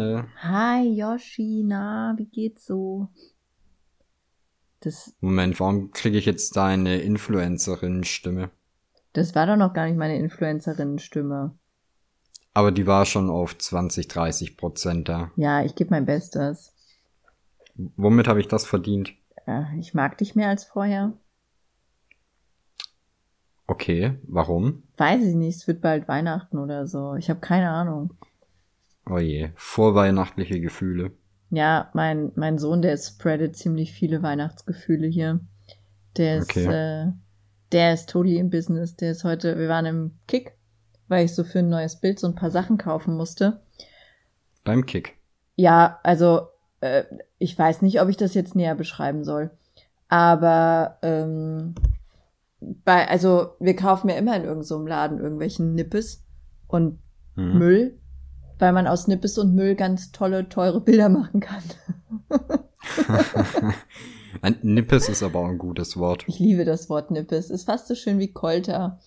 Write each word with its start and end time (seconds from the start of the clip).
Rolane. 0.00 0.28
Hi, 0.42 0.82
Yoshi, 0.82 1.62
na, 1.64 2.14
wie 2.16 2.26
geht's 2.26 2.66
so? 2.66 3.08
Das, 4.80 5.14
Moment, 5.20 5.58
warum 5.60 5.92
kriege 5.92 6.18
ich 6.18 6.26
jetzt 6.26 6.56
deine 6.56 6.98
Influencerin-Stimme? 6.98 8.50
Das 9.12 9.34
war 9.34 9.46
doch 9.46 9.56
noch 9.56 9.72
gar 9.72 9.86
nicht 9.86 9.96
meine 9.96 10.18
Influencerin-Stimme. 10.18 11.56
Aber 12.52 12.70
die 12.70 12.86
war 12.86 13.06
schon 13.06 13.30
auf 13.30 13.56
20, 13.56 14.08
30 14.08 14.56
Prozent 14.56 15.08
da. 15.08 15.30
Ja, 15.36 15.64
ich 15.64 15.74
gebe 15.74 15.90
mein 15.90 16.04
Bestes. 16.04 16.72
Womit 17.96 18.28
habe 18.28 18.40
ich 18.40 18.48
das 18.48 18.66
verdient? 18.66 19.14
Äh, 19.46 19.78
ich 19.78 19.94
mag 19.94 20.18
dich 20.18 20.34
mehr 20.34 20.48
als 20.48 20.64
vorher. 20.64 21.12
Okay, 23.66 24.18
warum? 24.28 24.82
Weiß 24.98 25.22
ich 25.22 25.34
nicht, 25.34 25.56
es 25.56 25.66
wird 25.66 25.80
bald 25.80 26.06
Weihnachten 26.06 26.58
oder 26.58 26.86
so. 26.86 27.14
Ich 27.14 27.30
habe 27.30 27.40
keine 27.40 27.70
Ahnung. 27.70 28.14
Oh 29.06 29.18
je, 29.18 29.50
vorweihnachtliche 29.54 30.60
Gefühle. 30.60 31.12
Ja, 31.50 31.90
mein, 31.94 32.32
mein 32.34 32.58
Sohn, 32.58 32.82
der 32.82 32.96
spreadet 32.96 33.56
ziemlich 33.56 33.92
viele 33.92 34.22
Weihnachtsgefühle 34.22 35.06
hier. 35.06 35.40
Der 36.16 36.38
ist, 36.38 36.50
okay. 36.50 36.66
äh, 36.66 37.12
der 37.72 37.94
ist 37.94 38.08
totally 38.08 38.38
im 38.38 38.50
Business. 38.50 38.96
Der 38.96 39.10
ist 39.10 39.24
heute, 39.24 39.58
wir 39.58 39.68
waren 39.68 39.86
im 39.86 40.18
Kick, 40.26 40.56
weil 41.08 41.24
ich 41.24 41.34
so 41.34 41.44
für 41.44 41.60
ein 41.60 41.68
neues 41.68 42.00
Bild 42.00 42.18
so 42.18 42.26
ein 42.26 42.34
paar 42.34 42.50
Sachen 42.50 42.78
kaufen 42.78 43.16
musste. 43.16 43.60
Beim 44.64 44.86
Kick? 44.86 45.18
Ja, 45.56 46.00
also 46.02 46.48
äh, 46.80 47.04
ich 47.38 47.58
weiß 47.58 47.82
nicht, 47.82 48.00
ob 48.00 48.08
ich 48.08 48.16
das 48.16 48.34
jetzt 48.34 48.56
näher 48.56 48.74
beschreiben 48.74 49.24
soll. 49.24 49.50
Aber 50.08 50.98
ähm, 51.02 51.74
bei, 52.60 53.08
also 53.08 53.56
wir 53.60 53.76
kaufen 53.76 54.08
ja 54.08 54.16
immer 54.16 54.36
in 54.36 54.42
irgendeinem 54.42 54.62
so 54.62 54.86
Laden 54.86 55.18
irgendwelchen 55.18 55.74
Nippes 55.74 56.24
und 56.66 56.98
mhm. 57.36 57.58
Müll, 57.58 57.98
weil 58.58 58.72
man 58.72 58.86
aus 58.86 59.08
Nippes 59.08 59.38
und 59.38 59.54
Müll 59.54 59.74
ganz 59.74 60.12
tolle, 60.12 60.48
teure 60.48 60.80
Bilder 60.80 61.08
machen 61.08 61.40
kann. 61.40 61.62
ein 64.42 64.58
Nippes 64.62 65.08
ist 65.08 65.22
aber 65.22 65.40
auch 65.40 65.48
ein 65.48 65.58
gutes 65.58 65.96
Wort. 65.96 66.24
Ich 66.26 66.38
liebe 66.38 66.64
das 66.64 66.88
Wort 66.88 67.10
Nippes. 67.10 67.50
Ist 67.50 67.66
fast 67.66 67.88
so 67.88 67.94
schön 67.94 68.18
wie 68.18 68.32
Kolter. 68.32 68.98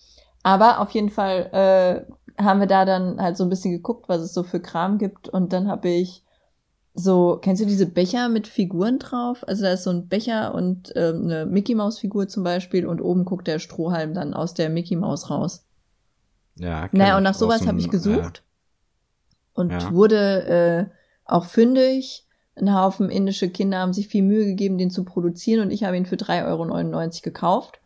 Aber 0.42 0.80
auf 0.80 0.90
jeden 0.90 1.10
Fall 1.10 2.06
äh, 2.36 2.42
haben 2.42 2.60
wir 2.60 2.66
da 2.66 2.84
dann 2.84 3.20
halt 3.20 3.36
so 3.36 3.44
ein 3.44 3.50
bisschen 3.50 3.72
geguckt, 3.72 4.08
was 4.08 4.20
es 4.20 4.34
so 4.34 4.42
für 4.42 4.60
Kram 4.60 4.98
gibt. 4.98 5.28
Und 5.28 5.52
dann 5.52 5.68
habe 5.68 5.88
ich 5.88 6.24
so, 6.94 7.38
kennst 7.40 7.62
du 7.62 7.66
diese 7.66 7.86
Becher 7.86 8.28
mit 8.28 8.48
Figuren 8.48 8.98
drauf? 8.98 9.46
Also 9.46 9.62
da 9.62 9.72
ist 9.72 9.84
so 9.84 9.90
ein 9.90 10.08
Becher 10.08 10.54
und 10.54 10.92
ähm, 10.96 11.24
eine 11.24 11.46
Mickey 11.46 11.74
Maus 11.74 11.98
Figur 11.98 12.28
zum 12.28 12.42
Beispiel 12.42 12.86
und 12.86 13.00
oben 13.00 13.24
guckt 13.24 13.46
der 13.46 13.60
Strohhalm 13.60 14.14
dann 14.14 14.34
aus 14.34 14.54
der 14.54 14.68
Mickey 14.68 14.96
Maus 14.96 15.30
raus. 15.30 15.64
Ja. 16.56 16.88
Naja, 16.90 17.16
und 17.16 17.22
nach 17.22 17.34
sowas 17.34 17.66
habe 17.68 17.78
ich 17.78 17.88
gesucht 17.88 18.42
äh, 18.42 18.47
und 19.58 19.72
ja. 19.72 19.92
wurde 19.92 20.46
äh, 20.46 20.94
auch 21.24 21.44
fündig. 21.44 22.24
Ein 22.54 22.74
Haufen 22.74 23.10
indische 23.10 23.50
Kinder 23.50 23.78
haben 23.78 23.92
sich 23.92 24.08
viel 24.08 24.22
Mühe 24.22 24.44
gegeben, 24.44 24.78
den 24.78 24.90
zu 24.90 25.04
produzieren 25.04 25.62
und 25.62 25.70
ich 25.70 25.84
habe 25.84 25.96
ihn 25.96 26.06
für 26.06 26.16
3,99 26.16 26.46
Euro 26.46 27.22
gekauft 27.22 27.80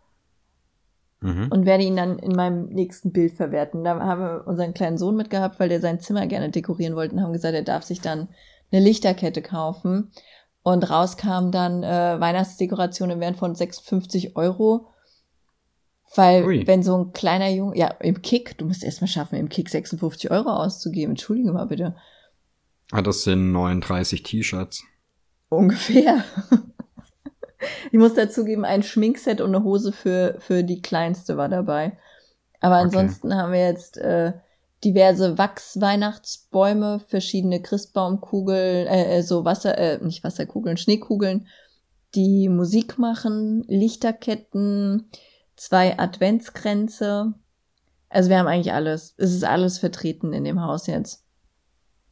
mhm. 1.21 1.49
und 1.51 1.67
werde 1.67 1.85
ihn 1.85 1.97
dann 1.97 2.19
in 2.19 2.33
meinem 2.33 2.67
nächsten 2.67 3.13
Bild 3.13 3.33
verwerten. 3.35 3.85
Da 3.85 3.99
haben 4.01 4.21
wir 4.21 4.47
unseren 4.47 4.75
kleinen 4.75 4.99
Sohn 4.99 5.17
mitgehabt, 5.17 5.59
weil 5.61 5.69
der 5.69 5.81
sein 5.81 6.01
Zimmer 6.01 6.27
gerne 6.27 6.51
dekorieren 6.51 6.95
wollte 6.95 7.15
und 7.15 7.23
haben 7.23 7.33
gesagt, 7.33 7.55
er 7.55 7.63
darf 7.63 7.83
sich 7.83 8.01
dann 8.01 8.29
eine 8.71 8.83
Lichterkette 8.83 9.43
kaufen. 9.43 10.11
Und 10.65 10.89
rauskam 10.89 11.51
dann 11.51 11.83
äh, 11.83 12.21
Weihnachtsdekoration 12.21 13.11
im 13.11 13.19
Wert 13.19 13.35
von 13.35 13.53
56 13.53 14.37
Euro. 14.37 14.92
Weil, 16.15 16.45
Ui. 16.45 16.67
wenn 16.67 16.83
so 16.83 16.97
ein 16.97 17.13
kleiner 17.13 17.49
Junge, 17.49 17.77
ja, 17.77 17.89
im 18.01 18.21
Kick, 18.21 18.59
du 18.59 18.67
musst 18.67 18.85
erstmal 18.85 19.09
schaffen, 19.09 19.39
im 19.39 19.49
Kick 19.49 19.71
56 19.71 20.31
Euro 20.31 20.51
auszugeben. 20.51 21.13
Entschuldige 21.13 21.53
mal 21.53 21.67
bitte. 21.67 21.97
Ah, 22.91 23.01
das 23.01 23.23
sind 23.23 23.53
39 23.53 24.23
T-Shirts. 24.23 24.85
Ungefähr. 25.49 26.25
ich 27.91 27.99
muss 27.99 28.15
dazugeben, 28.15 28.65
ein 28.65 28.83
Schminkset 28.83 29.41
und 29.41 29.55
eine 29.55 29.65
Hose 29.65 29.93
für, 29.93 30.37
für 30.41 30.63
die 30.63 30.83
kleinste 30.83 31.39
war 31.39 31.49
dabei. 31.49 31.97
Aber 32.61 32.77
ansonsten 32.77 33.29
okay. 33.29 33.37
haben 33.37 33.53
wir 33.53 33.67
jetzt 33.67 33.97
äh, 33.97 34.35
diverse 34.85 35.39
Wachsweihnachtsbäume, 35.39 37.01
verschiedene 37.01 37.63
Christbaumkugeln, 37.63 38.87
äh, 38.87 39.19
äh, 39.19 39.23
so 39.23 39.45
Wasser, 39.45 39.79
äh, 39.79 39.99
nicht 40.05 40.25
Wasserkugeln, 40.25 40.77
Schneekugeln, 40.77 41.47
die 42.15 42.49
Musik 42.49 42.99
machen, 42.99 43.65
Lichterketten, 43.69 45.09
zwei 45.57 45.99
Adventskränze. 45.99 47.35
Also 48.09 48.31
wir 48.31 48.39
haben 48.39 48.47
eigentlich 48.47 48.73
alles. 48.73 49.15
Es 49.17 49.33
ist 49.33 49.45
alles 49.45 49.79
vertreten 49.79 50.33
in 50.33 50.45
dem 50.45 50.63
Haus 50.63 50.87
jetzt. 50.87 51.25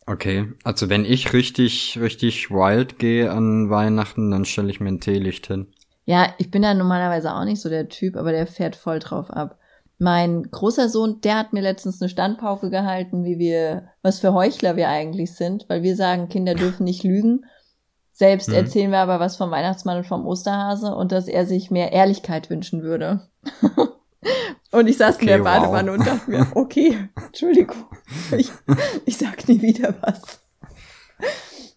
Okay, 0.06 0.52
also 0.64 0.88
wenn 0.88 1.04
ich 1.04 1.32
richtig, 1.32 1.98
richtig 2.00 2.50
wild 2.50 2.98
gehe 2.98 3.30
an 3.30 3.70
Weihnachten, 3.70 4.30
dann 4.30 4.44
stelle 4.44 4.70
ich 4.70 4.80
mir 4.80 4.88
ein 4.88 5.00
Teelicht 5.00 5.46
hin. 5.46 5.68
Ja, 6.04 6.34
ich 6.38 6.50
bin 6.50 6.62
da 6.62 6.74
normalerweise 6.74 7.32
auch 7.32 7.44
nicht 7.44 7.60
so 7.60 7.68
der 7.68 7.88
Typ, 7.88 8.16
aber 8.16 8.32
der 8.32 8.46
fährt 8.48 8.74
voll 8.74 8.98
drauf 8.98 9.30
ab. 9.30 9.58
Mein 9.98 10.44
großer 10.50 10.88
Sohn, 10.88 11.20
der 11.20 11.36
hat 11.36 11.52
mir 11.52 11.60
letztens 11.60 12.00
eine 12.00 12.08
Standpauke 12.08 12.70
gehalten, 12.70 13.22
wie 13.22 13.38
wir, 13.38 13.90
was 14.02 14.18
für 14.18 14.32
Heuchler 14.32 14.74
wir 14.74 14.88
eigentlich 14.88 15.36
sind, 15.36 15.68
weil 15.68 15.82
wir 15.82 15.94
sagen, 15.94 16.28
Kinder 16.28 16.54
dürfen 16.54 16.84
nicht 16.84 17.04
lügen. 17.04 17.44
Selbst 18.10 18.48
mhm. 18.48 18.54
erzählen 18.54 18.90
wir 18.90 18.98
aber 18.98 19.20
was 19.20 19.36
vom 19.36 19.50
Weihnachtsmann 19.50 19.98
und 19.98 20.06
vom 20.06 20.26
Osterhase 20.26 20.94
und 20.94 21.12
dass 21.12 21.28
er 21.28 21.46
sich 21.46 21.70
mehr 21.70 21.92
Ehrlichkeit 21.92 22.50
wünschen 22.50 22.82
würde. 22.82 23.29
und 24.72 24.86
ich 24.86 24.96
saß 24.96 25.16
okay, 25.16 25.24
in 25.24 25.28
der 25.28 25.38
Badewanne 25.38 25.90
wow. 25.90 25.98
und 25.98 26.06
dachte 26.06 26.30
mir, 26.30 26.46
okay, 26.54 27.08
Entschuldigung, 27.26 27.86
ich, 28.36 28.50
ich 29.06 29.16
sag 29.16 29.48
nie 29.48 29.60
wieder 29.62 29.94
was. 30.00 30.40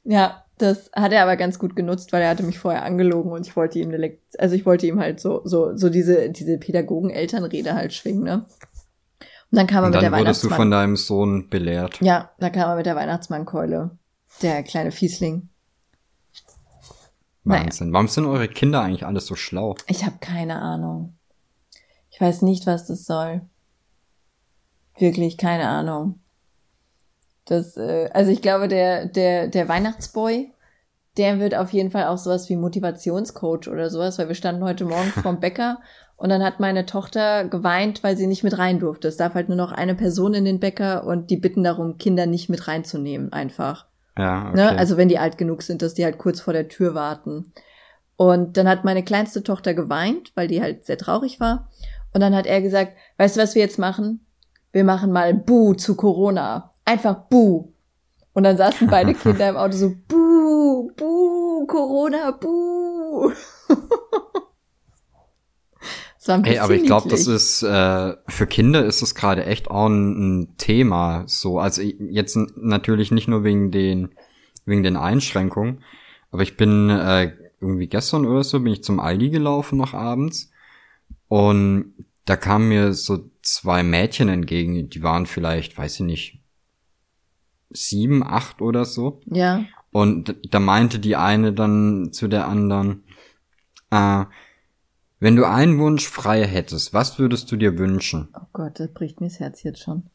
Ja, 0.04 0.44
das 0.58 0.92
hat 0.94 1.12
er 1.12 1.24
aber 1.24 1.36
ganz 1.36 1.60
gut 1.60 1.76
genutzt, 1.76 2.14
weil 2.14 2.22
er 2.22 2.30
hatte 2.30 2.44
mich 2.44 2.60
vorher 2.60 2.84
angelogen 2.84 3.32
und 3.32 3.48
ich 3.48 3.56
wollte 3.56 3.80
ihm 3.80 3.90
eine 3.90 3.98
Lekt 3.98 4.40
also 4.40 4.56
ich 4.56 4.66
wollte 4.66 4.86
ihm 4.86 5.00
halt 5.00 5.20
so 5.20 5.42
so 5.44 5.76
so 5.76 5.90
diese 5.90 6.30
diese 6.30 6.58
Pädagogen-Elternrede 6.58 7.74
halt 7.74 7.94
schwingen, 7.94 8.24
ne? 8.24 8.46
Und 9.52 9.58
dann 9.58 9.68
kam 9.68 9.84
er 9.84 9.88
und 9.88 9.94
mit 9.94 10.02
der 10.02 10.12
Weihnachtsmann. 10.12 10.12
Dann 10.12 10.26
wurdest 10.26 10.44
du 10.44 10.50
von 10.50 10.72
deinem 10.72 10.96
Sohn 10.96 11.50
belehrt. 11.50 12.00
Ja, 12.02 12.32
da 12.40 12.50
kam 12.50 12.70
er 12.70 12.76
mit 12.76 12.86
der 12.86 12.96
Weihnachtsmannkeule, 12.96 13.98
der 14.42 14.64
kleine 14.64 14.92
Fiesling. 14.92 15.50
Wahnsinn. 17.44 17.88
Naja. 17.88 17.94
Warum 17.94 18.08
sind 18.08 18.26
eure 18.26 18.48
Kinder 18.48 18.82
eigentlich 18.82 19.06
alles 19.06 19.26
so 19.26 19.36
schlau? 19.36 19.76
Ich 19.88 20.06
habe 20.06 20.16
keine 20.20 20.60
Ahnung. 20.60 21.18
Ich 22.14 22.22
weiß 22.22 22.44
nicht, 22.44 22.68
was 22.68 22.86
das 22.86 23.06
soll. 23.06 23.42
Wirklich 24.98 25.38
keine 25.38 25.68
Ahnung. 25.68 26.20
Das, 27.46 27.76
äh, 27.76 28.10
also 28.14 28.32
ich 28.32 28.42
glaube, 28.42 28.68
der, 28.68 29.08
der, 29.08 29.48
der 29.48 29.68
Weihnachtsboy, 29.68 30.52
der 31.18 31.40
wird 31.40 31.56
auf 31.56 31.74
jeden 31.74 31.90
Fall 31.90 32.06
auch 32.06 32.20
sowas 32.20 32.50
wie 32.50 32.56
Motivationscoach 32.56 33.68
oder 33.68 33.90
sowas, 33.90 34.20
weil 34.20 34.28
wir 34.28 34.36
standen 34.36 34.64
heute 34.64 34.86
Morgen 34.86 35.10
vorm 35.24 35.40
Bäcker 35.40 35.80
und 36.16 36.30
dann 36.30 36.44
hat 36.44 36.60
meine 36.60 36.86
Tochter 36.86 37.46
geweint, 37.46 38.04
weil 38.04 38.16
sie 38.16 38.28
nicht 38.28 38.44
mit 38.44 38.60
rein 38.60 38.80
durfte. 38.80 39.08
Es 39.08 39.18
darf 39.18 39.34
halt 39.34 39.50
nur 39.50 39.58
noch 39.58 39.72
eine 39.72 39.96
Person 39.96 40.36
in 40.36 40.46
den 40.46 40.60
Bäcker 40.60 41.06
und 41.06 41.32
die 41.32 41.38
bitten 41.38 41.64
darum, 41.64 41.98
Kinder 41.98 42.28
nicht 42.28 42.48
mit 42.48 42.68
reinzunehmen, 42.68 43.34
einfach. 43.34 43.88
Ja, 44.18 44.44
ne? 44.44 44.50
okay. 44.50 44.56
ne? 44.56 44.78
Also 44.78 44.98
wenn 44.98 45.10
die 45.10 45.18
alt 45.18 45.40
genug 45.40 45.64
sind, 45.64 45.82
dass 45.82 45.96
die 45.96 46.06
halt 46.06 46.20
kurz 46.20 46.40
vor 46.40 46.54
der 46.54 46.68
Tür 46.68 46.94
warten. 46.94 47.52
Und 48.16 48.58
dann 48.58 48.70
hat 48.70 48.86
meine 48.86 49.04
kleinste 49.04 49.42
Tochter 49.42 49.74
geweint, 49.74 50.32
weil 50.36 50.48
die 50.48 50.62
halt 50.62 50.86
sehr 50.86 51.00
traurig 51.00 51.40
war. 51.40 51.70
Und 52.14 52.22
dann 52.22 52.36
hat 52.36 52.46
er 52.46 52.62
gesagt, 52.62 52.94
weißt 53.18 53.38
du, 53.38 53.42
was 53.42 53.56
wir 53.56 53.62
jetzt 53.62 53.80
machen? 53.80 54.26
Wir 54.72 54.84
machen 54.84 55.12
mal 55.12 55.34
Buh 55.34 55.74
zu 55.74 55.96
Corona. 55.96 56.72
Einfach 56.86 57.16
Buh. 57.30 57.74
Und 58.34 58.44
dann 58.44 58.58
saßen 58.58 58.88
beide 58.88 59.14
Kinder 59.14 59.50
im 59.50 59.58
Auto 59.58 59.76
so 59.76 59.94
Buh, 60.08 60.92
Buh, 60.96 61.66
Corona, 61.68 62.32
Buh. 62.32 63.32
Hey, 66.26 66.60
aber 66.60 66.74
ich 66.74 66.86
glaube, 66.86 67.10
das 67.10 67.28
ist 67.28 67.64
äh, 67.64 68.14
für 68.30 68.48
Kinder 68.48 68.86
ist 68.86 69.02
es 69.02 69.14
gerade 69.14 69.46
echt 69.46 69.70
auch 69.70 69.88
ein, 69.88 70.44
ein, 70.44 70.58
Thema. 70.58 71.26
So, 71.28 71.60
also 71.60 71.82
jetzt 71.82 72.38
natürlich 72.56 73.12
nicht 73.12 73.28
nur 73.28 73.44
wegen 73.44 73.72
den 73.72 74.16
wegen 74.64 74.84
den 74.84 74.96
Einschränkungen, 74.96 75.84
aber 76.32 76.44
ich 76.44 76.56
bin 76.56 76.90
äh, 76.90 77.34
irgendwie 77.60 77.88
gestern 77.88 78.26
oder 78.26 78.42
so 78.46 78.62
bin 78.62 78.72
ich 78.72 78.86
zum 78.86 79.02
Aldi 79.02 79.32
gelaufen 79.32 79.78
noch 79.78 79.94
abends 79.94 80.53
und 81.34 81.96
da 82.26 82.36
kamen 82.36 82.70
mir 82.70 82.94
so 82.94 83.32
zwei 83.42 83.82
Mädchen 83.82 84.30
entgegen, 84.30 84.88
die 84.92 85.02
waren 85.02 85.26
vielleicht, 85.26 85.76
weiß 85.76 85.96
ich 85.96 86.06
nicht, 86.06 86.44
sieben, 87.72 88.24
acht 88.24 88.62
oder 88.62 88.86
so. 88.86 89.20
Ja. 89.26 89.66
Und 89.92 90.36
da 90.52 90.60
meinte 90.60 91.00
die 91.00 91.16
eine 91.16 91.52
dann 91.52 92.14
zu 92.14 92.28
der 92.28 92.48
anderen, 92.48 93.04
äh, 93.90 94.26
wenn 95.20 95.36
du 95.36 95.48
einen 95.48 95.80
Wunsch 95.80 96.08
frei 96.08 96.46
hättest, 96.46 96.94
was 96.94 97.18
würdest 97.18 97.52
du 97.52 97.58
dir 97.58 97.80
wünschen? 97.80 98.32
Oh 98.40 98.46
Gott, 98.54 98.80
das 98.80 98.94
bricht 98.94 99.20
mir 99.20 99.30
das 99.30 99.40
Herz 99.40 99.64
jetzt 99.64 99.82
schon. 99.82 100.12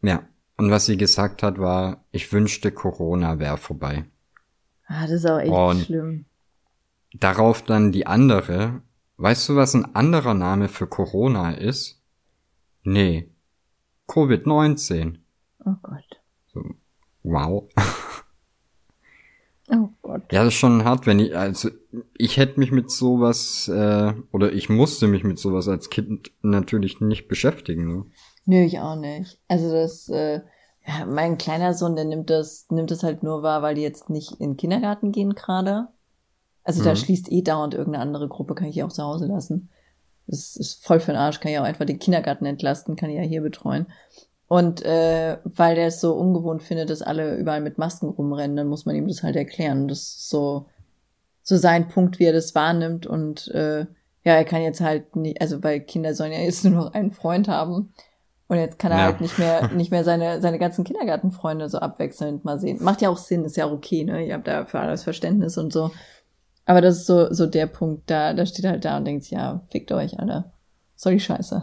Ja. 0.00 0.28
Und 0.56 0.70
was 0.70 0.86
sie 0.86 0.96
gesagt 0.96 1.42
hat, 1.42 1.58
war, 1.58 2.04
ich 2.12 2.32
wünschte, 2.32 2.70
Corona 2.70 3.40
wäre 3.40 3.58
vorbei. 3.58 4.04
Ah, 4.86 5.08
das 5.08 5.10
ist 5.10 5.26
auch 5.26 5.40
echt 5.40 5.50
Und 5.50 5.86
schlimm. 5.86 6.26
Darauf 7.14 7.62
dann 7.62 7.90
die 7.90 8.06
andere, 8.06 8.82
weißt 9.16 9.48
du, 9.48 9.56
was 9.56 9.74
ein 9.74 9.94
anderer 9.94 10.34
Name 10.34 10.68
für 10.68 10.86
Corona 10.86 11.52
ist? 11.52 12.02
Nee. 12.82 13.30
Covid-19. 14.08 15.18
Oh 15.64 15.74
Gott. 15.82 16.20
So, 16.52 16.62
Wow. 17.22 17.68
Oh 19.68 19.88
Gott. 20.00 20.22
Ja, 20.30 20.44
das 20.44 20.54
ist 20.54 20.60
schon 20.60 20.84
hart, 20.84 21.06
wenn 21.06 21.18
ich, 21.18 21.36
also 21.36 21.70
ich 22.16 22.36
hätte 22.36 22.60
mich 22.60 22.70
mit 22.70 22.88
sowas, 22.90 23.66
äh, 23.66 24.12
oder 24.32 24.52
ich 24.52 24.68
musste 24.68 25.08
mich 25.08 25.24
mit 25.24 25.40
sowas 25.40 25.66
als 25.66 25.90
Kind 25.90 26.30
natürlich 26.42 27.00
nicht 27.00 27.26
beschäftigen. 27.26 27.88
Ne? 27.88 28.04
Nö, 28.44 28.64
ich 28.64 28.78
auch 28.78 28.94
nicht. 28.94 29.40
Also 29.48 29.72
das, 29.72 30.08
äh, 30.08 30.40
ja, 30.86 31.04
mein 31.06 31.36
kleiner 31.36 31.74
Sohn, 31.74 31.96
der 31.96 32.04
nimmt 32.04 32.30
das, 32.30 32.66
nimmt 32.70 32.92
das 32.92 33.02
halt 33.02 33.24
nur 33.24 33.42
wahr, 33.42 33.60
weil 33.62 33.74
die 33.74 33.82
jetzt 33.82 34.08
nicht 34.08 34.40
in 34.40 34.50
den 34.50 34.56
Kindergarten 34.56 35.10
gehen 35.10 35.34
gerade. 35.34 35.88
Also 36.66 36.80
mhm. 36.80 36.86
da 36.86 36.96
schließt 36.96 37.30
eh 37.30 37.42
dauernd 37.42 37.74
irgendeine 37.74 38.02
andere 38.02 38.28
Gruppe, 38.28 38.54
kann 38.54 38.66
ich 38.66 38.76
ja 38.76 38.84
auch 38.84 38.92
zu 38.92 39.04
Hause 39.04 39.26
lassen. 39.26 39.70
Das 40.26 40.56
ist 40.56 40.84
voll 40.84 40.98
für 40.98 41.12
den 41.12 41.20
Arsch, 41.20 41.38
kann 41.38 41.52
ich 41.52 41.58
auch 41.58 41.64
einfach 41.64 41.86
den 41.86 42.00
Kindergarten 42.00 42.44
entlasten, 42.44 42.96
kann 42.96 43.08
ich 43.08 43.16
ja 43.16 43.22
hier 43.22 43.40
betreuen. 43.40 43.86
Und 44.48 44.84
äh, 44.84 45.38
weil 45.44 45.76
der 45.76 45.86
es 45.86 46.00
so 46.00 46.14
ungewohnt 46.14 46.64
findet, 46.64 46.90
dass 46.90 47.02
alle 47.02 47.36
überall 47.36 47.60
mit 47.60 47.78
Masken 47.78 48.08
rumrennen, 48.08 48.56
dann 48.56 48.68
muss 48.68 48.84
man 48.84 48.96
ihm 48.96 49.06
das 49.06 49.22
halt 49.22 49.36
erklären. 49.36 49.86
Das 49.86 49.98
ist 49.98 50.28
so, 50.28 50.66
so 51.42 51.56
sein 51.56 51.88
Punkt, 51.88 52.18
wie 52.18 52.24
er 52.24 52.32
das 52.32 52.54
wahrnimmt. 52.56 53.06
Und 53.06 53.48
äh, 53.48 53.86
ja, 54.24 54.34
er 54.34 54.44
kann 54.44 54.62
jetzt 54.62 54.80
halt 54.80 55.14
nicht, 55.14 55.40
also 55.40 55.62
weil 55.62 55.80
Kinder 55.80 56.14
sollen 56.14 56.32
ja 56.32 56.40
jetzt 56.40 56.64
nur 56.64 56.74
noch 56.74 56.94
einen 56.94 57.12
Freund 57.12 57.46
haben. 57.46 57.92
Und 58.48 58.58
jetzt 58.58 58.78
kann 58.78 58.92
er 58.92 58.98
ja. 58.98 59.04
halt 59.04 59.20
nicht 59.20 59.38
mehr, 59.38 59.68
nicht 59.74 59.92
mehr 59.92 60.02
seine, 60.02 60.40
seine 60.40 60.58
ganzen 60.58 60.84
Kindergartenfreunde 60.84 61.68
so 61.68 61.78
abwechselnd 61.78 62.44
mal 62.44 62.58
sehen. 62.58 62.82
Macht 62.82 63.02
ja 63.02 63.08
auch 63.08 63.18
Sinn, 63.18 63.44
ist 63.44 63.56
ja 63.56 63.66
auch 63.66 63.72
okay, 63.72 64.04
ne? 64.04 64.26
Ihr 64.26 64.34
habt 64.34 64.48
da 64.48 64.64
für 64.64 64.80
alles 64.80 65.04
Verständnis 65.04 65.58
und 65.58 65.72
so. 65.72 65.90
Aber 66.66 66.80
das 66.80 66.98
ist 66.98 67.06
so, 67.06 67.32
so 67.32 67.46
der 67.46 67.66
Punkt, 67.66 68.10
da, 68.10 68.34
da 68.34 68.44
steht 68.44 68.66
halt 68.66 68.84
da 68.84 68.98
und 68.98 69.04
denkt, 69.04 69.30
ja, 69.30 69.62
fickt 69.70 69.92
euch, 69.92 70.18
Alter. 70.18 70.52
Soll 70.96 71.14
die 71.14 71.20
Scheiße. 71.20 71.62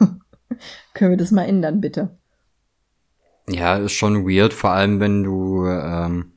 Können 0.94 1.10
wir 1.10 1.16
das 1.18 1.30
mal 1.30 1.44
ändern, 1.44 1.80
bitte? 1.80 2.16
Ja, 3.48 3.76
ist 3.76 3.92
schon 3.92 4.26
weird, 4.26 4.54
vor 4.54 4.70
allem 4.70 5.00
wenn 5.00 5.22
du, 5.22 5.66
ähm, 5.66 6.32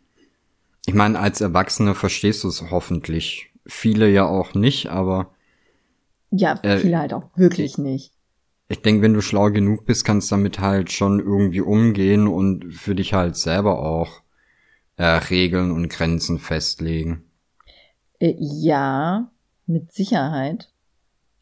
ich 0.86 0.94
meine, 0.94 1.18
als 1.19 1.39
Erwachsene 1.39 1.95
verstehst 1.95 2.44
du 2.44 2.50
es 2.50 2.69
hoffentlich. 2.69 3.51
Viele 3.66 4.10
ja 4.10 4.25
auch 4.25 4.54
nicht, 4.54 4.88
aber. 4.88 5.31
Ja, 6.31 6.60
äh, 6.63 6.78
viele 6.80 6.95
äh, 6.95 7.00
halt 7.00 7.13
auch 7.13 7.30
wirklich 7.36 7.78
nicht. 7.78 8.12
Ich 8.68 8.81
denke, 8.81 9.01
wenn 9.01 9.13
du 9.13 9.22
schlau 9.22 9.50
genug 9.50 9.86
bist, 9.86 10.04
kannst 10.04 10.30
du 10.30 10.36
damit 10.36 10.60
halt 10.60 10.92
schon 10.92 11.22
irgendwie 11.22 11.62
umgehen 11.62 12.28
und 12.28 12.74
für 12.74 12.95
dich 12.95 13.13
halt 13.13 13.38
selber 13.38 13.80
auch 13.80 14.22
äh, 14.98 15.06
Regeln 15.06 15.72
und 15.72 15.88
Grenzen 15.88 16.38
festlegen. 16.38 17.24
Äh, 18.19 18.36
ja, 18.40 19.30
mit 19.66 19.92
Sicherheit. 19.92 20.69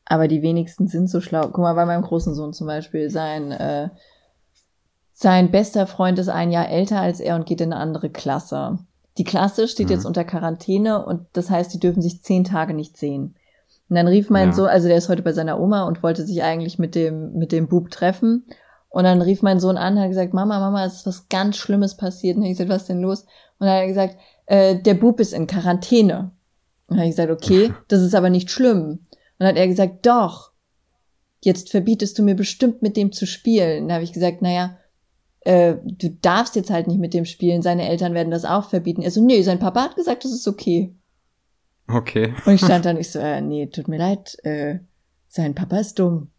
Aber 0.06 0.28
die 0.28 0.42
wenigsten 0.42 0.88
sind 0.88 1.10
so 1.10 1.22
schlau. 1.22 1.44
Guck 1.44 1.60
mal, 1.60 1.74
bei 1.74 1.86
meinem 1.86 2.04
großen 2.04 2.36
Sohn 2.36 2.54
zum 2.54 2.68
Beispiel, 2.68 3.10
sein, 3.10 3.52
äh, 3.52 3.90
sein 5.12 5.52
bester 5.52 5.88
Freund 5.88 6.20
ist 6.20 6.30
ein 6.30 6.52
Jahr 6.52 6.70
älter 6.70 7.00
als 7.00 7.20
er 7.20 7.36
und 7.36 7.46
geht 7.46 7.62
in 7.62 7.74
eine 7.74 7.82
andere 7.82 8.10
Klasse. 8.10 8.80
Die 9.18 9.24
Klasse 9.24 9.68
steht 9.68 9.88
mhm. 9.88 9.94
jetzt 9.94 10.06
unter 10.06 10.24
Quarantäne 10.24 11.04
und 11.06 11.26
das 11.34 11.50
heißt, 11.50 11.74
die 11.74 11.80
dürfen 11.80 12.02
sich 12.02 12.22
zehn 12.22 12.44
Tage 12.44 12.74
nicht 12.74 12.98
sehen. 12.98 13.36
Und 13.90 13.96
dann 13.96 14.08
rief 14.08 14.30
mein 14.30 14.50
ja. 14.50 14.54
Sohn, 14.54 14.68
also 14.68 14.88
der 14.88 14.98
ist 14.98 15.10
heute 15.10 15.22
bei 15.22 15.34
seiner 15.34 15.60
Oma 15.60 15.84
und 15.84 16.04
wollte 16.04 16.26
sich 16.26 16.44
eigentlich 16.44 16.80
mit 16.80 16.96
dem, 16.96 17.34
mit 17.34 17.52
dem 17.52 17.68
Bub 17.68 17.92
treffen. 17.92 18.46
Und 18.90 19.04
dann 19.04 19.22
rief 19.22 19.42
mein 19.42 19.60
Sohn 19.60 19.78
an, 19.78 20.00
hat 20.00 20.10
gesagt, 20.10 20.34
Mama, 20.34 20.60
Mama, 20.60 20.86
es 20.86 20.96
ist 20.96 21.06
was 21.06 21.30
ganz 21.30 21.58
Schlimmes 21.58 21.98
passiert. 21.98 22.38
Und 22.38 22.44
ich 22.44 22.52
gesagt, 22.52 22.70
was 22.70 22.84
ist 22.84 22.90
denn 22.90 23.02
los? 23.02 23.22
Und 23.60 23.68
dann 23.68 23.70
hat 23.70 23.82
er 23.82 23.88
gesagt, 23.88 24.18
äh, 24.46 24.76
der 24.82 24.94
Bub 24.96 25.20
ist 25.20 25.34
in 25.34 25.48
Quarantäne. 25.48 26.32
Und 26.88 26.98
dann 26.98 27.00
habe 27.00 27.10
ich 27.10 27.16
gesagt, 27.16 27.32
okay, 27.32 27.74
das 27.88 28.02
ist 28.02 28.16
aber 28.16 28.30
nicht 28.30 28.52
schlimm. 28.52 28.82
Und 28.84 29.00
dann 29.40 29.50
hat 29.50 29.58
er 29.58 29.68
gesagt, 29.68 30.06
doch, 30.06 30.52
jetzt 31.42 31.72
verbietest 31.72 32.18
du 32.18 32.24
mir 32.24 32.36
bestimmt 32.36 32.82
mit 32.82 32.98
dem 32.98 33.12
zu 33.12 33.26
spielen. 33.26 33.88
Da 33.88 33.96
habe 33.96 34.04
ich 34.04 34.14
gesagt, 34.14 34.42
naja, 34.42 34.78
äh, 35.42 35.76
du 35.84 36.10
darfst 36.10 36.56
jetzt 36.56 36.70
halt 36.70 36.88
nicht 36.88 37.00
mit 37.00 37.14
dem 37.14 37.26
spielen, 37.26 37.62
seine 37.62 37.88
Eltern 37.88 38.14
werden 38.14 38.32
das 38.32 38.46
auch 38.46 38.70
verbieten. 38.70 39.02
Er 39.02 39.12
so, 39.12 39.24
nee, 39.24 39.42
sein 39.44 39.60
Papa 39.60 39.84
hat 39.84 39.96
gesagt, 39.96 40.26
das 40.26 40.32
ist 40.32 40.48
okay. 40.48 40.94
Okay. 41.88 42.34
Und 42.46 42.56
ich 42.56 42.62
stand 42.62 42.86
da 42.86 42.94
nicht 42.94 43.12
so, 43.12 43.20
äh, 43.20 43.42
nee, 43.42 43.68
tut 43.68 43.88
mir 43.88 44.00
leid, 44.00 44.38
äh, 44.44 44.80
sein 45.28 45.54
Papa 45.54 45.78
ist 45.78 46.00
dumm. 46.00 46.32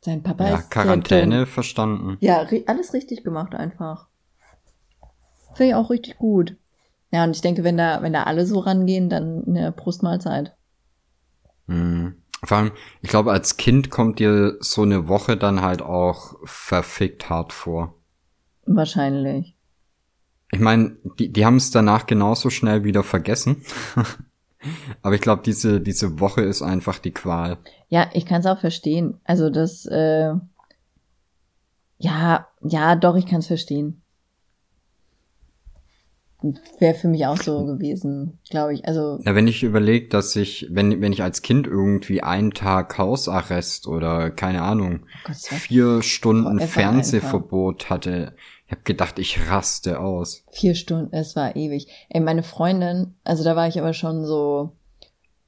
Sein 0.00 0.22
Papa 0.22 0.48
ja, 0.48 0.56
ist 0.56 0.70
Quarantäne 0.70 1.46
verstanden. 1.46 2.16
Ja, 2.20 2.46
alles 2.66 2.92
richtig 2.92 3.24
gemacht 3.24 3.54
einfach. 3.54 4.08
Finde 5.54 5.70
ich 5.70 5.74
auch 5.74 5.90
richtig 5.90 6.18
gut. 6.18 6.56
Ja, 7.10 7.24
und 7.24 7.34
ich 7.34 7.40
denke, 7.40 7.64
wenn 7.64 7.76
da, 7.76 8.02
wenn 8.02 8.12
da 8.12 8.24
alle 8.24 8.46
so 8.46 8.58
rangehen, 8.58 9.08
dann 9.08 9.44
eine 9.46 9.72
Brustmahlzeit. 9.72 10.54
Mhm. 11.66 12.16
Vor 12.44 12.56
allem, 12.56 12.72
ich 13.02 13.08
glaube, 13.08 13.32
als 13.32 13.56
Kind 13.56 13.90
kommt 13.90 14.20
dir 14.20 14.56
so 14.60 14.82
eine 14.82 15.08
Woche 15.08 15.36
dann 15.36 15.62
halt 15.62 15.82
auch 15.82 16.36
verfickt 16.44 17.30
hart 17.30 17.52
vor. 17.52 17.94
Wahrscheinlich. 18.64 19.56
Ich 20.52 20.60
meine, 20.60 20.96
die, 21.18 21.32
die 21.32 21.44
haben 21.44 21.56
es 21.56 21.70
danach 21.70 22.06
genauso 22.06 22.50
schnell 22.50 22.84
wieder 22.84 23.02
vergessen. 23.02 23.64
Aber 25.02 25.14
ich 25.14 25.20
glaube, 25.20 25.42
diese, 25.44 25.80
diese 25.80 26.20
Woche 26.20 26.42
ist 26.42 26.62
einfach 26.62 26.98
die 26.98 27.12
Qual. 27.12 27.58
Ja, 27.88 28.08
ich 28.12 28.26
kann 28.26 28.40
es 28.40 28.46
auch 28.46 28.58
verstehen. 28.58 29.20
Also 29.24 29.50
das, 29.50 29.86
äh, 29.86 30.34
ja, 31.98 32.48
ja, 32.62 32.96
doch, 32.96 33.16
ich 33.16 33.26
kann 33.26 33.40
es 33.40 33.46
verstehen 33.46 34.02
wäre 36.78 36.94
für 36.94 37.08
mich 37.08 37.26
auch 37.26 37.36
so 37.36 37.64
gewesen, 37.64 38.38
glaube 38.48 38.74
ich. 38.74 38.86
Also 38.86 39.18
ja, 39.24 39.34
wenn 39.34 39.48
ich 39.48 39.62
überlege, 39.62 40.08
dass 40.08 40.36
ich, 40.36 40.68
wenn 40.70 41.00
wenn 41.00 41.12
ich 41.12 41.22
als 41.22 41.42
Kind 41.42 41.66
irgendwie 41.66 42.22
einen 42.22 42.52
Tag 42.52 42.96
Hausarrest 42.96 43.88
oder 43.88 44.30
keine 44.30 44.62
Ahnung 44.62 45.00
oh 45.02 45.18
Gott, 45.24 45.36
vier 45.36 46.02
Stunden 46.02 46.60
Fernsehverbot 46.60 47.84
einfach. 47.84 47.90
hatte, 47.90 48.34
ich 48.66 48.72
habe 48.72 48.82
gedacht, 48.84 49.18
ich 49.18 49.50
raste 49.50 49.98
aus. 49.98 50.44
Vier 50.50 50.74
Stunden, 50.74 51.12
es 51.12 51.34
war 51.34 51.56
ewig. 51.56 51.88
Ey, 52.08 52.20
meine 52.20 52.42
Freundin, 52.42 53.14
also 53.24 53.42
da 53.42 53.56
war 53.56 53.66
ich 53.66 53.78
aber 53.80 53.92
schon 53.92 54.24
so 54.24 54.72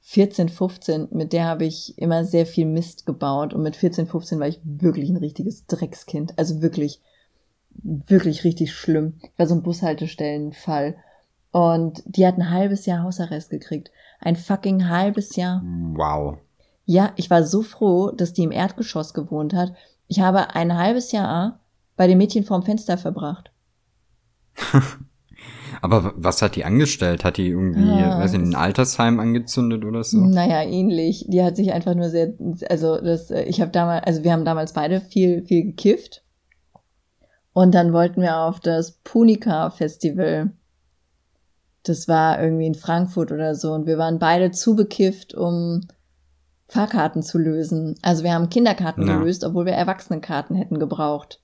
14, 0.01 0.49
15, 0.49 1.07
mit 1.11 1.31
der 1.31 1.45
habe 1.45 1.63
ich 1.63 1.97
immer 1.97 2.25
sehr 2.25 2.45
viel 2.45 2.65
Mist 2.65 3.05
gebaut 3.05 3.53
und 3.53 3.61
mit 3.61 3.77
14, 3.77 4.07
15 4.07 4.39
war 4.39 4.47
ich 4.47 4.59
wirklich 4.63 5.09
ein 5.09 5.17
richtiges 5.17 5.67
Dreckskind. 5.67 6.37
Also 6.37 6.61
wirklich 6.61 6.99
wirklich 7.83 8.43
richtig 8.43 8.73
schlimm. 8.73 9.19
Ich 9.21 9.37
war 9.37 9.47
so 9.47 9.55
ein 9.55 9.63
Bushaltestellenfall. 9.63 10.95
Und 11.51 12.01
die 12.05 12.25
hat 12.25 12.37
ein 12.37 12.49
halbes 12.49 12.85
Jahr 12.85 13.03
Hausarrest 13.03 13.49
gekriegt. 13.49 13.91
Ein 14.19 14.35
fucking 14.35 14.87
halbes 14.87 15.35
Jahr. 15.35 15.61
Wow. 15.63 16.37
Ja, 16.85 17.11
ich 17.15 17.29
war 17.29 17.43
so 17.43 17.61
froh, 17.61 18.11
dass 18.11 18.33
die 18.33 18.43
im 18.43 18.51
Erdgeschoss 18.51 19.13
gewohnt 19.13 19.53
hat. 19.53 19.73
Ich 20.07 20.19
habe 20.19 20.55
ein 20.55 20.77
halbes 20.77 21.11
Jahr 21.11 21.59
bei 21.95 22.07
dem 22.07 22.17
Mädchen 22.17 22.43
vorm 22.43 22.63
Fenster 22.63 22.97
verbracht. 22.97 23.51
Aber 25.81 26.13
was 26.15 26.41
hat 26.41 26.55
die 26.55 26.65
angestellt? 26.65 27.23
Hat 27.23 27.37
die 27.37 27.47
irgendwie, 27.47 27.89
ah, 27.89 28.19
weiß 28.19 28.33
ich, 28.33 28.39
ein 28.39 28.55
Altersheim 28.55 29.19
angezündet 29.19 29.83
oder 29.83 30.03
so? 30.03 30.19
Naja, 30.19 30.61
ähnlich. 30.63 31.25
Die 31.27 31.41
hat 31.41 31.55
sich 31.55 31.73
einfach 31.73 31.95
nur 31.95 32.09
sehr, 32.09 32.33
also 32.69 32.99
das, 33.01 33.31
ich 33.31 33.61
habe 33.61 33.71
damals, 33.71 34.05
also 34.05 34.23
wir 34.23 34.31
haben 34.31 34.45
damals 34.45 34.73
beide 34.73 35.01
viel, 35.01 35.43
viel 35.43 35.63
gekifft. 35.63 36.23
Und 37.53 37.75
dann 37.75 37.93
wollten 37.93 38.21
wir 38.21 38.37
auf 38.37 38.59
das 38.59 38.93
Punica 39.03 39.69
Festival. 39.71 40.51
Das 41.83 42.07
war 42.07 42.41
irgendwie 42.41 42.67
in 42.67 42.75
Frankfurt 42.75 43.31
oder 43.31 43.55
so. 43.55 43.73
Und 43.73 43.85
wir 43.87 43.97
waren 43.97 44.19
beide 44.19 44.51
zu 44.51 44.75
bekifft, 44.75 45.33
um 45.33 45.81
Fahrkarten 46.67 47.21
zu 47.21 47.37
lösen. 47.37 47.97
Also 48.01 48.23
wir 48.23 48.33
haben 48.33 48.49
Kinderkarten 48.49 49.05
ja. 49.05 49.17
gelöst, 49.17 49.43
obwohl 49.43 49.65
wir 49.65 49.73
Erwachsenenkarten 49.73 50.55
hätten 50.55 50.79
gebraucht. 50.79 51.41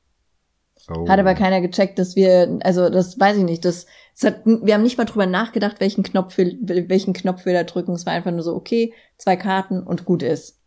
Oh. 0.90 1.10
Hat 1.10 1.20
aber 1.20 1.34
keiner 1.34 1.60
gecheckt, 1.60 2.00
dass 2.00 2.16
wir, 2.16 2.60
also 2.64 2.90
das 2.90 3.20
weiß 3.20 3.38
ich 3.38 3.44
nicht, 3.44 3.66
das, 3.66 3.88
das 4.18 4.32
hat, 4.32 4.46
wir 4.46 4.74
haben 4.74 4.84
nicht 4.84 4.98
mal 4.98 5.06
drüber 5.06 5.26
nachgedacht, 5.26 5.80
welchen 5.80 6.04
Knopf, 6.04 6.38
wir, 6.38 6.56
welchen 6.88 7.14
Knopf 7.14 7.46
wir 7.46 7.54
da 7.54 7.64
drücken. 7.64 7.94
Es 7.94 8.06
war 8.06 8.14
einfach 8.14 8.32
nur 8.32 8.44
so, 8.44 8.56
okay, 8.56 8.94
zwei 9.18 9.36
Karten 9.36 9.84
und 9.84 10.06
gut 10.06 10.24
ist. 10.24 10.62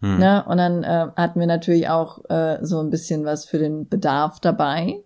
Hm. 0.00 0.18
Ne? 0.18 0.44
Und 0.46 0.56
dann 0.58 0.82
äh, 0.82 1.08
hatten 1.16 1.40
wir 1.40 1.46
natürlich 1.46 1.88
auch 1.88 2.24
äh, 2.28 2.58
so 2.62 2.80
ein 2.80 2.90
bisschen 2.90 3.24
was 3.24 3.44
für 3.44 3.58
den 3.58 3.88
Bedarf 3.88 4.40
dabei. 4.40 5.02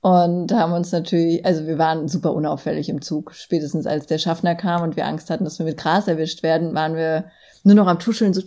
Und 0.00 0.52
haben 0.52 0.72
uns 0.72 0.92
natürlich, 0.92 1.44
also 1.44 1.66
wir 1.66 1.78
waren 1.78 2.06
super 2.06 2.32
unauffällig 2.32 2.88
im 2.88 3.02
Zug. 3.02 3.34
Spätestens 3.34 3.86
als 3.86 4.06
der 4.06 4.18
Schaffner 4.18 4.54
kam 4.54 4.82
und 4.82 4.96
wir 4.96 5.06
Angst 5.06 5.30
hatten, 5.30 5.44
dass 5.44 5.58
wir 5.58 5.66
mit 5.66 5.78
Gras 5.78 6.06
erwischt 6.06 6.42
werden, 6.42 6.74
waren 6.74 6.94
wir 6.94 7.24
nur 7.64 7.74
noch 7.74 7.88
am 7.88 7.98
Tuscheln, 7.98 8.32
so 8.32 8.40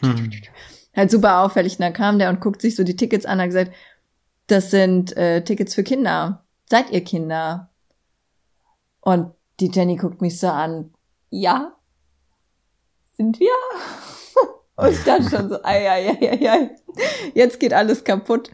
hm. 0.00 0.30
halt 0.96 1.10
super 1.10 1.40
auffällig. 1.42 1.74
Und 1.74 1.82
dann 1.82 1.92
kam 1.92 2.18
der 2.18 2.30
und 2.30 2.40
guckt 2.40 2.60
sich 2.60 2.74
so 2.74 2.82
die 2.82 2.96
Tickets 2.96 3.26
an 3.26 3.34
und 3.34 3.42
hat 3.42 3.48
gesagt, 3.48 3.72
das 4.48 4.70
sind 4.70 5.16
äh, 5.16 5.44
Tickets 5.44 5.74
für 5.74 5.84
Kinder. 5.84 6.44
Seid 6.68 6.90
ihr 6.90 7.04
Kinder? 7.04 7.70
Und 9.00 9.32
die 9.60 9.70
Jenny 9.72 9.96
guckt 9.96 10.20
mich 10.20 10.40
so 10.40 10.48
an, 10.48 10.92
ja, 11.30 11.72
sind 13.20 13.38
wir? 13.38 13.50
Und 14.76 14.92
ich 14.92 15.04
dachte 15.04 15.28
schon 15.28 15.50
so, 15.50 15.62
ei, 15.62 15.90
ei, 15.90 16.08
ei, 16.20 16.50
ei, 16.50 16.70
jetzt 17.34 17.60
geht 17.60 17.74
alles 17.74 18.02
kaputt. 18.04 18.50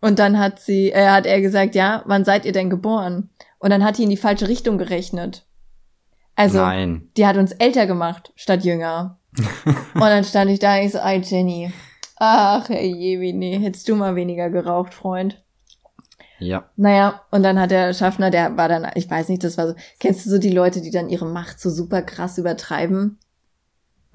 Und 0.00 0.18
dann 0.18 0.38
hat 0.38 0.58
sie, 0.58 0.90
äh, 0.90 1.08
hat 1.08 1.26
er 1.26 1.42
gesagt, 1.42 1.74
ja, 1.74 2.02
wann 2.06 2.24
seid 2.24 2.46
ihr 2.46 2.52
denn 2.52 2.70
geboren? 2.70 3.28
Und 3.58 3.70
dann 3.70 3.84
hat 3.84 3.98
die 3.98 4.04
in 4.04 4.10
die 4.10 4.16
falsche 4.16 4.48
Richtung 4.48 4.78
gerechnet. 4.78 5.44
Also, 6.34 6.58
Nein. 6.58 7.10
die 7.16 7.26
hat 7.26 7.36
uns 7.36 7.52
älter 7.52 7.86
gemacht, 7.86 8.32
statt 8.36 8.64
jünger. 8.64 9.18
und 9.94 10.00
dann 10.00 10.24
stand 10.24 10.50
ich 10.50 10.60
da, 10.60 10.76
und 10.76 10.86
ich 10.86 10.92
so, 10.92 10.98
ei, 10.98 11.18
Jenny. 11.18 11.70
Ach, 12.16 12.70
ey, 12.70 13.18
wie 13.20 13.34
nee, 13.34 13.58
hättest 13.58 13.86
du 13.88 13.96
mal 13.96 14.16
weniger 14.16 14.48
geraucht, 14.48 14.94
Freund. 14.94 15.42
Ja. 16.38 16.70
Naja, 16.76 17.22
und 17.30 17.42
dann 17.42 17.60
hat 17.60 17.70
der 17.70 17.92
Schaffner, 17.92 18.30
der 18.30 18.56
war 18.56 18.68
dann, 18.68 18.90
ich 18.94 19.10
weiß 19.10 19.28
nicht, 19.28 19.44
das 19.44 19.58
war 19.58 19.68
so, 19.68 19.74
kennst 20.00 20.24
du 20.24 20.30
so 20.30 20.38
die 20.38 20.50
Leute, 20.50 20.80
die 20.80 20.90
dann 20.90 21.10
ihre 21.10 21.26
Macht 21.26 21.60
so 21.60 21.68
super 21.68 22.00
krass 22.00 22.38
übertreiben? 22.38 23.18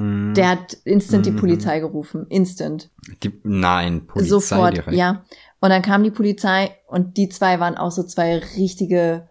Mm. 0.01 0.34
Der 0.34 0.50
hat 0.50 0.74
instant 0.84 1.25
die 1.25 1.31
mhm. 1.31 1.38
Polizei 1.38 1.79
gerufen. 1.79 2.25
Instant. 2.27 2.89
Die, 3.24 3.39
nein, 3.43 4.08
Polizei 4.08 4.29
Sofort, 4.29 4.77
direkt. 4.77 4.98
ja. 4.98 5.24
Und 5.60 5.70
dann 5.70 5.84
kam 5.84 6.03
die 6.03 6.12
Polizei 6.12 6.75
und 6.88 7.17
die 7.17 7.29
zwei 7.29 7.60
waren 7.60 7.77
auch 7.77 7.91
so 7.91 8.03
zwei 8.03 8.38
richtige 8.38 9.27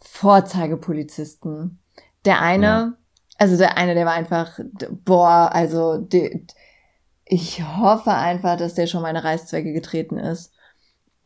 Vorzeigepolizisten. 0.00 1.78
Der 2.24 2.40
eine, 2.40 2.66
ja. 2.66 2.92
also 3.38 3.56
der 3.56 3.78
eine, 3.78 3.94
der 3.94 4.06
war 4.06 4.14
einfach, 4.14 4.58
boah, 5.04 5.50
also 5.52 5.98
die, 5.98 6.46
ich 7.24 7.62
hoffe 7.62 8.12
einfach, 8.12 8.56
dass 8.56 8.74
der 8.74 8.86
schon 8.86 9.02
meine 9.02 9.22
Reißzwecke 9.22 9.72
getreten 9.72 10.18
ist. 10.18 10.52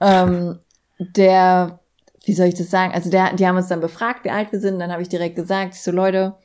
Ähm, 0.00 0.59
der, 0.99 1.80
wie 2.25 2.35
soll 2.35 2.49
ich 2.49 2.54
das 2.54 2.71
sagen? 2.71 2.92
Also 2.92 3.11
der, 3.11 3.35
die 3.35 3.47
haben 3.47 3.57
uns 3.57 3.68
dann 3.68 3.80
befragt, 3.80 4.25
wie 4.25 4.30
alt 4.30 4.52
wir 4.52 4.61
sind. 4.61 4.78
Dann 4.78 4.92
habe 4.92 5.02
ich 5.02 5.09
direkt 5.09 5.37
gesagt, 5.37 5.75
ich 5.75 5.83
so 5.83 5.90
Leute, 5.90 6.37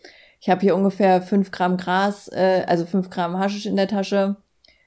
ich 0.43 0.49
habe 0.49 0.59
hier 0.59 0.75
ungefähr 0.75 1.21
fünf 1.21 1.51
Gramm 1.51 1.77
Gras, 1.77 2.27
äh, 2.27 2.65
also 2.67 2.85
fünf 2.85 3.09
Gramm 3.09 3.39
Haschisch 3.39 3.65
in 3.65 3.77
der 3.77 3.87
Tasche. 3.87 4.35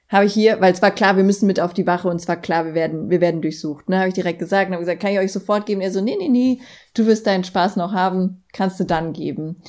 Habe 0.07 0.25
ich 0.25 0.33
hier, 0.33 0.61
weil 0.61 0.71
es 0.71 0.83
war 0.83 0.91
klar, 0.91 1.17
wir 1.17 1.23
müssen 1.23 1.47
mit 1.47 1.59
auf 1.59 1.73
die 1.73 1.87
Wache 1.87 2.07
und 2.07 2.17
es 2.17 2.27
war 2.27 2.35
klar, 2.35 2.65
wir 2.65 2.75
werden, 2.75 3.09
wir 3.09 3.21
werden 3.21 3.41
durchsucht. 3.41 3.89
Ne, 3.89 3.97
habe 3.97 4.07
ich 4.07 4.13
direkt 4.13 4.37
gesagt 4.37 4.67
und 4.67 4.73
habe 4.73 4.83
gesagt, 4.83 5.01
kann 5.01 5.13
ich 5.13 5.17
euch 5.17 5.33
sofort 5.33 5.65
geben? 5.65 5.81
Er 5.81 5.91
so, 5.91 5.99
nee, 5.99 6.15
nee, 6.15 6.29
nee, 6.29 6.61
du 6.93 7.07
wirst 7.07 7.25
deinen 7.25 7.43
Spaß 7.43 7.75
noch 7.75 7.91
haben, 7.91 8.43
kannst 8.53 8.79
du 8.79 8.83
dann 8.83 9.13
geben. 9.13 9.59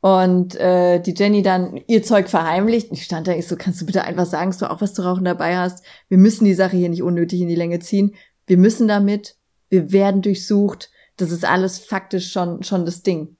Und 0.00 0.56
äh, 0.56 0.98
die 0.98 1.14
Jenny 1.16 1.42
dann 1.42 1.80
ihr 1.86 2.02
Zeug 2.02 2.28
verheimlicht. 2.28 2.88
Ich 2.90 3.04
stand 3.04 3.28
da, 3.28 3.32
ich 3.32 3.46
so, 3.46 3.54
kannst 3.54 3.80
du 3.80 3.86
bitte 3.86 4.02
einfach 4.02 4.26
sagen, 4.26 4.50
dass 4.50 4.58
du 4.58 4.68
auch 4.68 4.80
was 4.80 4.94
zu 4.94 5.02
rauchen 5.02 5.24
dabei 5.24 5.58
hast? 5.58 5.84
Wir 6.08 6.18
müssen 6.18 6.44
die 6.44 6.54
Sache 6.54 6.76
hier 6.76 6.88
nicht 6.88 7.04
unnötig 7.04 7.40
in 7.40 7.48
die 7.48 7.54
Länge 7.54 7.78
ziehen. 7.78 8.16
Wir 8.48 8.58
müssen 8.58 8.88
damit, 8.88 9.36
wir 9.68 9.92
werden 9.92 10.22
durchsucht. 10.22 10.90
Das 11.16 11.30
ist 11.30 11.44
alles 11.44 11.78
faktisch 11.78 12.32
schon, 12.32 12.64
schon 12.64 12.84
das 12.84 13.04
Ding. 13.04 13.36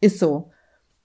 Ist 0.00 0.20
so. 0.20 0.52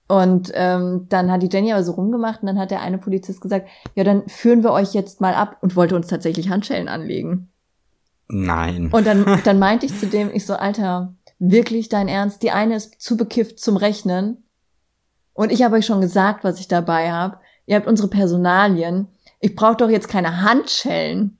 Und 0.06 0.52
ähm, 0.54 1.06
dann 1.08 1.30
hat 1.30 1.42
die 1.42 1.48
Jenny 1.50 1.72
aber 1.72 1.82
so 1.82 1.92
rumgemacht 1.92 2.42
und 2.42 2.46
dann 2.46 2.58
hat 2.58 2.70
der 2.70 2.82
eine 2.82 2.98
Polizist 2.98 3.40
gesagt, 3.40 3.68
ja, 3.94 4.04
dann 4.04 4.28
führen 4.28 4.62
wir 4.62 4.72
euch 4.72 4.92
jetzt 4.92 5.20
mal 5.20 5.34
ab 5.34 5.56
und 5.62 5.76
wollte 5.76 5.96
uns 5.96 6.08
tatsächlich 6.08 6.50
Handschellen 6.50 6.88
anlegen. 6.88 7.48
Nein. 8.28 8.90
Und 8.92 9.06
dann, 9.06 9.40
dann 9.44 9.58
meinte 9.58 9.86
ich 9.86 9.98
zu 9.98 10.06
dem, 10.06 10.30
ich 10.32 10.44
so, 10.44 10.54
Alter, 10.54 11.14
wirklich 11.38 11.88
dein 11.88 12.08
Ernst? 12.08 12.42
Die 12.42 12.50
eine 12.50 12.76
ist 12.76 13.00
zu 13.00 13.16
bekifft 13.16 13.58
zum 13.58 13.76
Rechnen. 13.76 14.44
Und 15.32 15.50
ich 15.50 15.62
habe 15.62 15.76
euch 15.76 15.86
schon 15.86 16.00
gesagt, 16.00 16.44
was 16.44 16.60
ich 16.60 16.68
dabei 16.68 17.10
habe. 17.10 17.38
Ihr 17.66 17.76
habt 17.76 17.86
unsere 17.86 18.08
Personalien. 18.08 19.08
Ich 19.40 19.56
brauche 19.56 19.76
doch 19.76 19.88
jetzt 19.88 20.08
keine 20.08 20.42
Handschellen. 20.42 21.38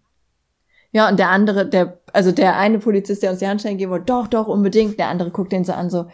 Ja, 0.91 1.09
und 1.09 1.19
der 1.19 1.31
andere, 1.31 1.69
der, 1.69 2.01
also 2.13 2.33
der 2.33 2.57
eine 2.57 2.79
Polizist, 2.79 3.23
der 3.23 3.31
uns 3.31 3.41
die 3.41 3.47
Handschellen 3.47 3.79
geben 3.79 3.93
wollte, 3.93 4.07
doch, 4.07 4.27
doch, 4.27 4.47
unbedingt. 4.47 4.99
Der 4.99 5.09
andere 5.09 5.31
guckt 5.31 5.53
den 5.53 5.65
so 5.65 5.73
an, 5.73 5.91
so, 5.91 6.07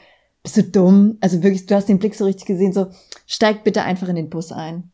bist 0.43 0.57
du 0.57 0.63
dumm? 0.63 1.19
Also 1.21 1.43
wirklich, 1.43 1.67
du 1.67 1.75
hast 1.75 1.89
den 1.89 1.99
Blick 1.99 2.15
so 2.15 2.25
richtig 2.25 2.47
gesehen, 2.47 2.73
so, 2.73 2.89
steigt 3.27 3.65
bitte 3.65 3.83
einfach 3.83 4.09
in 4.09 4.17
den 4.17 4.31
Bus 4.31 4.53
ein. 4.53 4.91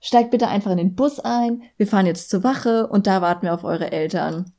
Steigt 0.00 0.30
bitte 0.30 0.48
einfach 0.48 0.70
in 0.70 0.76
den 0.76 0.94
Bus 0.94 1.18
ein. 1.20 1.62
Wir 1.76 1.86
fahren 1.86 2.06
jetzt 2.06 2.30
zur 2.30 2.44
Wache 2.44 2.86
und 2.86 3.06
da 3.06 3.22
warten 3.22 3.46
wir 3.46 3.54
auf 3.54 3.64
eure 3.64 3.90
Eltern. 3.90 4.52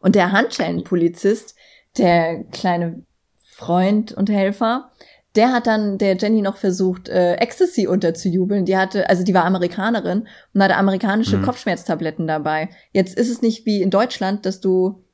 Und 0.00 0.14
der 0.14 0.32
Handschellenpolizist, 0.32 1.54
der 1.96 2.44
kleine 2.44 3.02
Freund 3.42 4.12
und 4.12 4.28
Helfer, 4.28 4.90
der 5.36 5.52
hat 5.52 5.66
dann 5.66 5.98
der 5.98 6.16
Jenny 6.16 6.42
noch 6.42 6.56
versucht, 6.56 7.08
äh, 7.08 7.34
Ecstasy 7.34 7.86
unterzujubeln. 7.86 8.64
Die 8.64 8.76
hatte, 8.76 9.08
also 9.08 9.22
die 9.22 9.34
war 9.34 9.44
Amerikanerin 9.44 10.26
und 10.54 10.62
hatte 10.62 10.76
amerikanische 10.76 11.38
mhm. 11.38 11.42
Kopfschmerztabletten 11.42 12.26
dabei. 12.26 12.70
Jetzt 12.92 13.16
ist 13.16 13.30
es 13.30 13.42
nicht 13.42 13.66
wie 13.66 13.82
in 13.82 13.90
Deutschland, 13.90 14.46
dass 14.46 14.60
du 14.60 15.04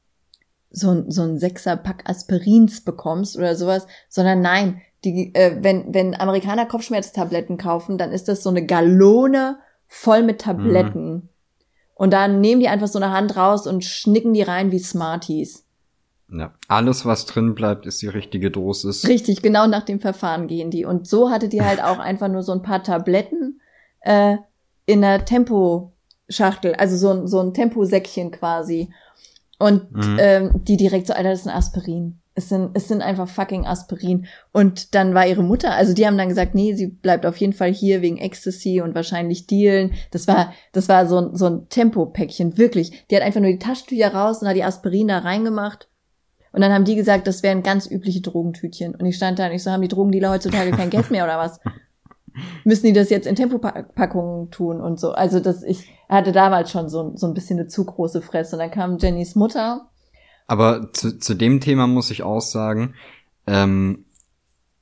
so, 0.73 1.05
so 1.09 1.23
ein 1.23 1.39
Sechser-Pack 1.39 2.09
Aspirins 2.09 2.81
bekommst 2.83 3.37
oder 3.37 3.55
sowas, 3.55 3.87
sondern 4.09 4.41
nein, 4.41 4.81
die, 5.05 5.35
äh, 5.35 5.59
wenn, 5.61 5.93
wenn 5.93 6.19
Amerikaner 6.19 6.67
Kopfschmerztabletten 6.67 7.59
kaufen, 7.59 7.99
dann 7.99 8.13
ist 8.13 8.29
das 8.29 8.43
so 8.43 8.51
eine 8.51 8.65
Gallone 8.65 9.59
voll 9.87 10.23
mit 10.23 10.41
Tabletten. 10.41 11.13
Mhm. 11.13 11.29
Und 11.95 12.13
dann 12.13 12.41
nehmen 12.41 12.61
die 12.61 12.69
einfach 12.69 12.89
so 12.89 12.99
eine 12.99 13.13
Hand 13.13 13.37
raus 13.37 13.67
und 13.67 13.85
schnicken 13.85 14.33
die 14.33 14.43
rein 14.43 14.73
wie 14.73 14.79
Smarties. 14.79 15.67
Ja, 16.33 16.55
alles, 16.67 17.05
was 17.05 17.27
drin 17.27 17.55
bleibt, 17.55 17.85
ist 17.85 18.01
die 18.01 18.09
richtige 18.09 18.51
Dosis. 18.51 19.07
Richtig, 19.07 19.43
genau 19.43 19.67
nach 19.67 19.85
dem 19.85 20.01
Verfahren 20.01 20.47
gehen 20.47 20.71
die. 20.71 20.85
Und 20.85 21.07
so 21.07 21.31
hatte 21.31 21.49
die 21.49 21.63
halt 21.63 21.83
auch 21.83 21.99
einfach 22.01 22.29
nur 22.29 22.43
so 22.43 22.53
ein 22.53 22.63
paar 22.63 22.83
Tabletten 22.83 23.61
äh, 24.01 24.37
in 24.87 25.05
einer 25.05 25.25
Temposchachtel, 25.25 26.75
also 26.75 26.97
so 26.97 27.11
ein, 27.11 27.27
so 27.29 27.41
ein 27.41 27.53
Temposäckchen 27.53 28.31
quasi. 28.31 28.93
Und 29.63 29.93
mhm. 29.93 30.17
ähm, 30.19 30.51
die 30.65 30.77
direkt 30.77 31.07
so, 31.07 31.13
Alter, 31.13 31.31
das 31.31 31.43
ist 31.43 31.47
ein 31.47 31.57
Aspirin. 31.57 32.19
Es 32.35 32.49
sind, 32.49 32.71
es 32.75 32.89
sind 32.89 33.01
einfach 33.01 33.29
fucking 33.29 33.65
Aspirin. 33.65 34.27
Und 34.51 34.97
dann 34.97 35.15
war 35.15 35.25
ihre 35.25 35.45
Mutter, 35.45 35.73
also 35.73 35.95
die 35.95 36.05
haben 36.05 36.19
dann 36.19 36.31
gesagt, 36.31 36.57
nee, 36.57 36.75
sie 36.75 36.89
bleibt 36.89 37.25
auf 37.27 37.37
jeden 37.37 37.53
Fall 37.53 37.73
hier 37.73 38.03
wegen 38.03 38.19
Ecstasy 38.19 38.81
und 38.81 38.97
wahrscheinlich 38.97 39.47
Dealen. 39.47 39.93
Das 40.11 40.27
war, 40.27 40.53
das 40.73 40.89
war 40.89 41.07
so 41.07 41.19
ein, 41.19 41.37
so 41.37 41.47
ein 41.47 41.69
Tempopäckchen, 41.69 42.59
wirklich. 42.59 43.07
Die 43.09 43.15
hat 43.15 43.23
einfach 43.23 43.41
nur 43.41 43.53
die 43.53 43.61
Taschentücher 43.61 44.13
raus 44.13 44.43
und 44.43 44.49
hat 44.49 44.57
die 44.57 44.65
Aspirin 44.65 45.07
da 45.07 45.19
reingemacht. 45.19 45.89
Und 46.51 46.61
dann 46.61 46.73
haben 46.73 46.85
die 46.85 46.97
gesagt, 46.97 47.29
das 47.29 47.45
wären 47.45 47.63
ganz 47.63 47.89
übliche 47.89 48.21
Drogentütchen. 48.21 48.97
Und 48.97 49.07
ich 49.07 49.15
stand 49.15 49.39
da 49.39 49.47
und 49.47 49.53
ich 49.53 49.63
so, 49.63 49.71
haben 49.71 49.83
die 49.83 49.89
Drogendealer 49.89 50.31
heutzutage 50.31 50.73
kein 50.73 50.91
Geld 50.91 51.13
mehr 51.13 51.23
oder 51.23 51.39
was? 51.39 51.61
Müssen 52.65 52.87
die 52.87 52.93
das 52.93 53.11
jetzt 53.11 53.27
in 53.27 53.37
Tempopackungen 53.37 54.51
tun 54.51 54.81
und 54.81 54.99
so? 54.99 55.13
Also 55.13 55.41
das, 55.41 55.63
ich 55.63 55.91
hatte 56.09 56.33
damals 56.33 56.71
schon 56.71 56.89
so, 56.89 57.13
so 57.17 57.27
ein 57.27 57.35
bisschen 57.35 57.59
eine 57.59 57.69
zu 57.69 57.85
große 57.85 58.23
Fresse. 58.23 58.57
Und 58.57 58.61
dann 58.61 58.71
kam 58.71 58.99
Jennys 58.99 59.35
Mutter. 59.35 59.89
Aber 60.47 60.93
zu, 60.93 61.19
zu 61.19 61.35
dem 61.35 61.61
Thema 61.61 61.87
muss 61.87 62.11
ich 62.11 62.23
auch 62.23 62.41
sagen, 62.41 62.95
ähm, 63.47 64.05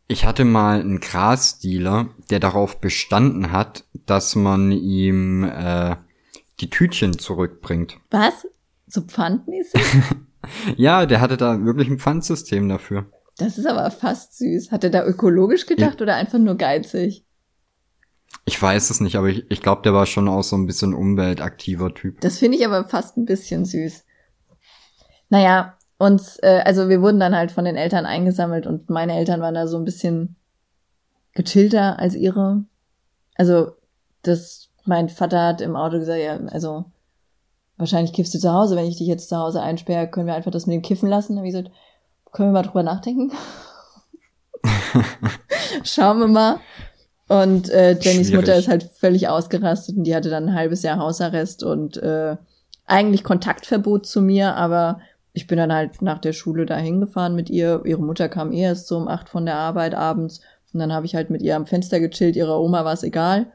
ich 0.08 0.24
hatte 0.24 0.44
mal 0.44 0.80
einen 0.80 1.00
Grasdealer, 1.00 2.08
der 2.30 2.40
darauf 2.40 2.80
bestanden 2.80 3.52
hat, 3.52 3.84
dass 4.06 4.34
man 4.34 4.72
ihm 4.72 5.44
äh, 5.44 5.96
die 6.58 6.68
Tütchen 6.70 7.18
zurückbringt. 7.18 7.98
Was? 8.10 8.46
So 8.88 9.02
pfandmäßig? 9.02 9.80
ja, 10.76 11.06
der 11.06 11.20
hatte 11.20 11.36
da 11.36 11.64
wirklich 11.64 11.88
ein 11.88 12.00
Pfandsystem 12.00 12.68
dafür. 12.68 13.06
Das 13.38 13.56
ist 13.56 13.66
aber 13.66 13.90
fast 13.90 14.36
süß. 14.36 14.72
Hat 14.72 14.84
er 14.84 14.90
da 14.90 15.04
ökologisch 15.04 15.66
gedacht 15.66 16.00
ja. 16.00 16.02
oder 16.02 16.16
einfach 16.16 16.38
nur 16.38 16.56
geizig? 16.56 17.24
Ich 18.44 18.60
weiß 18.60 18.90
es 18.90 19.00
nicht, 19.00 19.16
aber 19.16 19.28
ich, 19.28 19.50
ich 19.50 19.62
glaube, 19.62 19.82
der 19.82 19.94
war 19.94 20.06
schon 20.06 20.28
auch 20.28 20.42
so 20.42 20.56
ein 20.56 20.66
bisschen 20.66 20.94
umweltaktiver 20.94 21.94
Typ. 21.94 22.20
Das 22.20 22.38
finde 22.38 22.58
ich 22.58 22.66
aber 22.66 22.84
fast 22.84 23.16
ein 23.16 23.24
bisschen 23.24 23.64
süß. 23.64 24.04
Naja, 25.28 25.76
uns, 25.98 26.38
äh, 26.42 26.62
also 26.64 26.88
wir 26.88 27.02
wurden 27.02 27.20
dann 27.20 27.36
halt 27.36 27.52
von 27.52 27.64
den 27.64 27.76
Eltern 27.76 28.06
eingesammelt 28.06 28.66
und 28.66 28.90
meine 28.90 29.16
Eltern 29.16 29.40
waren 29.40 29.54
da 29.54 29.66
so 29.66 29.76
ein 29.76 29.84
bisschen 29.84 30.36
gechillter 31.34 31.98
als 31.98 32.14
ihre. 32.14 32.64
Also, 33.36 33.72
das, 34.22 34.70
mein 34.84 35.08
Vater 35.08 35.46
hat 35.46 35.60
im 35.60 35.76
Auto 35.76 35.98
gesagt, 35.98 36.20
ja, 36.20 36.36
also 36.48 36.86
wahrscheinlich 37.76 38.12
kiffst 38.12 38.34
du 38.34 38.38
zu 38.38 38.52
Hause. 38.52 38.76
Wenn 38.76 38.86
ich 38.86 38.98
dich 38.98 39.06
jetzt 39.06 39.28
zu 39.28 39.36
Hause 39.36 39.62
einsperre, 39.62 40.08
können 40.08 40.26
wir 40.26 40.34
einfach 40.34 40.50
das 40.50 40.66
mit 40.66 40.74
dem 40.74 40.82
Kiffen 40.82 41.08
lassen. 41.08 41.34
Dann 41.34 41.38
habe 41.38 41.48
ich 41.48 41.54
gesagt, 41.54 41.70
können 42.32 42.50
wir 42.50 42.60
mal 42.60 42.62
drüber 42.62 42.82
nachdenken? 42.82 43.32
Schauen 45.84 46.18
wir 46.18 46.28
mal. 46.28 46.60
Und 47.30 47.70
äh, 47.70 47.92
Jennys 47.92 48.26
Schwierig. 48.26 48.34
Mutter 48.34 48.56
ist 48.56 48.66
halt 48.66 48.90
völlig 48.92 49.28
ausgerastet 49.28 49.96
und 49.96 50.02
die 50.02 50.16
hatte 50.16 50.30
dann 50.30 50.48
ein 50.48 50.54
halbes 50.56 50.82
Jahr 50.82 50.98
Hausarrest 50.98 51.62
und 51.62 51.96
äh, 51.98 52.36
eigentlich 52.86 53.22
Kontaktverbot 53.22 54.04
zu 54.04 54.20
mir, 54.20 54.56
aber 54.56 54.98
ich 55.32 55.46
bin 55.46 55.56
dann 55.56 55.72
halt 55.72 56.02
nach 56.02 56.18
der 56.18 56.32
Schule 56.32 56.66
da 56.66 56.76
hingefahren 56.76 57.36
mit 57.36 57.48
ihr. 57.48 57.82
Ihre 57.84 58.02
Mutter 58.02 58.28
kam 58.28 58.50
eh 58.50 58.62
erst 58.62 58.88
so 58.88 58.96
um 58.96 59.06
acht 59.06 59.28
von 59.28 59.46
der 59.46 59.54
Arbeit 59.54 59.94
abends 59.94 60.40
und 60.72 60.80
dann 60.80 60.92
habe 60.92 61.06
ich 61.06 61.14
halt 61.14 61.30
mit 61.30 61.40
ihr 61.40 61.54
am 61.54 61.66
Fenster 61.66 62.00
gechillt. 62.00 62.34
Ihrer 62.34 62.60
Oma 62.60 62.84
war 62.84 62.94
es 62.94 63.04
egal. 63.04 63.52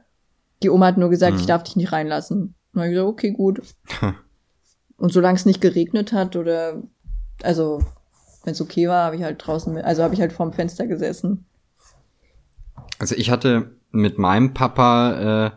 Die 0.64 0.70
Oma 0.70 0.86
hat 0.86 0.98
nur 0.98 1.10
gesagt, 1.10 1.34
mhm. 1.34 1.40
ich 1.42 1.46
darf 1.46 1.64
dich 1.64 1.76
nicht 1.76 1.92
reinlassen. 1.92 2.56
Und 2.74 2.82
ich 2.82 2.92
gesagt, 2.92 3.10
okay, 3.10 3.32
gut. 3.32 3.60
und 4.98 5.12
solange 5.12 5.36
es 5.36 5.46
nicht 5.46 5.60
geregnet 5.60 6.14
hat 6.14 6.38
oder, 6.38 6.82
also, 7.44 7.80
wenn 8.46 8.54
es 8.54 8.62
okay 8.62 8.88
war, 8.88 9.04
habe 9.04 9.18
ich 9.18 9.24
halt 9.24 9.46
draußen, 9.46 9.78
also 9.80 10.02
habe 10.02 10.14
ich 10.14 10.22
halt 10.22 10.32
vorm 10.32 10.54
Fenster 10.54 10.88
gesessen. 10.88 11.46
Also 13.00 13.16
ich 13.16 13.30
hatte 13.30 13.76
mit 13.92 14.18
meinem 14.18 14.54
Papa 14.54 15.48
äh, 15.48 15.52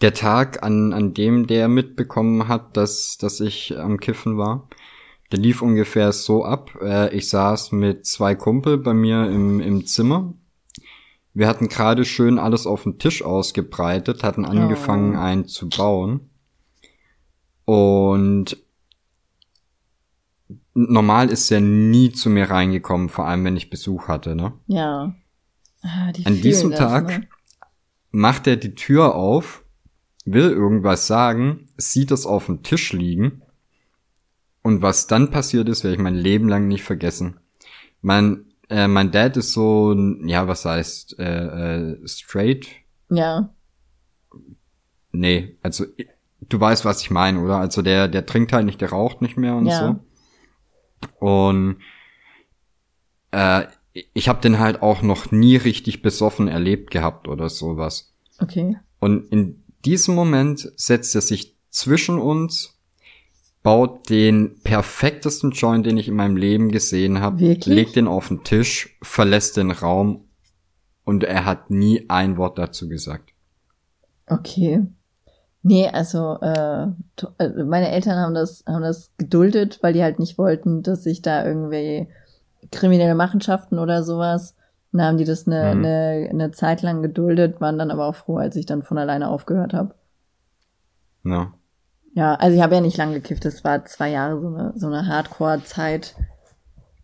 der 0.00 0.14
Tag, 0.14 0.62
an, 0.62 0.92
an 0.92 1.14
dem 1.14 1.46
der 1.46 1.68
mitbekommen 1.68 2.48
hat, 2.48 2.76
dass, 2.76 3.18
dass 3.18 3.40
ich 3.40 3.78
am 3.78 4.00
Kiffen 4.00 4.36
war. 4.36 4.68
Der 5.30 5.38
lief 5.38 5.62
ungefähr 5.62 6.12
so 6.12 6.44
ab. 6.44 6.76
Äh, 6.82 7.14
ich 7.16 7.28
saß 7.28 7.72
mit 7.72 8.06
zwei 8.06 8.34
Kumpel 8.34 8.78
bei 8.78 8.94
mir 8.94 9.28
im, 9.28 9.60
im 9.60 9.86
Zimmer 9.86 10.34
wir 11.34 11.48
hatten 11.48 11.68
gerade 11.68 12.04
schön 12.04 12.38
alles 12.38 12.66
auf 12.66 12.82
dem 12.82 12.98
Tisch 12.98 13.22
ausgebreitet, 13.22 14.22
hatten 14.22 14.44
angefangen, 14.44 15.16
oh. 15.16 15.20
einen 15.20 15.46
zu 15.46 15.68
bauen. 15.68 16.30
Und 17.64 18.58
normal 20.74 21.30
ist 21.30 21.50
er 21.50 21.60
nie 21.60 22.12
zu 22.12 22.28
mir 22.28 22.50
reingekommen, 22.50 23.08
vor 23.08 23.26
allem 23.26 23.44
wenn 23.44 23.56
ich 23.56 23.70
Besuch 23.70 24.08
hatte, 24.08 24.34
ne? 24.34 24.52
Ja. 24.66 25.14
Ah, 25.82 26.12
die 26.12 26.24
An 26.26 26.40
diesem 26.40 26.70
das, 26.70 26.78
Tag 26.78 27.08
ne? 27.08 27.28
macht 28.12 28.46
er 28.46 28.56
die 28.56 28.74
Tür 28.74 29.14
auf, 29.14 29.64
will 30.24 30.50
irgendwas 30.50 31.06
sagen, 31.06 31.68
sieht 31.76 32.10
es 32.12 32.26
auf 32.26 32.46
dem 32.46 32.62
Tisch 32.62 32.92
liegen 32.92 33.42
Und 34.62 34.82
was 34.82 35.08
dann 35.08 35.30
passiert 35.30 35.68
ist, 35.68 35.82
werde 35.84 35.96
ich 35.96 36.02
mein 36.02 36.14
Leben 36.14 36.48
lang 36.48 36.68
nicht 36.68 36.84
vergessen. 36.84 37.40
Mein, 38.00 38.46
äh, 38.68 38.86
mein 38.88 39.10
Dad 39.10 39.36
ist 39.36 39.52
so, 39.52 39.94
ja, 40.24 40.46
was 40.46 40.64
heißt, 40.64 41.18
äh, 41.18 41.92
äh, 41.92 42.08
straight? 42.08 42.68
Ja. 43.10 43.52
Nee, 45.12 45.56
also 45.62 45.84
du 46.40 46.60
weißt, 46.60 46.84
was 46.84 47.02
ich 47.02 47.10
meine, 47.10 47.40
oder? 47.40 47.58
Also 47.58 47.82
der, 47.82 48.08
der 48.08 48.24
trinkt 48.26 48.52
halt 48.52 48.66
nicht, 48.66 48.80
der 48.80 48.90
raucht 48.90 49.20
nicht 49.20 49.36
mehr 49.36 49.56
und 49.56 49.66
ja. 49.66 50.00
so. 51.20 51.26
Und 51.26 51.76
äh, 53.32 53.66
ich 53.92 54.28
habe 54.28 54.40
den 54.40 54.58
halt 54.58 54.82
auch 54.82 55.02
noch 55.02 55.30
nie 55.30 55.56
richtig 55.56 56.02
besoffen 56.02 56.48
erlebt 56.48 56.90
gehabt 56.90 57.28
oder 57.28 57.48
sowas. 57.48 58.12
Okay. 58.40 58.76
Und 59.00 59.30
in 59.30 59.62
diesem 59.84 60.14
Moment 60.14 60.72
setzt 60.76 61.14
er 61.14 61.20
sich 61.20 61.56
zwischen 61.70 62.18
uns, 62.18 62.78
baut 63.62 64.08
den 64.10 64.60
perfektesten 64.62 65.52
Joint, 65.52 65.86
den 65.86 65.96
ich 65.96 66.08
in 66.08 66.14
meinem 66.14 66.36
Leben 66.36 66.70
gesehen 66.70 67.20
habe, 67.20 67.56
legt 67.64 67.96
den 67.96 68.08
auf 68.08 68.28
den 68.28 68.44
Tisch, 68.44 68.96
verlässt 69.02 69.56
den 69.56 69.70
Raum 69.70 70.24
und 71.04 71.24
er 71.24 71.44
hat 71.44 71.70
nie 71.70 72.08
ein 72.08 72.36
Wort 72.36 72.58
dazu 72.58 72.88
gesagt. 72.88 73.30
Okay. 74.26 74.82
Nee, 75.64 75.88
also 75.88 76.38
äh, 76.40 76.86
äh 77.38 77.64
meine 77.64 77.90
Eltern 77.90 78.18
haben 78.18 78.34
das, 78.34 78.64
haben 78.66 78.82
das 78.82 79.12
geduldet, 79.16 79.78
weil 79.82 79.92
die 79.92 80.02
halt 80.02 80.18
nicht 80.18 80.38
wollten, 80.38 80.82
dass 80.82 81.06
ich 81.06 81.22
da 81.22 81.46
irgendwie 81.46 82.08
kriminelle 82.70 83.14
Machenschaften 83.14 83.78
oder 83.78 84.02
sowas. 84.02 84.54
Dann 84.92 85.02
haben 85.02 85.18
die 85.18 85.24
das 85.24 85.46
eine, 85.46 85.74
mhm. 85.74 85.84
eine, 85.84 86.28
eine 86.30 86.50
Zeit 86.52 86.82
lang 86.82 87.02
geduldet, 87.02 87.60
waren 87.60 87.78
dann 87.78 87.90
aber 87.90 88.06
auch 88.06 88.14
froh, 88.14 88.36
als 88.36 88.56
ich 88.56 88.66
dann 88.66 88.82
von 88.82 88.98
alleine 88.98 89.28
aufgehört 89.28 89.72
habe. 89.72 89.94
Ja. 91.24 91.52
Ja, 92.14 92.34
also 92.34 92.54
ich 92.54 92.62
habe 92.62 92.74
ja 92.74 92.80
nicht 92.82 92.98
lang 92.98 93.14
gekifft, 93.14 93.46
das 93.46 93.64
war 93.64 93.86
zwei 93.86 94.10
Jahre 94.10 94.38
so 94.38 94.48
eine, 94.48 94.72
so 94.76 94.86
eine 94.86 95.06
Hardcore-Zeit. 95.06 96.14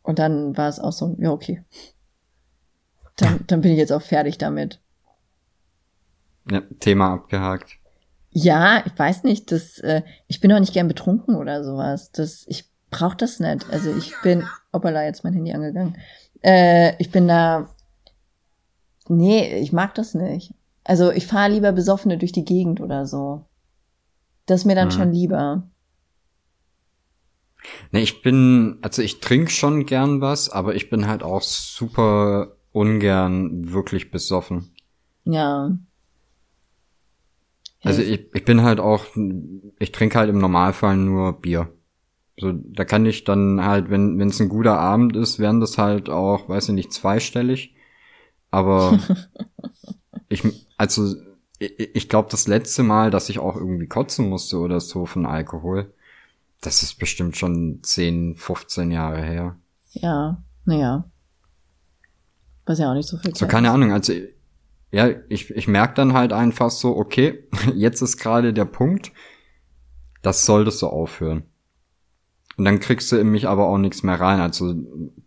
Und 0.02 0.18
dann 0.18 0.56
war 0.56 0.68
es 0.68 0.78
auch 0.78 0.92
so, 0.92 1.16
ja, 1.18 1.30
okay. 1.30 1.64
Dann, 3.16 3.40
dann 3.46 3.62
bin 3.62 3.72
ich 3.72 3.78
jetzt 3.78 3.92
auch 3.92 4.02
fertig 4.02 4.36
damit. 4.38 4.80
Ja, 6.50 6.62
Thema 6.80 7.14
abgehakt. 7.14 7.78
Ja, 8.30 8.82
ich 8.84 8.98
weiß 8.98 9.24
nicht, 9.24 9.50
das, 9.50 9.78
äh, 9.78 10.02
ich 10.26 10.40
bin 10.40 10.52
auch 10.52 10.60
nicht 10.60 10.74
gern 10.74 10.88
betrunken 10.88 11.36
oder 11.36 11.64
sowas. 11.64 12.12
Das, 12.12 12.44
ich 12.46 12.70
brauche 12.90 13.16
das 13.16 13.40
nicht. 13.40 13.68
Also 13.70 13.94
ich 13.94 14.14
bin, 14.22 14.44
hoppala, 14.72 15.04
jetzt 15.04 15.24
mein 15.24 15.34
Handy 15.34 15.52
angegangen. 15.52 15.96
Äh, 16.42 16.94
ich 16.98 17.10
bin 17.10 17.28
da, 17.28 17.68
nee, 19.08 19.58
ich 19.58 19.72
mag 19.72 19.94
das 19.94 20.14
nicht. 20.14 20.54
Also 20.84 21.10
ich 21.10 21.26
fahre 21.26 21.50
lieber 21.50 21.72
Besoffene 21.72 22.18
durch 22.18 22.32
die 22.32 22.44
Gegend 22.44 22.80
oder 22.80 23.06
so. 23.06 23.44
Das 24.46 24.60
ist 24.60 24.64
mir 24.64 24.74
dann 24.74 24.88
mhm. 24.88 24.92
schon 24.92 25.12
lieber. 25.12 25.68
Nee, 27.90 28.00
ich 28.00 28.22
bin, 28.22 28.78
also 28.82 29.02
ich 29.02 29.20
trinke 29.20 29.50
schon 29.50 29.84
gern 29.84 30.20
was, 30.20 30.48
aber 30.48 30.74
ich 30.74 30.90
bin 30.90 31.06
halt 31.06 31.22
auch 31.22 31.42
super 31.42 32.56
ungern 32.72 33.72
wirklich 33.72 34.10
besoffen. 34.10 34.70
Ja. 35.24 35.76
Also 37.82 38.02
ich, 38.02 38.34
ich 38.34 38.44
bin 38.44 38.62
halt 38.62 38.80
auch, 38.80 39.04
ich 39.78 39.92
trinke 39.92 40.18
halt 40.18 40.30
im 40.30 40.38
Normalfall 40.38 40.96
nur 40.96 41.40
Bier. 41.40 41.72
So, 42.40 42.52
da 42.52 42.84
kann 42.84 43.04
ich 43.06 43.24
dann 43.24 43.64
halt, 43.64 43.90
wenn 43.90 44.20
es 44.20 44.40
ein 44.40 44.48
guter 44.48 44.78
Abend 44.78 45.16
ist, 45.16 45.38
werden 45.38 45.60
das 45.60 45.76
halt 45.78 46.08
auch, 46.08 46.48
weiß 46.48 46.68
ich 46.68 46.74
nicht, 46.74 46.92
zweistellig. 46.92 47.74
Aber 48.50 48.98
ich, 50.28 50.44
also 50.76 51.14
ich, 51.58 51.78
ich 51.96 52.08
glaube, 52.08 52.28
das 52.30 52.46
letzte 52.46 52.82
Mal, 52.82 53.10
dass 53.10 53.28
ich 53.28 53.38
auch 53.38 53.56
irgendwie 53.56 53.88
kotzen 53.88 54.28
musste 54.28 54.58
oder 54.58 54.80
so 54.80 55.06
von 55.06 55.26
Alkohol, 55.26 55.92
das 56.60 56.82
ist 56.82 56.98
bestimmt 56.98 57.36
schon 57.36 57.80
10, 57.82 58.36
15 58.36 58.90
Jahre 58.90 59.22
her. 59.22 59.56
Ja, 59.92 60.42
naja. 60.64 61.04
Was 62.66 62.78
ja 62.78 62.90
auch 62.90 62.94
nicht 62.94 63.08
so 63.08 63.16
viel 63.16 63.34
Zeit 63.34 63.38
So, 63.38 63.46
keine 63.46 63.68
ist. 63.68 63.74
Ahnung, 63.74 63.92
also 63.92 64.12
ja, 64.90 65.08
ich, 65.28 65.50
ich 65.50 65.68
merke 65.68 65.94
dann 65.94 66.12
halt 66.14 66.32
einfach 66.32 66.70
so, 66.70 66.96
okay, 66.96 67.44
jetzt 67.74 68.02
ist 68.02 68.18
gerade 68.18 68.52
der 68.52 68.64
Punkt, 68.64 69.12
das 70.22 70.46
solltest 70.46 70.82
du 70.82 70.86
aufhören. 70.88 71.44
Und 72.58 72.64
dann 72.64 72.80
kriegst 72.80 73.12
du 73.12 73.16
in 73.16 73.28
mich 73.28 73.46
aber 73.46 73.68
auch 73.68 73.78
nichts 73.78 74.02
mehr 74.02 74.20
rein. 74.20 74.40
Also 74.40 74.74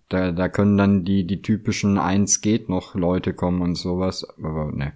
da, 0.10 0.34
da 0.34 0.50
können 0.50 0.78
dann 0.78 1.06
die, 1.06 1.26
die 1.26 1.42
typischen 1.42 1.98
eins 1.98 2.42
geht 2.42 2.68
noch 2.68 2.94
Leute 2.94 3.34
kommen 3.34 3.62
und 3.62 3.76
sowas. 3.76 4.28
Aber 4.38 4.70
ne. 4.74 4.92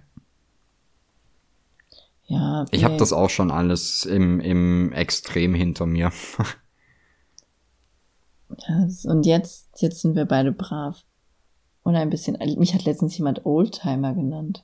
Ja. 2.26 2.66
Ich 2.72 2.84
habe 2.84 2.98
das 2.98 3.14
auch 3.14 3.30
schon 3.30 3.50
alles 3.50 4.04
im, 4.04 4.40
im 4.40 4.92
Extrem 4.92 5.54
hinter 5.54 5.86
mir. 5.86 6.12
ja, 8.68 8.86
und 9.04 9.24
jetzt, 9.24 9.80
jetzt 9.80 10.02
sind 10.02 10.14
wir 10.14 10.26
beide 10.26 10.52
brav. 10.52 11.04
Und 11.84 11.96
ein 11.96 12.10
bisschen, 12.10 12.36
mich 12.58 12.74
hat 12.74 12.84
letztens 12.84 13.16
jemand 13.16 13.46
Oldtimer 13.46 14.12
genannt. 14.12 14.62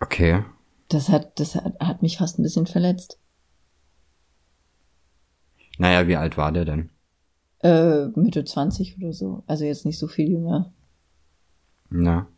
Okay. 0.00 0.44
Das 0.88 1.08
hat, 1.08 1.40
das 1.40 1.56
hat, 1.56 1.80
hat 1.80 2.02
mich 2.02 2.18
fast 2.18 2.38
ein 2.38 2.44
bisschen 2.44 2.66
verletzt. 2.66 3.18
Naja, 5.78 6.06
wie 6.08 6.16
alt 6.16 6.36
war 6.36 6.52
der 6.52 6.64
denn? 6.64 6.90
Äh, 7.60 8.06
Mitte 8.14 8.44
20 8.44 8.98
oder 8.98 9.12
so. 9.12 9.42
Also 9.46 9.64
jetzt 9.64 9.86
nicht 9.86 9.98
so 9.98 10.06
viel 10.06 10.30
jünger. 10.30 10.72
Na. 11.90 12.28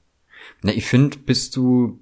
Na, 0.63 0.73
ich 0.73 0.87
finde, 0.87 1.19
bist 1.19 1.57
du, 1.57 1.99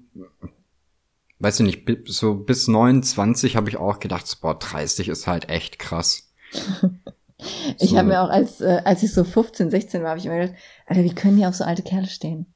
weiß 1.39 1.59
ich 1.59 1.65
nicht, 1.65 2.07
so 2.07 2.35
bis 2.35 2.67
29 2.67 3.55
habe 3.55 3.69
ich 3.69 3.77
auch 3.77 3.99
gedacht, 3.99 4.37
boah, 4.41 4.57
30 4.57 5.09
ist 5.09 5.27
halt 5.27 5.49
echt 5.49 5.79
krass. 5.79 6.31
ich 7.79 7.89
so. 7.89 7.97
habe 7.97 8.09
mir 8.09 8.21
auch, 8.21 8.29
als, 8.29 8.61
äh, 8.61 8.81
als 8.85 9.03
ich 9.03 9.13
so 9.13 9.23
15, 9.23 9.69
16 9.71 10.01
war, 10.01 10.09
habe 10.09 10.19
ich 10.19 10.25
immer 10.25 10.37
gedacht, 10.37 10.57
Alter, 10.85 11.03
wie 11.03 11.15
können 11.15 11.37
die 11.37 11.45
auf 11.45 11.55
so 11.55 11.63
alte 11.63 11.83
Kerle 11.83 12.07
stehen? 12.07 12.53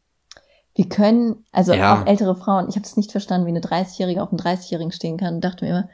Wie 0.76 0.89
können, 0.89 1.46
also 1.52 1.74
ja. 1.74 2.02
auch 2.02 2.08
ältere 2.08 2.36
Frauen, 2.36 2.67
ich 2.67 2.76
habe 2.76 2.84
das 2.84 2.98
nicht 2.98 3.12
verstanden, 3.12 3.46
wie 3.46 3.52
eine 3.52 3.62
30-Jährige 3.62 4.24
auf 4.24 4.30
einen 4.30 4.39
30-Jährigen 4.39 4.91
stehen 4.91 5.17
kann 5.17 5.36
und 5.36 5.43
dachte 5.43 5.65
mir 5.65 5.72
immer, 5.72 5.89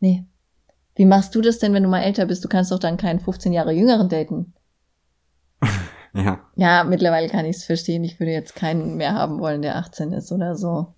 nee, 0.00 0.26
wie 0.96 1.04
machst 1.04 1.34
du 1.34 1.42
das 1.42 1.58
denn, 1.58 1.74
wenn 1.74 1.82
du 1.82 1.88
mal 1.88 2.02
älter 2.02 2.26
bist? 2.26 2.42
Du 2.42 2.48
kannst 2.48 2.72
doch 2.72 2.78
dann 2.78 2.96
keinen 2.96 3.20
15 3.20 3.52
Jahre 3.52 3.72
jüngeren 3.72 4.08
daten. 4.08 4.54
ja. 6.14 6.40
Ja, 6.56 6.84
mittlerweile 6.84 7.28
kann 7.28 7.44
ich 7.44 7.56
es 7.56 7.64
verstehen. 7.64 8.02
Ich 8.02 8.18
würde 8.18 8.32
jetzt 8.32 8.56
keinen 8.56 8.96
mehr 8.96 9.12
haben 9.14 9.38
wollen, 9.38 9.62
der 9.62 9.76
18 9.76 10.12
ist 10.12 10.32
oder 10.32 10.56
so. 10.56 10.94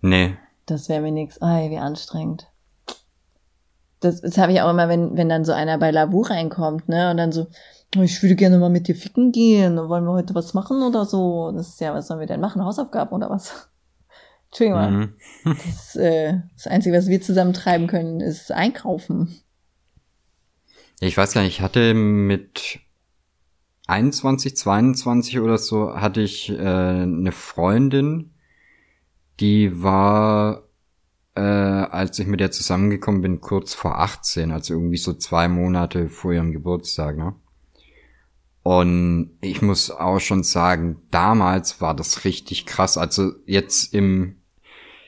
Nee. 0.00 0.36
Das 0.66 0.88
wäre 0.88 1.00
mir 1.00 1.12
nix. 1.12 1.40
Ei, 1.40 1.70
wie 1.70 1.78
anstrengend. 1.78 2.48
Das, 4.00 4.20
das 4.20 4.36
habe 4.38 4.52
ich 4.52 4.60
auch 4.60 4.70
immer, 4.70 4.88
wenn, 4.88 5.16
wenn 5.16 5.28
dann 5.28 5.44
so 5.44 5.52
einer 5.52 5.78
bei 5.78 5.90
Lavu 5.90 6.22
reinkommt, 6.22 6.88
ne, 6.88 7.10
und 7.10 7.16
dann 7.16 7.32
so, 7.32 7.46
oh, 7.96 8.02
ich 8.02 8.22
würde 8.22 8.34
gerne 8.34 8.58
mal 8.58 8.68
mit 8.68 8.88
dir 8.88 8.96
ficken 8.96 9.32
gehen, 9.32 9.76
wollen 9.88 10.04
wir 10.04 10.12
heute 10.12 10.34
was 10.34 10.52
machen 10.52 10.82
oder 10.82 11.04
so? 11.06 11.52
Das 11.52 11.68
ist 11.68 11.80
ja, 11.80 11.94
was 11.94 12.08
sollen 12.08 12.20
wir 12.20 12.26
denn 12.26 12.40
machen? 12.40 12.64
Hausaufgaben 12.64 13.14
oder 13.14 13.30
was? 13.30 13.68
Entschuldigung. 14.58 15.14
Mhm. 15.44 15.56
das, 15.66 15.96
äh, 15.96 16.40
das 16.54 16.66
Einzige, 16.66 16.96
was 16.96 17.08
wir 17.08 17.20
zusammen 17.20 17.52
treiben 17.52 17.86
können, 17.86 18.20
ist 18.20 18.50
einkaufen. 18.52 19.40
Ich 21.00 21.16
weiß 21.16 21.34
gar 21.34 21.42
nicht, 21.42 21.58
ich 21.58 21.60
hatte 21.60 21.92
mit 21.94 22.80
21, 23.86 24.56
22 24.56 25.40
oder 25.40 25.58
so, 25.58 25.94
hatte 25.94 26.22
ich 26.22 26.50
äh, 26.50 26.56
eine 26.56 27.32
Freundin, 27.32 28.32
die 29.38 29.82
war, 29.82 30.64
äh, 31.34 31.40
als 31.40 32.18
ich 32.18 32.26
mit 32.26 32.40
der 32.40 32.50
zusammengekommen 32.50 33.20
bin, 33.20 33.40
kurz 33.40 33.74
vor 33.74 33.98
18, 33.98 34.50
also 34.50 34.74
irgendwie 34.74 34.96
so 34.96 35.12
zwei 35.12 35.48
Monate 35.48 36.08
vor 36.08 36.32
ihrem 36.32 36.52
Geburtstag, 36.52 37.18
ne? 37.18 37.34
Und 38.62 39.38
ich 39.42 39.62
muss 39.62 39.92
auch 39.92 40.18
schon 40.18 40.42
sagen, 40.42 40.96
damals 41.12 41.80
war 41.80 41.94
das 41.94 42.24
richtig 42.24 42.66
krass. 42.66 42.98
Also 42.98 43.30
jetzt 43.46 43.94
im, 43.94 44.42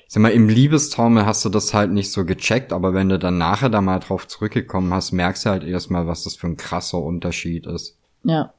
sag 0.09 0.23
mal, 0.23 0.33
im 0.33 0.49
Liebestaumel 0.49 1.27
hast 1.27 1.45
du 1.45 1.51
das 1.51 1.75
halt 1.75 1.93
nicht 1.93 2.11
so 2.11 2.25
gecheckt, 2.25 2.73
aber 2.73 2.95
wenn 2.95 3.11
du 3.11 3.19
dann 3.19 3.37
nachher 3.37 3.69
da 3.69 3.83
mal 3.83 3.99
drauf 4.01 4.27
zurückgekommen 4.27 4.93
hast, 4.93 5.13
merkst 5.13 5.45
du 5.45 5.51
halt 5.51 5.65
erstmal, 5.65 6.07
was 6.07 6.25
das 6.25 6.35
für 6.35 6.47
ein 6.47 6.57
krasser 6.57 6.99
Unterschied 6.99 7.67
ist. 7.67 7.99
Ja. 8.25 8.55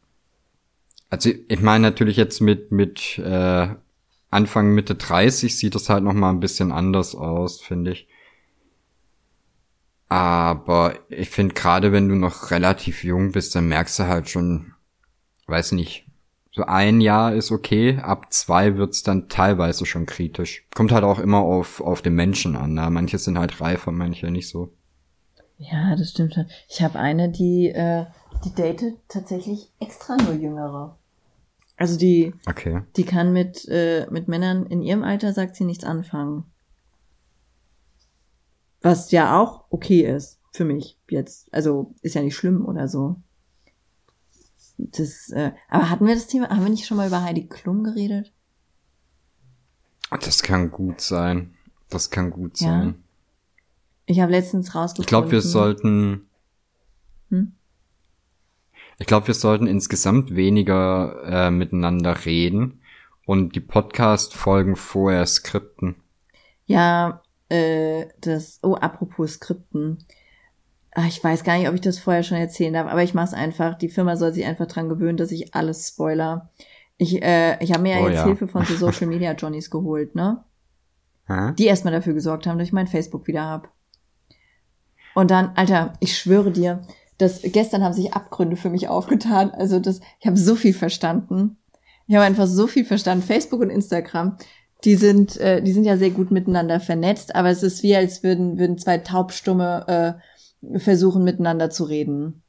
Also 1.10 1.32
ich 1.48 1.60
meine 1.60 1.82
natürlich 1.82 2.18
jetzt 2.18 2.40
mit, 2.40 2.72
mit 2.72 3.18
äh, 3.18 3.68
Anfang 4.30 4.76
Mitte 4.76 4.94
30 4.94 5.58
sieht 5.58 5.74
das 5.74 5.90
halt 5.90 6.04
noch 6.04 6.14
mal 6.14 6.30
ein 6.30 6.40
bisschen 6.40 6.72
anders 6.72 7.16
aus, 7.16 7.60
finde 7.60 7.92
ich. 7.92 8.08
Aber 10.08 11.00
ich 11.10 11.32
finde 11.32 11.56
gerade, 11.56 11.92
wenn 11.92 12.10
du 12.10 12.16
noch 12.16 12.52
relativ 12.52 13.04
jung 13.04 13.32
bist, 13.32 13.56
dann 13.56 13.68
merkst 13.68 13.98
du 14.00 14.04
halt 14.08 14.30
schon, 14.30 14.74
weiß 15.48 15.72
nicht, 15.72 16.06
so 16.52 16.64
ein 16.64 17.00
Jahr 17.00 17.34
ist 17.34 17.52
okay, 17.52 18.00
ab 18.00 18.34
zwei 18.34 18.76
wird's 18.76 19.04
dann 19.04 19.30
teilweise 19.30 19.86
schon 19.86 20.06
kritisch. 20.06 20.66
Kommt 20.74 20.92
halt 20.92 21.04
auch 21.04 21.20
immer 21.20 21.40
auf, 21.40 21.80
auf 21.80 22.02
den 22.02 22.16
Menschen 22.16 22.56
an. 22.56 22.74
Ne? 22.74 22.90
Manche 22.90 23.18
sind 23.18 23.38
halt 23.38 23.62
reifer, 23.62 23.92
manche 23.92 24.32
nicht 24.32 24.50
so. 24.50 24.74
Ja, 25.58 25.96
das 25.96 26.12
stimmt 26.12 26.34
schon. 26.34 26.48
Ich 26.68 26.82
habe 26.82 26.98
eine, 26.98 27.30
die, 27.30 27.70
äh, 27.70 28.06
die 28.46 28.56
datet 28.56 28.96
tatsächlich 29.08 29.72
extra 29.80 30.16
nur 30.16 30.34
Jüngere. 30.34 30.98
Also 31.78 31.98
die, 31.98 32.34
okay. 32.48 32.82
die 32.98 33.04
kann 33.04 33.32
mit, 33.32 33.68
äh, 33.70 34.08
mit 34.10 34.28
Männern 34.28 34.66
in 34.66 34.82
ihrem 34.82 35.04
Alter, 35.04 35.34
sagt 35.34 35.56
sie, 35.56 35.66
nichts 35.66 35.84
anfangen. 35.84 36.46
Was 38.82 39.12
ja 39.12 39.40
auch 39.40 39.66
okay 39.70 40.02
ist. 40.02 40.40
für 40.52 40.66
mich 40.66 40.98
jetzt. 41.10 41.54
Also 41.54 41.94
ist 42.02 42.16
ja 42.16 42.22
nicht 42.22 42.36
schlimm 42.36 42.66
oder 42.66 42.88
so. 42.88 43.18
Das, 44.80 45.30
äh, 45.32 45.52
aber 45.68 45.90
hatten 45.90 46.08
wir 46.08 46.16
das 46.16 46.28
Thema, 46.28 46.50
haben 46.50 46.64
wir 46.64 46.70
nicht 46.70 46.88
schon 46.88 46.96
mal 46.96 47.08
über 47.08 47.22
Heidi 47.22 47.48
Klum 47.48 47.84
geredet? 47.84 48.32
Das 50.10 50.42
kann 50.42 50.72
gut 50.72 51.02
sein. 51.02 51.54
Das 51.90 52.10
kann 52.10 52.32
gut 52.32 52.58
sein. 52.58 52.88
Ja. 52.88 52.94
Ich 54.06 54.20
habe 54.22 54.32
letztens 54.32 54.74
rausgefunden. 54.74 55.04
Ich 55.04 55.08
glaube, 55.08 55.32
wir 55.32 55.42
sollten. 55.42 56.28
Hm? 57.30 57.52
Ich 58.98 59.06
glaube, 59.06 59.28
wir 59.28 59.34
sollten 59.34 59.68
insgesamt 59.68 60.36
weniger 60.36 61.24
äh, 61.26 61.52
miteinander 61.52 62.26
reden 62.26 62.82
und 63.26 63.56
die 63.56 63.60
Podcast-Folgen 63.60 64.76
vorher 64.76 65.26
skripten. 65.26 65.96
Ja, 66.66 67.22
äh, 67.50 68.08
das. 68.22 68.60
Oh, 68.64 68.76
apropos 68.76 69.34
Skripten. 69.34 70.06
Ach, 70.96 71.08
ich 71.08 71.24
weiß 71.24 71.44
gar 71.44 71.58
nicht, 71.58 71.68
ob 71.68 71.76
ich 71.76 71.82
das 71.82 72.00
vorher 72.00 72.24
schon 72.24 72.38
erzählen 72.38 72.74
darf, 72.74 72.88
aber 72.88 73.04
ich 73.04 73.14
mache 73.14 73.28
es 73.28 73.34
einfach. 73.34 73.78
Die 73.78 73.90
Firma 73.90 74.16
soll 74.16 74.34
sich 74.34 74.46
einfach 74.46 74.68
dran 74.68 74.90
gewöhnen, 74.90 75.18
dass 75.18 75.32
ich 75.32 75.54
alles 75.54 75.88
spoiler. 75.88 76.50
Ich, 76.98 77.22
äh, 77.22 77.64
ich 77.64 77.72
habe 77.72 77.84
mir 77.84 77.98
ja 77.98 78.04
oh, 78.04 78.08
jetzt 78.08 78.18
ja. 78.18 78.26
Hilfe 78.26 78.48
von 78.48 78.66
so 78.66 78.76
Social 78.78 79.08
Media 79.08 79.34
Johnnies 79.34 79.70
geholt, 79.70 80.16
ne? 80.16 80.44
Hä? 81.28 81.54
Die 81.58 81.66
erstmal 81.66 81.94
dafür 81.94 82.14
gesorgt 82.14 82.48
haben, 82.48 82.58
dass 82.58 82.68
ich 82.68 82.74
mein 82.74 82.88
Facebook 82.88 83.28
wieder 83.28 83.46
hab. 83.46 83.72
Und 85.14 85.32
dann, 85.32 85.52
Alter, 85.56 85.94
ich 86.00 86.18
schwöre 86.18 86.52
dir, 86.52 86.82
dass 87.18 87.42
gestern 87.44 87.84
haben 87.84 87.94
sich 87.94 88.14
Abgründe 88.14 88.56
für 88.56 88.70
mich 88.70 88.88
aufgetan. 88.88 89.52
Also 89.52 89.80
das, 89.80 90.02
ich 90.20 90.28
habe 90.28 90.38
so 90.38 90.56
viel 90.56 90.74
verstanden. 90.74 91.58
Ich 92.08 92.16
habe 92.16 92.26
einfach 92.26 92.48
so 92.48 92.66
viel 92.66 92.86
verstanden. 92.86 93.24
Facebook 93.24 93.62
und 93.62 93.70
Instagram, 93.70 94.38
die 94.84 94.96
sind, 94.96 95.38
äh, 95.38 95.62
die 95.62 95.74
sind 95.74 95.84
ja 95.84 95.98
sehr 95.98 96.10
gut 96.10 96.32
miteinander 96.32 96.80
vernetzt, 96.80 97.36
aber 97.36 97.50
es 97.50 97.62
ist 97.64 97.84
wie, 97.84 97.96
als 97.96 98.24
würden, 98.24 98.58
würden 98.58 98.78
zwei 98.78 98.98
Taubstumme 98.98 100.18
äh, 100.18 100.29
versuchen, 100.78 101.24
miteinander 101.24 101.70
zu 101.70 101.84
reden. 101.86 102.44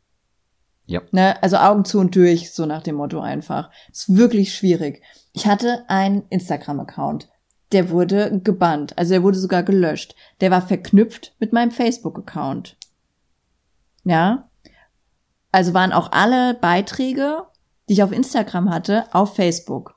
Ja. 0.87 1.03
Ne? 1.13 1.41
Also 1.43 1.57
Augen 1.57 1.85
zu 1.85 2.01
und 2.01 2.17
durch, 2.17 2.53
so 2.53 2.67
nach 2.67 2.83
dem 2.83 2.97
Motto 2.97 3.21
einfach. 3.21 3.71
Ist 3.91 4.17
wirklich 4.17 4.55
schwierig. 4.55 5.03
Ich 5.33 5.47
hatte 5.47 5.85
einen 5.89 6.25
Instagram-Account. 6.31 7.29
Der 7.73 7.91
wurde 7.91 8.41
gebannt. 8.43 8.99
Also 8.99 9.13
der 9.13 9.23
wurde 9.23 9.39
sogar 9.39 9.63
gelöscht. 9.63 10.17
Der 10.41 10.51
war 10.51 10.67
verknüpft 10.67 11.37
mit 11.39 11.53
meinem 11.53 11.71
Facebook-Account. 11.71 12.77
Ja. 14.05 14.49
Also 15.53 15.75
waren 15.75 15.93
auch 15.93 16.11
alle 16.11 16.55
Beiträge, 16.55 17.45
die 17.89 17.95
ich 17.95 18.03
auf 18.03 18.13
Instagram 18.13 18.71
hatte, 18.71 19.05
auf 19.13 19.37
Facebook. 19.37 19.97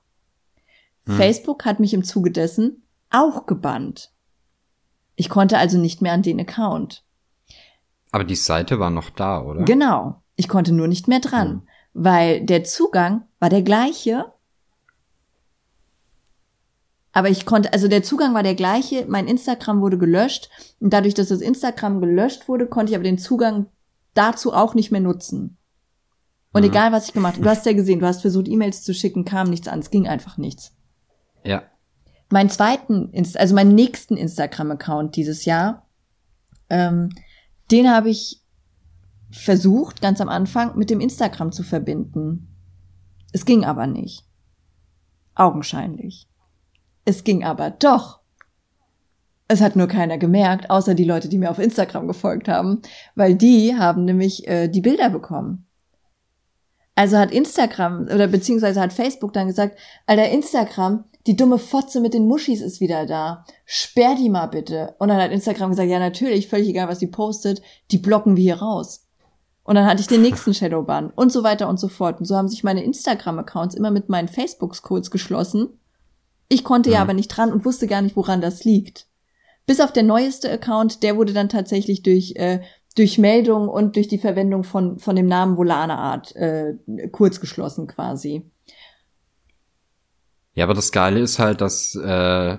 Hm. 1.05 1.15
Facebook 1.15 1.65
hat 1.65 1.79
mich 1.79 1.93
im 1.93 2.03
Zuge 2.03 2.31
dessen 2.31 2.83
auch 3.09 3.45
gebannt. 3.45 4.11
Ich 5.15 5.29
konnte 5.29 5.57
also 5.57 5.77
nicht 5.77 6.01
mehr 6.01 6.13
an 6.13 6.23
den 6.23 6.39
Account. 6.39 7.03
Aber 8.13 8.23
die 8.23 8.35
Seite 8.35 8.79
war 8.79 8.91
noch 8.91 9.09
da, 9.09 9.41
oder? 9.41 9.63
Genau. 9.63 10.21
Ich 10.35 10.47
konnte 10.47 10.71
nur 10.71 10.87
nicht 10.87 11.07
mehr 11.07 11.19
dran, 11.19 11.49
hm. 11.49 11.61
weil 11.93 12.45
der 12.45 12.63
Zugang 12.63 13.23
war 13.39 13.49
der 13.49 13.63
gleiche. 13.63 14.25
Aber 17.11 17.29
ich 17.29 17.47
konnte, 17.47 17.73
also 17.73 17.87
der 17.87 18.03
Zugang 18.03 18.35
war 18.35 18.43
der 18.43 18.53
gleiche, 18.53 19.07
mein 19.07 19.27
Instagram 19.27 19.81
wurde 19.81 19.97
gelöscht 19.97 20.51
und 20.79 20.93
dadurch, 20.93 21.15
dass 21.15 21.29
das 21.29 21.41
Instagram 21.41 22.01
gelöscht 22.01 22.47
wurde, 22.47 22.67
konnte 22.67 22.91
ich 22.91 22.95
aber 22.95 23.03
den 23.03 23.17
Zugang 23.17 23.65
dazu 24.13 24.53
auch 24.53 24.75
nicht 24.75 24.91
mehr 24.91 25.01
nutzen. 25.01 25.57
Und 26.51 26.61
mhm. 26.61 26.69
egal, 26.69 26.91
was 26.91 27.07
ich 27.07 27.13
gemacht 27.13 27.33
habe, 27.33 27.43
du 27.43 27.49
hast 27.49 27.65
ja 27.65 27.73
gesehen, 27.73 27.99
du 27.99 28.05
hast 28.05 28.21
versucht, 28.21 28.47
E-Mails 28.47 28.83
zu 28.83 28.93
schicken, 28.93 29.25
kam 29.25 29.49
nichts 29.49 29.67
an, 29.67 29.79
es 29.79 29.89
ging 29.89 30.07
einfach 30.07 30.37
nichts. 30.37 30.71
Ja. 31.43 31.63
Mein 32.29 32.51
zweiten, 32.51 33.11
also 33.35 33.55
meinen 33.55 33.73
nächsten 33.73 34.17
Instagram-Account 34.17 35.15
dieses 35.15 35.45
Jahr, 35.45 35.87
ähm, 36.69 37.09
den 37.73 37.89
habe 37.89 38.09
ich 38.09 38.39
versucht, 39.31 39.99
ganz 39.99 40.21
am 40.21 40.29
Anfang, 40.29 40.77
mit 40.77 40.91
dem 40.91 41.01
Instagram 41.01 41.51
zu 41.51 41.63
verbinden. 41.63 42.55
Es 43.31 43.45
ging 43.45 43.65
aber 43.65 43.87
nicht. 43.87 44.23
Augenscheinlich. 45.33 46.27
Es 47.03 47.23
ging 47.23 47.43
aber 47.43 47.71
doch. 47.71 48.21
Es 49.47 49.59
hat 49.59 49.75
nur 49.75 49.87
keiner 49.87 50.19
gemerkt, 50.19 50.69
außer 50.69 50.93
die 50.93 51.03
Leute, 51.03 51.29
die 51.29 51.39
mir 51.39 51.49
auf 51.49 51.57
Instagram 51.57 52.07
gefolgt 52.07 52.47
haben, 52.47 52.81
weil 53.15 53.35
die 53.35 53.75
haben 53.75 54.05
nämlich 54.05 54.47
äh, 54.47 54.67
die 54.67 54.81
Bilder 54.81 55.09
bekommen. 55.09 55.67
Also 56.95 57.17
hat 57.17 57.31
Instagram 57.31 58.03
oder 58.03 58.27
beziehungsweise 58.27 58.79
hat 58.79 58.93
Facebook 58.93 59.33
dann 59.33 59.47
gesagt, 59.47 59.79
Alter, 60.05 60.29
Instagram, 60.29 61.05
die 61.27 61.35
dumme 61.35 61.57
Fotze 61.57 62.01
mit 62.01 62.13
den 62.13 62.27
Muschis 62.27 62.61
ist 62.61 62.81
wieder 62.81 63.05
da. 63.05 63.45
Sperr 63.65 64.15
die 64.15 64.29
mal 64.29 64.47
bitte. 64.47 64.95
Und 64.99 65.07
dann 65.07 65.21
hat 65.21 65.31
Instagram 65.31 65.69
gesagt, 65.69 65.89
ja 65.89 65.99
natürlich, 65.99 66.47
völlig 66.47 66.69
egal, 66.69 66.87
was 66.87 66.99
sie 66.99 67.07
postet, 67.07 67.61
die 67.91 67.97
blocken 67.97 68.35
wir 68.35 68.43
hier 68.43 68.61
raus. 68.61 69.07
Und 69.63 69.75
dann 69.75 69.85
hatte 69.85 70.01
ich 70.01 70.07
den 70.07 70.21
nächsten 70.21 70.53
Shadowban 70.53 71.11
und 71.11 71.31
so 71.31 71.43
weiter 71.43 71.69
und 71.69 71.79
so 71.79 71.87
fort. 71.87 72.19
Und 72.19 72.25
so 72.25 72.35
haben 72.35 72.49
sich 72.49 72.63
meine 72.63 72.83
Instagram-Accounts 72.83 73.75
immer 73.75 73.91
mit 73.91 74.09
meinen 74.09 74.27
Facebook-Codes 74.27 75.11
geschlossen. 75.11 75.79
Ich 76.49 76.63
konnte 76.63 76.89
ja. 76.89 76.97
ja 76.97 77.01
aber 77.01 77.13
nicht 77.13 77.29
dran 77.29 77.53
und 77.53 77.65
wusste 77.65 77.87
gar 77.87 78.01
nicht, 78.01 78.15
woran 78.15 78.41
das 78.41 78.65
liegt. 78.65 79.07
Bis 79.65 79.79
auf 79.79 79.93
der 79.93 80.03
neueste 80.03 80.51
Account, 80.51 81.03
der 81.03 81.15
wurde 81.15 81.31
dann 81.31 81.47
tatsächlich 81.47 82.03
durch 82.03 82.33
äh, 82.35 82.59
durch 82.95 83.17
Meldung 83.17 83.69
und 83.69 83.95
durch 83.95 84.07
die 84.07 84.17
Verwendung 84.17 84.63
von, 84.63 84.99
von 84.99 85.15
dem 85.15 85.25
Namen 85.25 85.57
Volane 85.57 85.97
Art 85.97 86.35
äh, 86.35 86.75
kurz 87.11 87.39
geschlossen 87.39 87.87
quasi. 87.87 88.51
Ja, 90.53 90.65
aber 90.65 90.73
das 90.73 90.91
Geile 90.91 91.19
ist 91.19 91.39
halt, 91.39 91.61
dass 91.61 91.95
äh, 91.95 92.57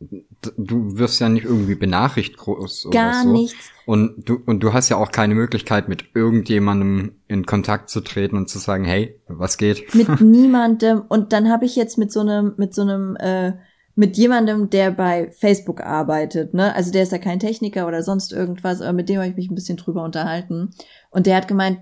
du 0.00 0.98
wirst 0.98 1.20
ja 1.20 1.28
nicht 1.28 1.44
irgendwie 1.44 1.74
benachrichtigt 1.74 2.38
groß 2.38 2.86
oder 2.86 2.98
Gar 2.98 3.22
so. 3.24 3.32
nichts. 3.32 3.70
Und 3.86 4.28
du, 4.28 4.40
und 4.46 4.60
du 4.60 4.72
hast 4.72 4.88
ja 4.88 4.96
auch 4.96 5.10
keine 5.10 5.34
Möglichkeit, 5.34 5.88
mit 5.88 6.04
irgendjemandem 6.14 7.16
in 7.28 7.46
Kontakt 7.46 7.90
zu 7.90 8.00
treten 8.00 8.36
und 8.36 8.48
zu 8.48 8.58
sagen, 8.58 8.84
hey, 8.84 9.20
was 9.28 9.58
geht? 9.58 9.94
Mit 9.94 10.08
niemandem. 10.20 11.02
Und 11.08 11.32
dann 11.32 11.50
habe 11.50 11.64
ich 11.64 11.76
jetzt 11.76 11.98
mit 11.98 12.12
so 12.12 12.20
einem, 12.20 12.54
mit 12.56 12.74
so 12.74 12.82
einem 12.82 13.16
äh, 13.16 13.52
mit 13.96 14.16
jemandem, 14.16 14.70
der 14.70 14.90
bei 14.90 15.30
Facebook 15.30 15.80
arbeitet, 15.80 16.52
ne? 16.52 16.74
Also 16.74 16.90
der 16.90 17.04
ist 17.04 17.12
ja 17.12 17.18
kein 17.18 17.38
Techniker 17.38 17.86
oder 17.86 18.02
sonst 18.02 18.32
irgendwas, 18.32 18.80
aber 18.80 18.92
mit 18.92 19.08
dem 19.08 19.18
habe 19.18 19.28
ich 19.28 19.36
mich 19.36 19.50
ein 19.50 19.54
bisschen 19.54 19.76
drüber 19.76 20.02
unterhalten. 20.02 20.70
Und 21.10 21.26
der 21.26 21.36
hat 21.36 21.46
gemeint, 21.46 21.78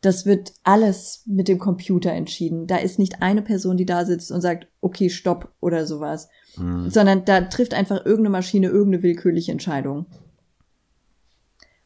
das 0.00 0.24
wird 0.24 0.54
alles 0.62 1.22
mit 1.26 1.48
dem 1.48 1.58
Computer 1.58 2.12
entschieden. 2.12 2.66
Da 2.66 2.76
ist 2.76 2.98
nicht 2.98 3.22
eine 3.22 3.42
Person, 3.42 3.76
die 3.76 3.84
da 3.84 4.06
sitzt 4.06 4.32
und 4.32 4.40
sagt, 4.40 4.66
okay, 4.80 5.10
stopp 5.10 5.52
oder 5.60 5.86
sowas. 5.86 6.28
Mhm. 6.56 6.88
Sondern 6.90 7.24
da 7.24 7.42
trifft 7.42 7.74
einfach 7.74 7.98
irgendeine 7.98 8.30
Maschine 8.30 8.68
irgendeine 8.68 9.02
willkürliche 9.02 9.52
Entscheidung. 9.52 10.06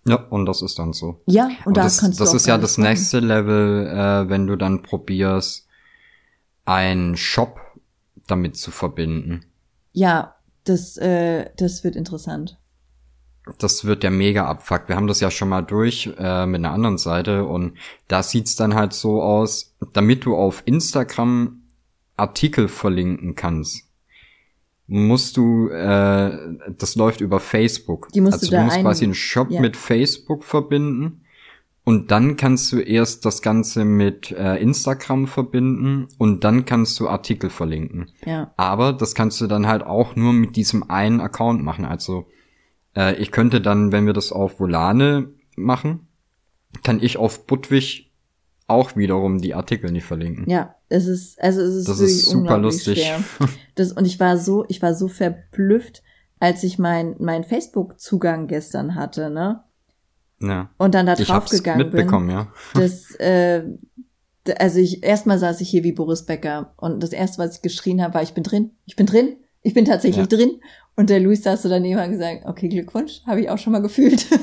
Ja, 0.06 0.16
und 0.28 0.46
das 0.46 0.62
ist 0.62 0.78
dann 0.78 0.92
so. 0.92 1.20
Ja, 1.26 1.46
und, 1.46 1.68
und 1.68 1.76
da 1.76 1.84
das, 1.84 1.98
kannst 1.98 2.20
du 2.20 2.24
Das 2.24 2.34
ist 2.34 2.46
ja 2.46 2.58
das 2.58 2.78
nächste 2.78 3.20
Level, 3.20 3.86
äh, 3.86 4.28
wenn 4.28 4.46
du 4.46 4.56
dann 4.56 4.82
probierst, 4.82 5.66
einen 6.66 7.16
Shop 7.16 7.58
damit 8.26 8.56
zu 8.56 8.70
verbinden. 8.70 9.44
Ja, 9.92 10.36
das, 10.64 10.96
äh, 10.98 11.50
das 11.56 11.84
wird 11.84 11.96
interessant. 11.96 12.58
Das 13.58 13.84
wird 13.84 14.02
der 14.02 14.10
mega 14.10 14.46
Abfuck. 14.46 14.88
Wir 14.88 14.96
haben 14.96 15.06
das 15.06 15.20
ja 15.20 15.30
schon 15.30 15.50
mal 15.50 15.62
durch 15.62 16.10
äh, 16.18 16.46
mit 16.46 16.60
einer 16.60 16.72
anderen 16.72 16.96
Seite 16.96 17.44
und 17.44 17.74
da 18.08 18.22
sieht's 18.22 18.56
dann 18.56 18.74
halt 18.74 18.94
so 18.94 19.22
aus, 19.22 19.74
damit 19.92 20.24
du 20.24 20.34
auf 20.34 20.62
Instagram 20.64 21.60
Artikel 22.16 22.68
verlinken 22.68 23.34
kannst, 23.34 23.88
musst 24.86 25.36
du, 25.36 25.68
äh, 25.68 26.38
das 26.78 26.94
läuft 26.96 27.20
über 27.20 27.40
Facebook. 27.40 28.08
Die 28.12 28.20
musst 28.20 28.34
also 28.34 28.50
du, 28.50 28.56
du 28.56 28.62
musst 28.62 28.80
quasi 28.80 29.04
einen 29.04 29.14
Shop 29.14 29.50
ja. 29.50 29.60
mit 29.60 29.76
Facebook 29.76 30.44
verbinden 30.44 31.22
und 31.84 32.10
dann 32.10 32.36
kannst 32.36 32.72
du 32.72 32.78
erst 32.78 33.24
das 33.24 33.42
Ganze 33.42 33.84
mit 33.84 34.30
äh, 34.30 34.56
Instagram 34.56 35.26
verbinden 35.26 36.08
und 36.18 36.44
dann 36.44 36.64
kannst 36.64 36.98
du 37.00 37.08
Artikel 37.08 37.50
verlinken. 37.50 38.10
Ja. 38.24 38.52
Aber 38.56 38.92
das 38.92 39.14
kannst 39.14 39.40
du 39.40 39.46
dann 39.46 39.66
halt 39.66 39.82
auch 39.82 40.16
nur 40.16 40.32
mit 40.32 40.56
diesem 40.56 40.88
einen 40.88 41.20
Account 41.20 41.62
machen. 41.62 41.84
Also 41.84 42.26
äh, 42.96 43.14
ich 43.16 43.30
könnte 43.30 43.60
dann, 43.60 43.92
wenn 43.92 44.06
wir 44.06 44.12
das 44.12 44.32
auf 44.32 44.60
Volane 44.60 45.30
machen, 45.56 46.08
kann 46.82 47.02
ich 47.02 47.16
auf 47.16 47.46
Budwig 47.46 48.12
auch 48.66 48.96
wiederum 48.96 49.40
die 49.40 49.54
Artikel 49.54 49.92
nicht 49.92 50.06
verlinken. 50.06 50.48
Ja, 50.48 50.74
es 50.88 51.06
ist, 51.06 51.40
also 51.40 51.60
es 51.60 51.74
ist 51.74 51.88
das 51.88 52.00
ist 52.00 52.26
super 52.26 52.58
lustig. 52.58 53.02
Schwer. 53.02 53.48
Das, 53.76 53.90
und 53.90 54.04
ich 54.04 54.20
war 54.20 54.38
so, 54.38 54.64
ich 54.68 54.82
war 54.82 54.94
so 54.94 55.08
verblüfft, 55.08 56.04
als 56.38 56.62
ich 56.62 56.78
mein, 56.78 57.16
mein 57.18 57.42
Facebook-Zugang 57.42 58.46
gestern 58.46 58.94
hatte, 58.94 59.30
ne? 59.30 59.64
Ja. 60.40 60.70
Und 60.78 60.94
dann 60.94 61.06
da 61.06 61.16
drauf 61.16 61.46
gegangen 61.46 61.78
mitbekommen, 61.78 62.28
bin. 62.28 62.36
Ja. 62.36 62.52
Das, 62.74 63.14
äh, 63.16 63.64
also 64.58 64.78
ich 64.78 65.02
erstmal 65.02 65.38
saß 65.38 65.60
ich 65.60 65.70
hier 65.70 65.82
wie 65.82 65.92
Boris 65.92 66.24
Becker 66.24 66.72
und 66.76 67.02
das 67.02 67.12
erste, 67.12 67.38
was 67.38 67.56
ich 67.56 67.62
geschrien 67.62 68.02
habe, 68.02 68.14
war: 68.14 68.22
Ich 68.22 68.34
bin 68.34 68.44
drin, 68.44 68.72
ich 68.84 68.94
bin 68.94 69.06
drin, 69.06 69.36
ich 69.64 69.74
bin 69.74 69.84
tatsächlich 69.84 70.30
ja. 70.30 70.36
drin. 70.36 70.60
Und 70.94 71.10
der 71.10 71.18
Luis 71.18 71.42
saß 71.42 71.62
so 71.62 71.68
daneben 71.68 72.00
und 72.00 72.10
gesagt: 72.12 72.44
Okay, 72.46 72.68
Glückwunsch, 72.68 73.22
habe 73.26 73.40
ich 73.40 73.50
auch 73.50 73.58
schon 73.58 73.72
mal 73.72 73.82
gefühlt. 73.82 74.26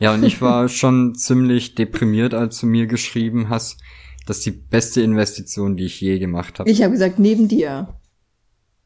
Ja, 0.00 0.12
und 0.14 0.24
ich 0.24 0.42
war 0.42 0.68
schon 0.68 1.14
ziemlich 1.14 1.76
deprimiert, 1.76 2.34
als 2.34 2.58
du 2.58 2.66
mir 2.66 2.88
geschrieben 2.88 3.48
hast, 3.48 3.78
dass 4.26 4.40
die 4.40 4.50
beste 4.50 5.00
Investition, 5.00 5.76
die 5.76 5.84
ich 5.84 6.00
je 6.00 6.18
gemacht 6.18 6.58
habe. 6.58 6.68
Ich 6.68 6.82
habe 6.82 6.90
gesagt, 6.90 7.20
neben 7.20 7.46
dir. 7.46 7.94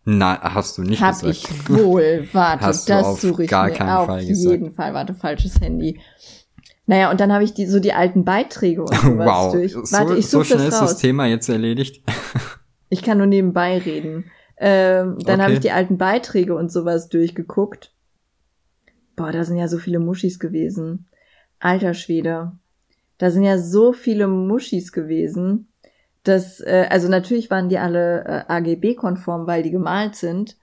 Nein, 0.04 0.38
hast 0.42 0.76
du 0.76 0.82
nicht 0.82 1.00
Hab 1.00 1.18
gesagt. 1.18 1.34
ich 1.34 1.68
wohl. 1.70 2.28
Warte, 2.32 2.64
hast 2.66 2.90
das 2.90 3.22
suche 3.22 3.44
ich 3.44 3.50
gar 3.50 3.68
mir 3.68 3.72
keinen 3.72 3.88
auf 3.88 4.06
Fall 4.06 4.20
jeden 4.20 4.34
gesagt. 4.34 4.76
Fall. 4.76 4.92
Warte, 4.92 5.14
falsches 5.14 5.60
Handy. 5.60 5.98
Naja, 6.84 7.10
und 7.10 7.18
dann 7.18 7.32
habe 7.32 7.42
ich 7.42 7.54
die 7.54 7.66
so 7.66 7.80
die 7.80 7.92
alten 7.92 8.24
Beiträge 8.24 8.82
und 8.82 8.94
sowas 8.94 9.26
wow. 9.26 9.52
durch. 9.52 9.74
Warte, 9.74 10.16
ich 10.16 10.28
suche 10.28 10.44
so 10.44 10.54
schnell 10.54 10.66
das 10.66 10.74
ist 10.74 10.80
das 10.80 10.98
Thema 10.98 11.26
jetzt 11.26 11.48
erledigt. 11.48 12.04
ich 12.90 13.02
kann 13.02 13.18
nur 13.18 13.26
nebenbei 13.26 13.78
reden. 13.78 14.30
Ähm, 14.58 15.18
dann 15.18 15.34
okay. 15.34 15.42
habe 15.42 15.52
ich 15.52 15.60
die 15.60 15.70
alten 15.70 15.98
Beiträge 15.98 16.54
und 16.54 16.72
sowas 16.72 17.08
durchgeguckt. 17.08 17.92
Boah, 19.14 19.32
da 19.32 19.44
sind 19.44 19.56
ja 19.56 19.68
so 19.68 19.78
viele 19.78 19.98
Muschis 19.98 20.38
gewesen. 20.38 21.06
Alter 21.58 21.94
Schwede. 21.94 22.52
Da 23.18 23.30
sind 23.30 23.44
ja 23.44 23.58
so 23.58 23.92
viele 23.92 24.28
Muschis 24.28 24.92
gewesen. 24.92 25.68
dass, 26.22 26.60
äh, 26.60 26.88
also 26.90 27.08
natürlich 27.08 27.50
waren 27.50 27.68
die 27.68 27.78
alle 27.78 28.24
äh, 28.24 28.44
AGB-konform, 28.48 29.46
weil 29.46 29.62
die 29.62 29.70
gemalt 29.70 30.16
sind. 30.16 30.56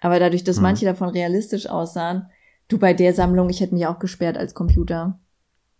Aber 0.00 0.20
dadurch, 0.20 0.44
dass 0.44 0.56
hm. 0.56 0.62
manche 0.62 0.84
davon 0.86 1.08
realistisch 1.08 1.68
aussahen, 1.68 2.30
du 2.68 2.78
bei 2.78 2.94
der 2.94 3.12
Sammlung, 3.12 3.50
ich 3.50 3.60
hätte 3.60 3.74
mich 3.74 3.86
auch 3.88 3.98
gesperrt 3.98 4.38
als 4.38 4.54
Computer. 4.54 5.18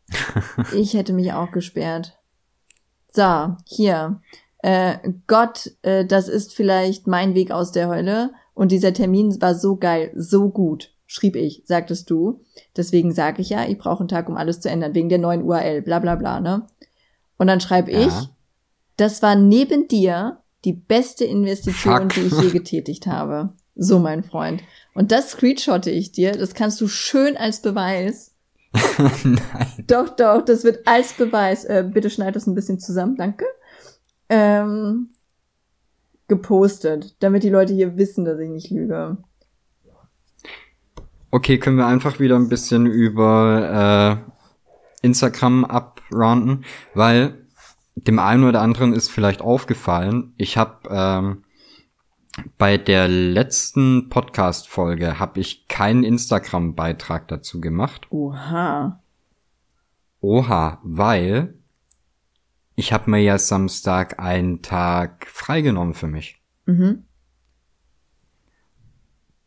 ich 0.75 0.95
hätte 0.95 1.13
mich 1.13 1.33
auch 1.33 1.53
gesperrt. 1.53 2.19
So, 3.13 3.57
hier. 3.65 4.21
Äh, 4.67 4.99
Gott, 5.29 5.71
äh, 5.83 6.05
das 6.05 6.29
ist 6.29 6.53
vielleicht 6.53 7.07
mein 7.07 7.37
Weg 7.37 7.53
aus 7.53 7.71
der 7.71 7.87
Hölle. 7.87 8.33
Und 8.53 8.73
dieser 8.73 8.93
Termin 8.93 9.41
war 9.41 9.55
so 9.55 9.77
geil, 9.77 10.11
so 10.17 10.49
gut 10.49 10.93
schrieb 11.07 11.37
ich, 11.37 11.63
sagtest 11.67 12.11
du. 12.11 12.41
Deswegen 12.77 13.13
sage 13.13 13.41
ich 13.41 13.51
ja, 13.51 13.65
ich 13.65 13.79
brauche 13.79 14.01
einen 14.01 14.09
Tag, 14.09 14.29
um 14.29 14.37
alles 14.37 14.59
zu 14.59 14.69
ändern, 14.69 14.93
wegen 14.93 15.09
der 15.09 15.19
neuen 15.19 15.45
URL, 15.45 15.83
bla 15.83 16.01
bla 16.01 16.17
bla, 16.17 16.41
ne? 16.41 16.67
Und 17.39 17.47
dann 17.47 17.61
schreibe 17.61 17.93
ja. 17.93 18.09
ich, 18.09 18.13
das 18.97 19.23
war 19.23 19.37
neben 19.37 19.87
dir 19.87 20.41
die 20.65 20.73
beste 20.73 21.25
Investition, 21.25 22.11
Fuck. 22.11 22.15
die 22.15 22.23
ich 22.23 22.41
je 22.41 22.51
getätigt 22.51 23.07
habe. 23.07 23.53
So, 23.77 24.01
mein 24.01 24.25
Freund. 24.25 24.65
Und 24.95 25.13
das 25.13 25.31
screenshotte 25.31 25.93
ich 25.93 26.11
dir, 26.11 26.33
das 26.33 26.55
kannst 26.55 26.81
du 26.81 26.89
schön 26.89 27.37
als 27.37 27.63
Beweis. 27.63 28.35
Nein. 28.99 29.85
Doch, 29.87 30.09
doch, 30.17 30.45
das 30.45 30.65
wird 30.65 30.89
als 30.89 31.13
Beweis, 31.13 31.65
äh, 31.67 31.89
bitte 31.89 32.11
schneid 32.11 32.35
das 32.35 32.49
ein 32.49 32.57
bisschen 32.57 32.81
zusammen, 32.81 33.15
danke. 33.15 33.45
Ähm, 34.29 35.11
gepostet, 36.29 37.17
damit 37.21 37.43
die 37.43 37.51
Leute 37.51 37.73
hier 37.73 37.97
wissen, 37.97 38.25
dass 38.25 38.39
ich 38.39 38.49
nicht 38.49 38.71
lüge. 38.71 39.17
Okay, 41.31 41.59
können 41.59 41.77
wir 41.77 41.87
einfach 41.87 42.19
wieder 42.19 42.37
ein 42.37 42.49
bisschen 42.49 42.87
über 42.87 44.23
äh, 45.03 45.07
Instagram 45.07 45.65
abrounden, 45.65 46.65
weil 46.95 47.47
dem 47.95 48.19
einen 48.19 48.45
oder 48.45 48.61
anderen 48.61 48.93
ist 48.93 49.11
vielleicht 49.11 49.41
aufgefallen, 49.41 50.35
ich 50.37 50.57
habe 50.57 50.89
ähm, 50.91 51.45
bei 52.59 52.77
der 52.77 53.09
letzten 53.09 54.09
Podcast-Folge 54.09 55.19
habe 55.19 55.41
ich 55.41 55.69
keinen 55.69 56.05
Instagram-Beitrag 56.05 57.29
dazu 57.29 57.61
gemacht. 57.61 58.07
Oha. 58.11 59.01
Oha, 60.21 60.81
weil 60.83 61.55
ich 62.77 62.93
habe 62.93 63.11
mir 63.11 63.21
ja 63.21 63.39
Samstag 63.39 64.21
einen 64.21 64.63
Tag 64.63 65.27
freigenommen 65.27 65.95
für 65.95 66.07
mich. 66.07 66.41
Mhm. 66.67 67.05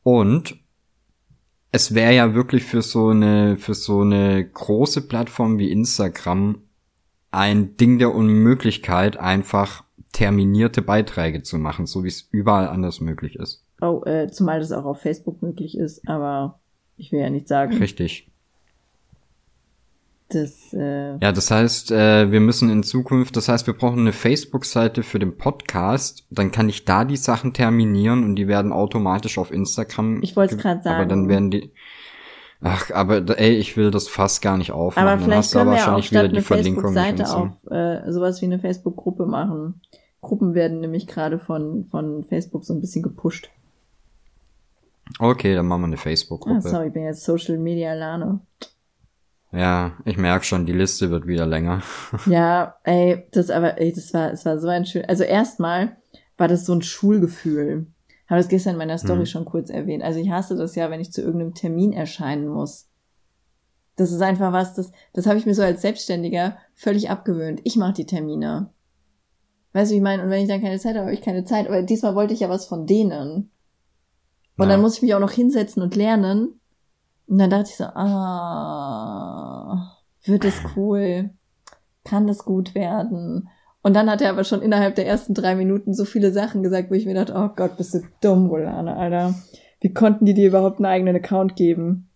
Und 0.03 0.59
es 1.71 1.93
wäre 1.93 2.15
ja 2.15 2.33
wirklich 2.33 2.63
für 2.63 2.81
so 2.81 3.09
eine, 3.09 3.57
für 3.57 3.75
so 3.75 4.01
eine 4.01 4.43
große 4.43 5.07
Plattform 5.07 5.59
wie 5.59 5.71
Instagram 5.71 6.63
ein 7.31 7.77
Ding 7.77 7.99
der 7.99 8.15
Unmöglichkeit, 8.15 9.17
einfach 9.17 9.83
terminierte 10.11 10.81
Beiträge 10.81 11.43
zu 11.43 11.59
machen, 11.59 11.85
so 11.85 12.03
wie 12.03 12.07
es 12.07 12.27
überall 12.31 12.67
anders 12.67 12.99
möglich 12.99 13.35
ist. 13.35 13.63
Oh, 13.81 14.01
äh, 14.05 14.31
zumal 14.31 14.59
das 14.59 14.71
auch 14.71 14.85
auf 14.85 15.01
Facebook 15.01 15.43
möglich 15.43 15.77
ist, 15.77 16.07
aber 16.09 16.59
ich 16.97 17.11
will 17.11 17.19
ja 17.19 17.29
nicht 17.29 17.47
sagen. 17.47 17.77
Richtig. 17.77 18.28
Das, 20.29 20.73
äh 20.73 21.17
ja, 21.17 21.31
das 21.31 21.49
heißt, 21.49 21.89
äh, 21.91 22.31
wir 22.31 22.39
müssen 22.39 22.69
in 22.69 22.83
Zukunft, 22.83 23.35
das 23.35 23.49
heißt, 23.49 23.65
wir 23.65 23.73
brauchen 23.73 23.99
eine 23.99 24.13
Facebook-Seite 24.13 25.01
für 25.01 25.17
den 25.17 25.37
Podcast. 25.37 26.27
Dann 26.29 26.51
kann 26.51 26.69
ich 26.69 26.85
da 26.85 27.03
die 27.03 27.17
Sachen 27.17 27.51
terminieren 27.53 28.23
und 28.23 28.35
die 28.35 28.47
werden 28.47 28.71
automatisch 28.71 29.39
auf 29.39 29.51
Instagram. 29.51 30.21
Ich 30.21 30.35
wollte 30.35 30.55
es 30.55 30.61
gerade 30.61 30.83
sagen. 30.83 30.95
Aber 30.95 31.05
dann 31.07 31.29
werden 31.29 31.49
die. 31.49 31.71
Ach, 32.61 32.91
aber 32.91 33.39
ey, 33.39 33.55
ich 33.55 33.75
will 33.75 33.89
das 33.89 34.07
fast 34.07 34.43
gar 34.43 34.57
nicht 34.57 34.71
aufmachen. 34.71 35.07
Aber 35.07 35.19
vielleicht 35.19 35.51
können 35.51 35.71
wir 35.71 35.95
auch 35.95 36.03
statt 36.03 36.25
eine 36.25 36.41
Facebook-Seite 36.41 37.35
auf 37.35 37.49
äh, 37.71 38.11
sowas 38.11 38.41
wie 38.41 38.45
eine 38.45 38.59
Facebook-Gruppe 38.59 39.25
machen. 39.25 39.81
Gruppen 40.21 40.53
werden 40.53 40.79
nämlich 40.79 41.07
gerade 41.07 41.39
von 41.39 41.85
von 41.85 42.23
Facebook 42.25 42.65
so 42.65 42.73
ein 42.73 42.81
bisschen 42.81 43.01
gepusht. 43.01 43.49
Okay, 45.17 45.55
dann 45.55 45.65
machen 45.65 45.81
wir 45.81 45.87
eine 45.87 45.97
Facebook-Gruppe. 45.97 46.57
Ah, 46.57 46.61
sorry, 46.61 46.87
ich 46.87 46.93
bin 46.93 47.03
jetzt 47.03 47.23
Social 47.23 47.57
Media 47.57 47.93
Lane. 47.95 48.41
Ja, 49.51 49.93
ich 50.05 50.17
merk 50.17 50.45
schon, 50.45 50.65
die 50.65 50.73
Liste 50.73 51.09
wird 51.09 51.25
wieder 51.25 51.45
länger. 51.45 51.81
ja, 52.27 52.75
ey, 52.83 53.27
das 53.31 53.49
aber, 53.49 53.79
ey, 53.79 53.91
das 53.91 54.13
war, 54.13 54.31
es 54.31 54.45
war 54.45 54.59
so 54.59 54.67
ein 54.67 54.85
schön. 54.85 55.05
Also 55.05 55.23
erstmal 55.23 55.97
war 56.37 56.47
das 56.47 56.65
so 56.65 56.73
ein 56.73 56.83
Schulgefühl. 56.83 57.87
Habe 58.27 58.39
das 58.39 58.47
gestern 58.47 58.73
in 58.73 58.77
meiner 58.77 58.99
Story 58.99 59.21
mhm. 59.21 59.25
schon 59.25 59.45
kurz 59.45 59.71
erwähnt. 59.71 60.03
Also 60.03 60.19
ich 60.19 60.29
hasse 60.29 60.55
das 60.55 60.75
ja, 60.75 60.91
wenn 60.91 61.01
ich 61.01 61.11
zu 61.11 61.21
irgendeinem 61.21 61.55
Termin 61.55 61.93
erscheinen 61.93 62.47
muss. 62.47 62.87
Das 63.95 64.11
ist 64.11 64.21
einfach 64.21 64.53
was, 64.53 64.75
das, 64.75 64.91
das 65.13 65.25
habe 65.25 65.39
ich 65.39 65.47
mir 65.47 65.55
so 65.55 65.63
als 65.63 65.81
Selbstständiger 65.81 66.57
völlig 66.75 67.09
abgewöhnt. 67.09 67.59
Ich 67.63 67.75
mache 67.75 67.93
die 67.93 68.05
Termine. 68.05 68.69
Weißt 69.73 69.89
du, 69.89 69.93
wie 69.93 69.97
ich 69.97 70.03
meine? 70.03 70.23
Und 70.23 70.29
wenn 70.29 70.43
ich 70.43 70.47
dann 70.47 70.61
keine 70.61 70.79
Zeit 70.79 70.95
habe, 70.95 71.05
habe 71.05 71.13
ich 71.13 71.21
keine 71.21 71.43
Zeit. 71.43 71.67
Aber 71.67 71.81
diesmal 71.81 72.15
wollte 72.15 72.33
ich 72.33 72.41
ja 72.41 72.49
was 72.49 72.67
von 72.67 72.85
denen. 72.85 73.51
Und 74.57 74.65
ja. 74.65 74.67
dann 74.67 74.81
muss 74.81 74.97
ich 74.97 75.01
mich 75.01 75.15
auch 75.15 75.19
noch 75.19 75.31
hinsetzen 75.31 75.81
und 75.81 75.95
lernen. 75.95 76.58
Und 77.29 77.37
dann 77.37 77.51
dachte 77.51 77.69
ich 77.69 77.75
so, 77.77 77.85
ah, 77.85 79.27
wird 80.23 80.45
es 80.45 80.61
cool? 80.75 81.29
Kann 82.03 82.25
das 82.25 82.43
gut 82.43 82.73
werden? 82.73 83.49
Und 83.83 83.93
dann 83.93 84.09
hat 84.09 84.21
er 84.21 84.31
aber 84.31 84.43
schon 84.43 84.63
innerhalb 84.63 84.95
der 84.95 85.05
ersten 85.05 85.35
drei 85.35 85.55
Minuten 85.55 85.93
so 85.93 86.05
viele 86.05 86.31
Sachen 86.31 86.63
gesagt, 86.63 86.89
wo 86.89 86.95
ich 86.95 87.05
mir 87.05 87.13
dachte, 87.13 87.35
oh 87.35 87.49
Gott, 87.55 87.77
bist 87.77 87.93
du 87.93 88.01
dumm, 88.21 88.47
Rolane, 88.47 88.97
Alter. 88.97 89.35
Wie 89.79 89.93
konnten 89.93 90.25
die 90.25 90.33
dir 90.33 90.47
überhaupt 90.47 90.79
einen 90.79 90.87
eigenen 90.87 91.15
Account 91.17 91.55
geben? 91.55 92.09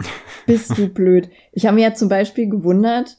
Bist 0.46 0.76
du 0.78 0.88
blöd. 0.88 1.28
Ich 1.52 1.66
habe 1.66 1.76
mir 1.76 1.88
ja 1.88 1.94
zum 1.94 2.08
Beispiel 2.08 2.48
gewundert, 2.48 3.18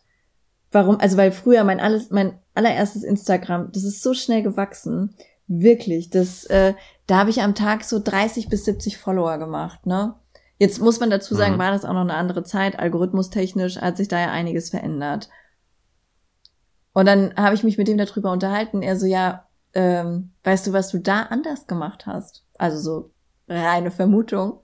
warum, 0.71 0.99
also 0.99 1.15
weil 1.15 1.31
früher 1.31 1.63
mein 1.63 1.79
alles, 1.79 2.09
mein 2.09 2.39
allererstes 2.55 3.03
Instagram, 3.03 3.71
das 3.71 3.83
ist 3.83 4.01
so 4.01 4.13
schnell 4.13 4.41
gewachsen. 4.41 5.15
Wirklich, 5.47 6.09
das, 6.09 6.43
äh, 6.45 6.73
da 7.05 7.19
habe 7.19 7.29
ich 7.29 7.41
am 7.41 7.55
Tag 7.55 7.83
so 7.83 8.01
30 8.03 8.49
bis 8.49 8.65
70 8.65 8.97
Follower 8.97 9.37
gemacht, 9.37 9.85
ne? 9.85 10.15
Jetzt 10.63 10.79
muss 10.79 11.01
man 11.01 11.09
dazu 11.09 11.35
sagen, 11.35 11.55
mhm. 11.55 11.59
war 11.59 11.71
das 11.71 11.83
auch 11.83 11.91
noch 11.91 11.99
eine 11.99 12.13
andere 12.13 12.45
Zeit. 12.45 12.79
Algorithmustechnisch 12.79 13.81
hat 13.81 13.97
sich 13.97 14.07
da 14.07 14.17
ja 14.17 14.31
einiges 14.31 14.69
verändert. 14.69 15.27
Und 16.93 17.05
dann 17.05 17.35
habe 17.35 17.53
ich 17.53 17.65
mich 17.65 17.77
mit 17.77 17.89
dem 17.89 17.97
darüber 17.97 18.31
unterhalten. 18.31 18.81
Er 18.81 18.95
so, 18.95 19.05
ja, 19.05 19.45
ähm, 19.73 20.31
weißt 20.45 20.67
du, 20.67 20.71
was 20.71 20.87
du 20.87 20.99
da 20.99 21.23
anders 21.23 21.67
gemacht 21.67 22.05
hast? 22.05 22.45
Also 22.57 22.77
so 22.79 23.11
reine 23.49 23.91
Vermutung. 23.91 24.61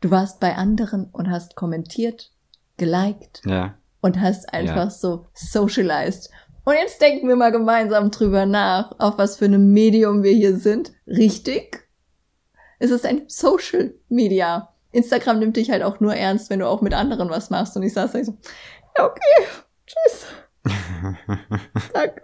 Du 0.00 0.10
warst 0.10 0.40
bei 0.40 0.56
anderen 0.56 1.10
und 1.12 1.28
hast 1.28 1.54
kommentiert, 1.54 2.32
geliked 2.78 3.42
ja. 3.44 3.74
und 4.00 4.22
hast 4.22 4.54
einfach 4.54 4.74
ja. 4.86 4.90
so 4.90 5.26
socialized. 5.34 6.30
Und 6.64 6.76
jetzt 6.76 7.02
denken 7.02 7.28
wir 7.28 7.36
mal 7.36 7.52
gemeinsam 7.52 8.10
drüber 8.10 8.46
nach, 8.46 8.98
auf 8.98 9.18
was 9.18 9.36
für 9.36 9.44
einem 9.44 9.70
Medium 9.74 10.22
wir 10.22 10.32
hier 10.32 10.56
sind. 10.56 10.92
Richtig? 11.06 11.86
Es 12.78 12.90
ist 12.90 13.04
ein 13.04 13.24
Social 13.26 13.92
Media. 14.08 14.71
Instagram 14.92 15.38
nimmt 15.38 15.56
dich 15.56 15.70
halt 15.70 15.82
auch 15.82 16.00
nur 16.00 16.14
ernst, 16.14 16.50
wenn 16.50 16.60
du 16.60 16.68
auch 16.68 16.82
mit 16.82 16.94
anderen 16.94 17.30
was 17.30 17.50
machst. 17.50 17.76
Und 17.76 17.82
ich 17.82 17.94
saß 17.94 18.12
da 18.12 18.24
so, 18.24 18.36
ja, 18.96 19.04
okay, 19.04 19.46
tschüss. 19.86 20.26
Danke. 21.92 22.20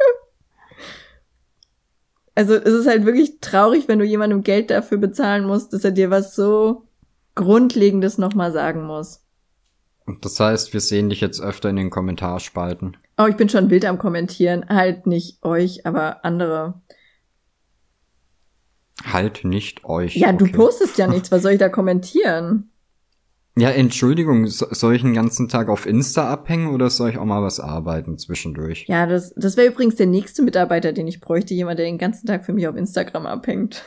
Also 2.35 2.55
es 2.55 2.73
ist 2.73 2.87
halt 2.87 3.05
wirklich 3.05 3.41
traurig, 3.41 3.89
wenn 3.89 3.99
du 3.99 4.05
jemandem 4.05 4.45
Geld 4.45 4.71
dafür 4.71 4.99
bezahlen 4.99 5.45
musst, 5.45 5.73
dass 5.73 5.83
er 5.83 5.91
dir 5.91 6.11
was 6.11 6.37
so 6.37 6.87
Grundlegendes 7.35 8.17
nochmal 8.17 8.53
sagen 8.53 8.85
muss. 8.85 9.25
Das 10.21 10.39
heißt, 10.39 10.73
wir 10.73 10.81
sehen 10.81 11.11
dich 11.11 11.21
jetzt 11.21 11.41
öfter 11.41 11.69
in 11.69 11.77
den 11.77 11.91
Kommentarspalten. 11.91 12.97
Oh, 13.19 13.27
ich 13.27 13.37
bin 13.37 13.49
schon 13.49 13.71
wild 13.71 13.85
am 13.85 13.99
Kommentieren. 13.99 14.67
Halt 14.69 15.07
nicht 15.07 15.43
euch, 15.43 15.85
aber 15.85 16.25
andere. 16.25 16.81
Halt 19.05 19.45
nicht 19.45 19.85
euch. 19.85 20.17
Ja, 20.17 20.29
okay. 20.29 20.37
du 20.39 20.53
postest 20.53 20.99
ja 20.99 21.07
nichts, 21.09 21.31
was 21.31 21.43
soll 21.43 21.53
ich 21.53 21.59
da 21.59 21.69
kommentieren? 21.69 22.71
Ja, 23.57 23.71
Entschuldigung, 23.71 24.47
soll 24.47 24.95
ich 24.95 25.03
den 25.03 25.15
ganzen 25.15 25.49
Tag 25.49 25.69
auf 25.69 25.85
Insta 25.85 26.31
abhängen 26.31 26.69
oder 26.69 26.91
soll 26.91 27.11
ich 27.11 27.19
auch 27.19 27.25
mal 27.25 27.43
was 27.43 27.59
arbeiten 27.59 28.17
zwischendurch? 28.17 28.87
Ja, 28.87 29.07
das, 29.07 29.35
das 29.35 29.57
wäre 29.57 29.67
übrigens 29.73 29.97
der 29.97 30.07
nächste 30.07 30.43
Mitarbeiter, 30.43 30.93
den 30.93 31.09
ich 31.09 31.21
bräuchte, 31.21 31.55
jemand, 31.55 31.81
der 31.81 31.87
den 31.87 31.99
ganzen 31.99 32.27
Tag 32.29 32.45
für 32.45 32.53
mich 32.53 32.69
auf 32.69 32.77
Instagram 32.77 33.27
abhängt. 33.27 33.85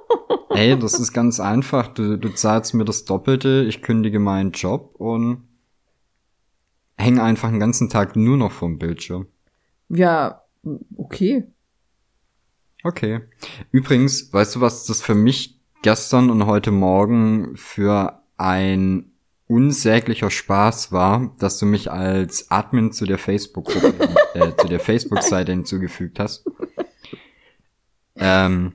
Ey, 0.50 0.76
das 0.76 0.98
ist 0.98 1.12
ganz 1.12 1.38
einfach. 1.38 1.88
Du, 1.88 2.18
du 2.18 2.28
zahlst 2.28 2.74
mir 2.74 2.84
das 2.84 3.04
Doppelte, 3.04 3.64
ich 3.68 3.82
kündige 3.82 4.18
meinen 4.18 4.50
Job 4.50 4.96
und 4.98 5.44
hänge 6.96 7.22
einfach 7.22 7.50
den 7.50 7.60
ganzen 7.60 7.90
Tag 7.90 8.16
nur 8.16 8.36
noch 8.36 8.52
vom 8.52 8.78
Bildschirm. 8.78 9.26
Ja, 9.90 10.42
okay. 10.96 11.44
Okay. 12.84 13.22
Übrigens, 13.72 14.30
weißt 14.30 14.56
du, 14.56 14.60
was 14.60 14.84
das 14.84 15.00
für 15.00 15.14
mich 15.14 15.58
gestern 15.82 16.28
und 16.28 16.44
heute 16.44 16.70
Morgen 16.70 17.56
für 17.56 18.22
ein 18.36 19.12
unsäglicher 19.46 20.30
Spaß 20.30 20.92
war, 20.92 21.34
dass 21.38 21.58
du 21.58 21.64
mich 21.64 21.90
als 21.90 22.50
Admin 22.50 22.92
zu 22.92 23.06
der 23.06 23.16
Facebook-Gruppe, 23.16 23.94
äh, 24.34 24.52
zu 24.56 24.68
der 24.68 24.80
Facebook-Seite 24.80 25.52
hinzugefügt 25.52 26.20
hast. 26.20 26.44
Ähm, 28.16 28.74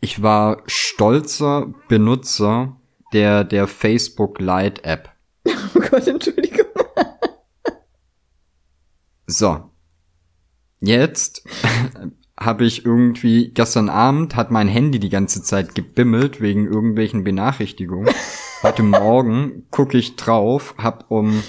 ich 0.00 0.22
war 0.22 0.62
stolzer 0.66 1.74
Benutzer 1.88 2.80
der, 3.12 3.44
der 3.44 3.66
Facebook 3.66 4.40
Lite 4.40 4.82
App. 4.84 5.10
Oh 5.76 5.80
Gott, 5.90 6.06
Entschuldigung. 6.06 6.66
So. 9.26 9.73
Jetzt 10.86 11.44
habe 12.38 12.64
ich 12.66 12.84
irgendwie, 12.84 13.50
gestern 13.54 13.88
Abend 13.88 14.36
hat 14.36 14.50
mein 14.50 14.68
Handy 14.68 14.98
die 14.98 15.08
ganze 15.08 15.42
Zeit 15.42 15.74
gebimmelt 15.74 16.42
wegen 16.42 16.66
irgendwelchen 16.66 17.24
Benachrichtigungen. 17.24 18.12
Heute 18.62 18.82
Morgen 18.82 19.66
gucke 19.70 19.96
ich 19.96 20.16
drauf, 20.16 20.74
hab 20.76 21.10
um, 21.10 21.42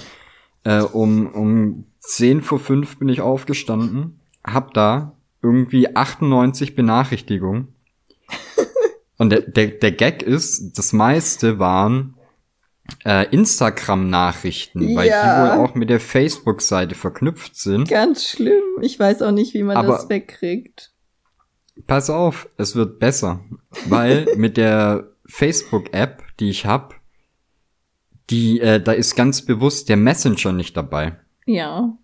äh, 0.64 0.80
um, 0.80 1.26
um 1.26 1.84
10 2.00 2.40
vor 2.40 2.58
5 2.58 2.98
bin 2.98 3.08
ich 3.08 3.20
aufgestanden, 3.20 4.20
hab 4.42 4.72
da 4.72 5.16
irgendwie 5.42 5.94
98 5.94 6.74
Benachrichtigungen. 6.74 7.68
Und 9.18 9.30
der, 9.30 9.42
der, 9.42 9.66
der 9.68 9.92
Gag 9.92 10.22
ist, 10.22 10.78
das 10.78 10.92
meiste 10.92 11.58
waren 11.58 12.15
äh, 13.04 13.28
Instagram-Nachrichten, 13.30 14.88
ja. 14.88 14.96
weil 14.96 15.08
die 15.08 15.14
wohl 15.14 15.64
auch 15.64 15.74
mit 15.74 15.90
der 15.90 16.00
Facebook-Seite 16.00 16.94
verknüpft 16.94 17.56
sind. 17.56 17.88
Ganz 17.88 18.28
schlimm. 18.28 18.62
Ich 18.82 18.98
weiß 18.98 19.22
auch 19.22 19.32
nicht, 19.32 19.54
wie 19.54 19.62
man 19.62 19.76
Aber 19.76 19.92
das 19.94 20.08
wegkriegt. 20.08 20.92
Pass 21.86 22.10
auf, 22.10 22.48
es 22.56 22.74
wird 22.74 22.98
besser, 22.98 23.40
weil 23.88 24.26
mit 24.36 24.56
der 24.56 25.12
Facebook-App, 25.26 26.22
die 26.40 26.50
ich 26.50 26.66
hab, 26.66 26.94
die 28.30 28.60
äh, 28.60 28.80
da 28.80 28.92
ist 28.92 29.14
ganz 29.14 29.42
bewusst 29.42 29.88
der 29.88 29.96
Messenger 29.96 30.52
nicht 30.52 30.76
dabei. 30.76 31.16
Ja. 31.44 31.94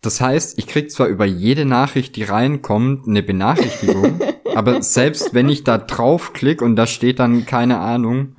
Das 0.00 0.20
heißt, 0.20 0.58
ich 0.58 0.66
krieg 0.66 0.90
zwar 0.90 1.06
über 1.06 1.24
jede 1.24 1.64
Nachricht, 1.64 2.16
die 2.16 2.24
reinkommt, 2.24 3.08
eine 3.08 3.22
Benachrichtigung, 3.22 4.20
aber 4.54 4.82
selbst 4.82 5.34
wenn 5.34 5.48
ich 5.48 5.64
da 5.64 5.78
draufklick 5.78 6.62
und 6.62 6.76
da 6.76 6.86
steht 6.86 7.18
dann 7.18 7.46
keine 7.46 7.78
Ahnung, 7.78 8.36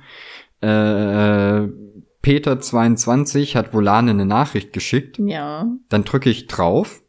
äh, 0.60 1.68
Peter 2.22 2.60
22 2.60 3.54
hat 3.56 3.72
Volane 3.72 4.10
eine 4.10 4.26
Nachricht 4.26 4.72
geschickt. 4.72 5.18
Ja. 5.18 5.66
Dann 5.88 6.04
drücke 6.04 6.30
ich 6.30 6.46
drauf 6.48 7.02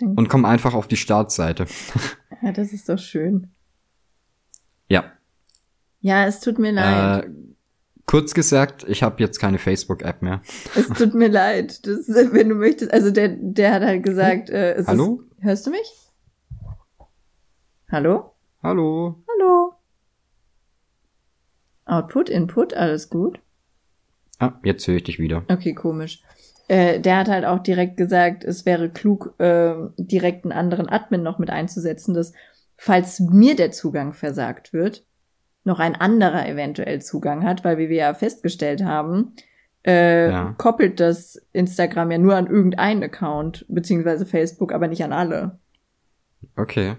Denk 0.00 0.18
und 0.18 0.28
komme 0.28 0.48
einfach 0.48 0.74
auf 0.74 0.88
die 0.88 0.96
Startseite. 0.96 1.66
Ja, 2.42 2.52
das 2.52 2.74
ist 2.74 2.86
doch 2.90 2.98
schön. 2.98 3.50
Ja. 4.88 5.10
Ja, 6.00 6.26
es 6.26 6.40
tut 6.40 6.58
mir 6.58 6.70
leid. 6.70 7.24
Äh, 7.24 7.30
kurz 8.04 8.34
gesagt, 8.34 8.84
ich 8.86 9.02
habe 9.02 9.22
jetzt 9.22 9.38
keine 9.38 9.58
Facebook-App 9.58 10.20
mehr. 10.20 10.42
Es 10.74 10.88
tut 10.88 11.14
mir 11.14 11.28
leid. 11.28 11.86
Das, 11.86 12.06
wenn 12.08 12.50
du 12.50 12.54
möchtest, 12.56 12.92
also 12.92 13.10
der, 13.10 13.30
der 13.30 13.72
hat 13.72 13.82
halt 13.82 14.02
gesagt, 14.02 14.50
äh, 14.50 14.84
Hallo? 14.86 15.22
Ist, 15.38 15.44
hörst 15.44 15.66
du 15.66 15.70
mich? 15.70 16.12
Hallo? 17.90 18.32
Hallo? 18.62 19.24
Output, 21.86 22.28
Input, 22.28 22.74
alles 22.74 23.08
gut? 23.08 23.40
Ah, 24.38 24.52
jetzt 24.62 24.86
höre 24.86 24.96
ich 24.96 25.04
dich 25.04 25.18
wieder. 25.18 25.44
Okay, 25.48 25.72
komisch. 25.72 26.22
Äh, 26.68 27.00
der 27.00 27.18
hat 27.18 27.28
halt 27.28 27.44
auch 27.44 27.60
direkt 27.60 27.96
gesagt, 27.96 28.44
es 28.44 28.66
wäre 28.66 28.90
klug, 28.90 29.34
äh, 29.38 29.74
direkt 29.96 30.44
einen 30.44 30.52
anderen 30.52 30.88
Admin 30.88 31.22
noch 31.22 31.38
mit 31.38 31.48
einzusetzen, 31.48 32.12
dass 32.12 32.32
falls 32.76 33.20
mir 33.20 33.56
der 33.56 33.70
Zugang 33.70 34.12
versagt 34.12 34.72
wird, 34.72 35.06
noch 35.64 35.78
ein 35.78 35.94
anderer 35.94 36.48
eventuell 36.48 37.00
Zugang 37.00 37.44
hat, 37.44 37.64
weil 37.64 37.78
wie 37.78 37.88
wir 37.88 37.96
ja 37.96 38.14
festgestellt 38.14 38.84
haben, 38.84 39.34
äh, 39.86 40.30
ja. 40.30 40.54
koppelt 40.58 40.98
das 40.98 41.40
Instagram 41.52 42.10
ja 42.10 42.18
nur 42.18 42.34
an 42.34 42.48
irgendeinen 42.48 43.04
Account, 43.04 43.64
beziehungsweise 43.68 44.26
Facebook, 44.26 44.72
aber 44.72 44.88
nicht 44.88 45.04
an 45.04 45.12
alle. 45.12 45.58
Okay. 46.56 46.96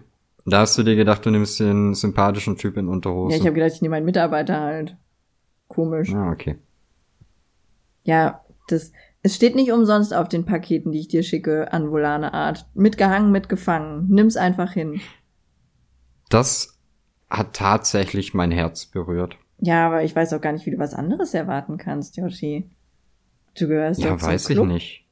Da 0.49 0.61
hast 0.61 0.77
du 0.77 0.83
dir 0.83 0.95
gedacht, 0.95 1.25
du 1.25 1.29
nimmst 1.29 1.59
den 1.59 1.93
sympathischen 1.93 2.55
Typ 2.57 2.77
in 2.77 2.87
Unterhose. 2.87 3.35
Ja, 3.35 3.41
ich 3.41 3.45
habe 3.45 3.53
gedacht, 3.53 3.73
ich 3.73 3.81
nehme 3.81 3.97
einen 3.97 4.05
Mitarbeiter 4.05 4.61
halt. 4.61 4.95
Komisch. 5.67 6.13
Ah, 6.13 6.31
okay. 6.31 6.57
Ja, 8.03 8.45
das, 8.69 8.93
es 9.23 9.35
steht 9.35 9.55
nicht 9.55 9.73
umsonst 9.73 10.13
auf 10.13 10.29
den 10.29 10.45
Paketen, 10.45 10.93
die 10.93 11.01
ich 11.01 11.09
dir 11.09 11.23
schicke, 11.23 11.73
an 11.73 11.91
Volane 11.91 12.33
Art. 12.33 12.65
Mitgehangen, 12.73 13.29
mitgefangen. 13.29 14.07
Nimm's 14.07 14.37
einfach 14.37 14.71
hin. 14.71 15.01
Das 16.29 16.79
hat 17.29 17.53
tatsächlich 17.53 18.33
mein 18.33 18.51
Herz 18.51 18.85
berührt. 18.85 19.37
Ja, 19.59 19.85
aber 19.85 20.03
ich 20.03 20.15
weiß 20.15 20.31
auch 20.31 20.41
gar 20.41 20.53
nicht, 20.53 20.65
wie 20.65 20.71
du 20.71 20.79
was 20.79 20.93
anderes 20.93 21.33
erwarten 21.33 21.77
kannst, 21.77 22.15
Yoshi. 22.15 22.69
Du 23.59 23.67
gehörst 23.67 24.01
ja, 24.01 24.21
weiß 24.21 24.45
Club. 24.45 24.67
ich 24.67 24.71
nicht. 24.71 25.05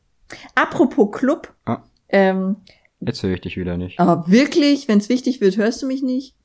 Apropos 0.56 1.12
Club. 1.12 1.54
Ah. 1.66 1.84
Ähm, 2.08 2.56
Jetzt 3.00 3.22
höre 3.24 3.34
ich 3.34 3.42
dich 3.42 3.58
wieder 3.58 3.78
nicht. 3.78 4.00
Aber 4.00 4.30
wirklich, 4.30 4.88
wenn 4.88 5.00
es 5.00 5.10
wichtig 5.10 5.42
wird, 5.42 5.58
hörst 5.58 5.82
du 5.82 5.88
mich 5.88 6.02
nicht? 6.02 6.36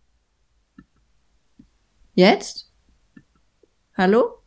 Jetzt? 2.14 2.72
Hallo? 3.96 4.42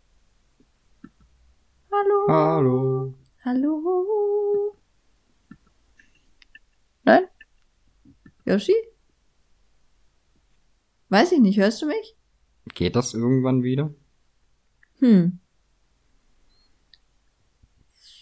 Hallo? 1.91 2.27
Hallo? 2.27 3.13
Hallo? 3.45 4.77
Nein? 7.03 7.23
Yoshi? 8.45 8.75
Weiß 11.09 11.31
ich 11.31 11.39
nicht, 11.39 11.59
hörst 11.59 11.81
du 11.81 11.85
mich? 11.85 12.15
Geht 12.73 12.95
das 12.95 13.13
irgendwann 13.13 13.63
wieder? 13.63 13.93
Hm. 14.99 15.39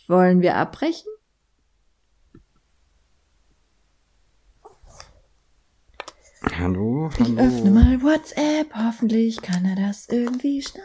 Wollen 0.08 0.42
wir 0.42 0.58
abbrechen? 0.58 1.10
Hallo, 6.44 6.58
hallo. 6.58 7.10
Ich 7.20 7.38
öffne 7.38 7.70
mal 7.70 8.02
WhatsApp. 8.02 8.74
Hoffentlich 8.76 9.40
kann 9.44 9.64
er 9.64 9.76
das 9.76 10.10
irgendwie 10.10 10.64
schneiden. 10.64 10.84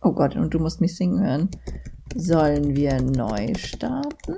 Oh 0.00 0.12
Gott, 0.12 0.36
und 0.36 0.54
du 0.54 0.58
musst 0.58 0.80
mich 0.80 0.96
singen 0.96 1.22
hören. 1.22 1.50
Sollen 2.14 2.74
wir 2.74 2.98
neu 3.02 3.52
starten? 3.56 4.36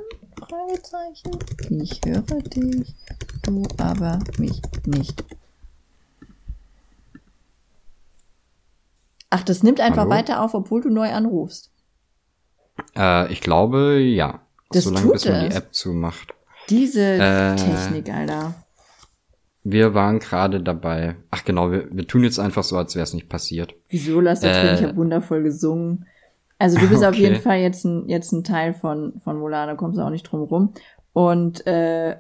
Fragezeichen. 0.49 1.39
Ich 1.71 2.01
höre 2.05 2.23
dich, 2.43 2.97
du 3.45 3.63
aber 3.79 4.19
mich 4.39 4.61
nicht. 4.85 5.25
Ach, 9.31 9.45
das 9.45 9.63
nimmt 9.63 9.81
einfach 9.81 10.03
Hallo? 10.03 10.11
weiter 10.11 10.43
auf, 10.43 10.55
obwohl 10.55 10.83
du 10.83 10.91
neu 10.91 11.13
anrufst. 11.13 11.71
Äh, 12.97 13.33
ich 13.33 13.41
glaube, 13.41 14.01
ja. 14.01 14.41
Das 14.71 14.85
Solange 14.85 15.07
tut 15.07 15.13
bis 15.13 15.25
man 15.27 15.49
die 15.51 15.55
App 15.55 15.73
zumacht. 15.73 16.35
Diese 16.69 17.01
äh, 17.01 17.57
Technik, 17.57 18.13
Alter. 18.13 18.55
Wir 19.65 19.95
waren 19.95 20.19
gerade 20.19 20.61
dabei. 20.61 21.17
Ach 21.31 21.45
genau, 21.45 21.71
wir, 21.71 21.89
wir 21.91 22.07
tun 22.07 22.25
jetzt 22.25 22.39
einfach 22.39 22.65
so, 22.65 22.77
als 22.77 22.95
wäre 22.95 23.05
es 23.05 23.15
nicht 23.15 23.29
passiert. 23.29 23.75
Wieso 23.89 24.21
lass 24.21 24.41
das 24.41 24.57
äh, 24.57 24.75
Ich 24.75 24.83
habe 24.83 24.97
wundervoll 24.97 25.43
gesungen. 25.43 26.07
Also 26.59 26.79
du 26.79 26.89
bist 26.89 27.03
okay. 27.03 27.09
auf 27.09 27.15
jeden 27.17 27.41
Fall 27.41 27.59
jetzt 27.59 27.85
ein, 27.85 28.09
jetzt 28.09 28.33
ein 28.33 28.45
Teil 28.45 28.75
von, 28.75 29.21
von 29.25 29.39
Molana, 29.39 29.75
kommst 29.75 29.99
du 29.99 30.03
auch 30.03 30.11
nicht 30.11 30.25
drum 30.25 30.43
rum. 30.43 30.75
Und 31.13 31.67
äh, 31.67 32.17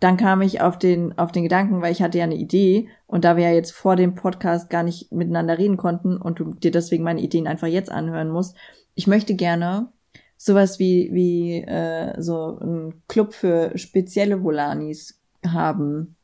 dann 0.00 0.16
kam 0.16 0.42
ich 0.42 0.60
auf 0.60 0.78
den, 0.78 1.16
auf 1.18 1.32
den 1.32 1.44
Gedanken, 1.44 1.80
weil 1.80 1.92
ich 1.92 2.02
hatte 2.02 2.18
ja 2.18 2.24
eine 2.24 2.36
Idee 2.36 2.88
und 3.06 3.24
da 3.24 3.36
wir 3.36 3.44
ja 3.44 3.54
jetzt 3.54 3.72
vor 3.72 3.96
dem 3.96 4.14
Podcast 4.14 4.70
gar 4.70 4.82
nicht 4.82 5.10
miteinander 5.12 5.58
reden 5.58 5.76
konnten 5.76 6.16
und 6.16 6.38
du 6.38 6.54
dir 6.54 6.70
deswegen 6.70 7.04
meine 7.04 7.20
Ideen 7.20 7.46
einfach 7.46 7.68
jetzt 7.68 7.90
anhören 7.90 8.28
musst, 8.28 8.56
ich 8.94 9.06
möchte 9.06 9.34
gerne 9.34 9.88
sowas 10.36 10.78
wie, 10.78 11.10
wie 11.12 11.62
äh, 11.62 12.20
so 12.20 12.58
ein 12.60 13.02
Club 13.08 13.32
für 13.34 13.76
spezielle 13.76 14.42
Volanis 14.42 15.20
haben. 15.46 16.16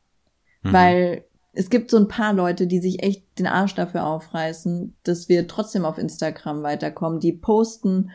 Mhm. 0.63 0.73
Weil 0.73 1.23
es 1.53 1.69
gibt 1.69 1.91
so 1.91 1.97
ein 1.97 2.07
paar 2.07 2.33
Leute, 2.33 2.67
die 2.67 2.79
sich 2.79 3.03
echt 3.03 3.23
den 3.37 3.47
Arsch 3.47 3.75
dafür 3.75 4.05
aufreißen, 4.05 4.95
dass 5.03 5.27
wir 5.27 5.47
trotzdem 5.47 5.85
auf 5.85 5.97
Instagram 5.97 6.63
weiterkommen. 6.63 7.19
Die 7.19 7.33
posten 7.33 8.11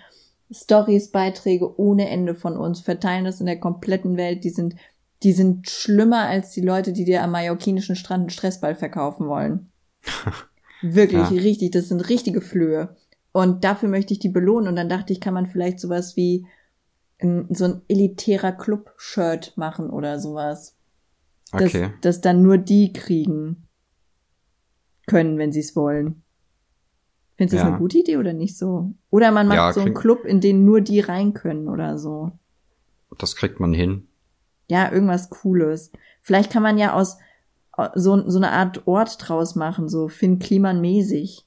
Stories, 0.50 1.10
Beiträge 1.10 1.78
ohne 1.78 2.08
Ende 2.08 2.34
von 2.34 2.56
uns, 2.56 2.80
verteilen 2.80 3.24
das 3.24 3.40
in 3.40 3.46
der 3.46 3.60
kompletten 3.60 4.16
Welt. 4.16 4.44
Die 4.44 4.50
sind, 4.50 4.76
die 5.22 5.32
sind 5.32 5.68
schlimmer 5.68 6.26
als 6.26 6.52
die 6.52 6.60
Leute, 6.62 6.92
die 6.92 7.04
dir 7.04 7.22
am 7.22 7.32
mallorquinischen 7.32 7.96
Strand 7.96 8.22
einen 8.22 8.30
Stressball 8.30 8.74
verkaufen 8.74 9.28
wollen. 9.28 9.70
Wirklich, 10.82 11.30
ja. 11.30 11.42
richtig. 11.42 11.72
Das 11.72 11.88
sind 11.88 12.08
richtige 12.08 12.40
Flöhe. 12.40 12.96
Und 13.32 13.64
dafür 13.64 13.88
möchte 13.88 14.14
ich 14.14 14.18
die 14.18 14.28
belohnen. 14.28 14.68
Und 14.68 14.76
dann 14.76 14.88
dachte 14.88 15.12
ich, 15.12 15.20
kann 15.20 15.34
man 15.34 15.46
vielleicht 15.46 15.80
sowas 15.80 16.16
wie 16.16 16.46
ein, 17.20 17.48
so 17.50 17.64
ein 17.64 17.82
elitärer 17.88 18.52
Club-Shirt 18.52 19.54
machen 19.56 19.90
oder 19.90 20.20
sowas. 20.20 20.75
Okay. 21.52 21.82
Dass, 21.82 22.00
dass 22.00 22.20
dann 22.20 22.42
nur 22.42 22.58
die 22.58 22.92
kriegen 22.92 23.66
können, 25.06 25.38
wenn 25.38 25.52
sie 25.52 25.60
es 25.60 25.76
wollen. 25.76 26.22
Findest 27.36 27.52
du 27.52 27.56
ja. 27.58 27.62
das 27.64 27.68
eine 27.68 27.78
gute 27.78 27.98
Idee 27.98 28.16
oder 28.16 28.32
nicht 28.32 28.56
so? 28.56 28.92
Oder 29.10 29.30
man 29.30 29.46
macht 29.46 29.56
ja, 29.56 29.72
so 29.72 29.80
einen 29.80 29.94
Club, 29.94 30.24
in 30.24 30.40
den 30.40 30.64
nur 30.64 30.80
die 30.80 31.00
rein 31.00 31.34
können 31.34 31.68
oder 31.68 31.98
so. 31.98 32.32
Das 33.18 33.36
kriegt 33.36 33.60
man 33.60 33.72
hin. 33.72 34.08
Ja, 34.68 34.90
irgendwas 34.90 35.30
Cooles. 35.30 35.92
Vielleicht 36.22 36.50
kann 36.50 36.62
man 36.62 36.78
ja 36.78 36.94
aus 36.94 37.18
so, 37.94 38.28
so 38.28 38.38
eine 38.38 38.52
Art 38.52 38.86
Ort 38.86 39.16
draus 39.20 39.54
machen, 39.54 39.88
so 39.88 40.08
Finn 40.08 40.38
Kliman 40.38 40.80
mäßig. 40.80 41.46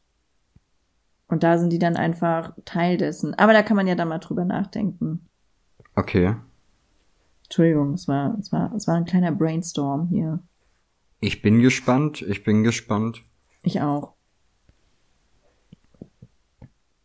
Und 1.28 1.44
da 1.44 1.58
sind 1.58 1.72
die 1.72 1.80
dann 1.80 1.96
einfach 1.96 2.54
Teil 2.66 2.98
dessen. 2.98 3.34
Aber 3.36 3.54
da 3.54 3.64
kann 3.64 3.76
man 3.76 3.88
ja 3.88 3.96
dann 3.96 4.08
mal 4.08 4.20
drüber 4.20 4.46
nachdenken. 4.46 5.28
Okay. 5.96 6.36
Entschuldigung, 7.50 7.94
es 7.96 8.08
war, 8.08 8.38
es 8.40 8.52
war, 8.52 8.72
es 8.76 8.88
war 8.88 8.94
ein 8.94 9.06
kleiner 9.06 9.32
Brainstorm 9.32 10.08
hier. 10.10 10.40
Ich 11.20 11.42
bin 11.42 11.62
gespannt, 11.62 12.22
ich 12.22 12.44
bin 12.44 12.64
gespannt. 12.64 13.24
Ich 13.64 13.82
auch. 13.82 14.14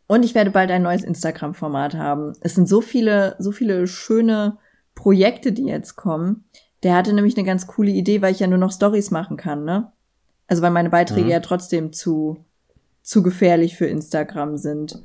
Und 0.07 0.22
ich 0.22 0.34
werde 0.34 0.51
bald 0.51 0.70
ein 0.70 0.82
neues 0.82 1.03
Instagram-Format 1.03 1.95
haben. 1.95 2.34
Es 2.42 2.55
sind 2.55 2.68
so 2.68 2.82
viele, 2.82 3.36
so 3.38 3.53
viele 3.53 3.86
schöne 3.86 4.59
Projekte, 4.95 5.51
die 5.51 5.64
jetzt 5.64 5.97
kommen. 5.97 6.45
Der 6.82 6.95
hatte 6.95 7.14
nämlich 7.14 7.38
eine 7.38 7.47
ganz 7.47 7.66
coole 7.66 7.90
Idee, 7.90 8.20
weil 8.20 8.32
ich 8.32 8.40
ja 8.40 8.47
nur 8.47 8.59
noch 8.59 8.70
Stories 8.70 9.11
machen 9.11 9.38
kann, 9.38 9.64
ne? 9.64 9.92
Also 10.47 10.61
weil 10.61 10.72
meine 10.72 10.90
Beiträge 10.90 11.24
mhm. 11.24 11.30
ja 11.30 11.40
trotzdem 11.40 11.95
zu, 11.95 12.45
zu 13.01 13.22
gefährlich 13.22 13.76
für 13.78 13.86
Instagram 13.86 14.59
sind. 14.59 15.03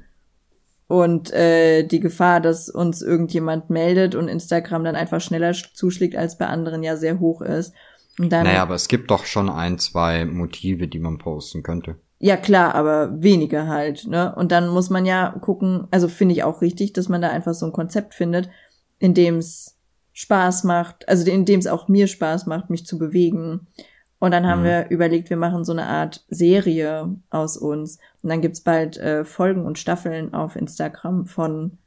Und 0.89 1.31
äh, 1.31 1.83
die 1.83 1.99
Gefahr, 1.99 2.41
dass 2.41 2.67
uns 2.67 3.03
irgendjemand 3.03 3.69
meldet 3.69 4.15
und 4.15 4.27
Instagram 4.27 4.83
dann 4.83 4.95
einfach 4.95 5.21
schneller 5.21 5.53
zuschlägt 5.53 6.15
als 6.15 6.39
bei 6.39 6.47
anderen 6.47 6.81
ja 6.81 6.97
sehr 6.97 7.19
hoch 7.19 7.41
ist. 7.41 7.73
Und 8.17 8.31
dann, 8.31 8.45
naja, 8.45 8.63
aber 8.63 8.73
es 8.73 8.87
gibt 8.87 9.11
doch 9.11 9.25
schon 9.25 9.51
ein, 9.51 9.77
zwei 9.77 10.25
Motive, 10.25 10.87
die 10.87 10.97
man 10.97 11.19
posten 11.19 11.61
könnte. 11.61 11.97
Ja, 12.17 12.37
klar, 12.37 12.73
aber 12.73 13.21
weniger 13.21 13.67
halt, 13.67 14.07
ne? 14.07 14.33
Und 14.35 14.51
dann 14.51 14.67
muss 14.67 14.89
man 14.89 15.05
ja 15.05 15.29
gucken, 15.39 15.87
also 15.91 16.07
finde 16.07 16.33
ich 16.33 16.43
auch 16.43 16.61
richtig, 16.61 16.91
dass 16.91 17.07
man 17.07 17.21
da 17.21 17.29
einfach 17.29 17.53
so 17.53 17.67
ein 17.67 17.71
Konzept 17.71 18.15
findet, 18.15 18.49
in 18.97 19.13
dem 19.13 19.37
es 19.37 19.77
Spaß 20.13 20.63
macht, 20.63 21.07
also 21.07 21.29
in 21.29 21.45
dem 21.45 21.59
es 21.59 21.67
auch 21.67 21.87
mir 21.87 22.07
Spaß 22.07 22.47
macht, 22.47 22.71
mich 22.71 22.87
zu 22.87 22.97
bewegen. 22.97 23.67
Und 24.19 24.31
dann 24.31 24.45
haben 24.45 24.61
mhm. 24.61 24.65
wir 24.65 24.89
überlegt, 24.89 25.29
wir 25.29 25.37
machen 25.37 25.63
so 25.63 25.71
eine 25.71 25.85
Art 25.85 26.25
Serie 26.29 27.15
aus 27.29 27.57
uns. 27.57 27.99
Und 28.21 28.29
dann 28.29 28.41
gibt's 28.41 28.61
bald 28.61 28.97
äh, 28.97 29.23
Folgen 29.23 29.65
und 29.65 29.79
Staffeln 29.79 30.33
auf 30.33 30.55
Instagram 30.55 31.25
von 31.25 31.77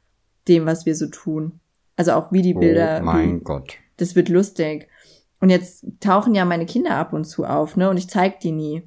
dem, 0.47 0.65
was 0.65 0.85
wir 0.85 0.95
so 0.95 1.07
tun. 1.07 1.59
Also 1.95 2.13
auch 2.13 2.31
wie 2.31 2.41
die 2.41 2.55
Bilder. 2.55 2.99
Oh 3.01 3.05
mein 3.05 3.39
wie, 3.39 3.43
Gott. 3.43 3.75
Das 3.97 4.15
wird 4.15 4.29
lustig. 4.29 4.87
Und 5.39 5.49
jetzt 5.49 5.85
tauchen 5.99 6.33
ja 6.33 6.45
meine 6.45 6.65
Kinder 6.65 6.95
ab 6.95 7.13
und 7.13 7.25
zu 7.25 7.45
auf, 7.45 7.77
ne? 7.77 7.89
Und 7.89 7.97
ich 7.97 8.09
zeig 8.09 8.39
die 8.39 8.51
nie. 8.51 8.83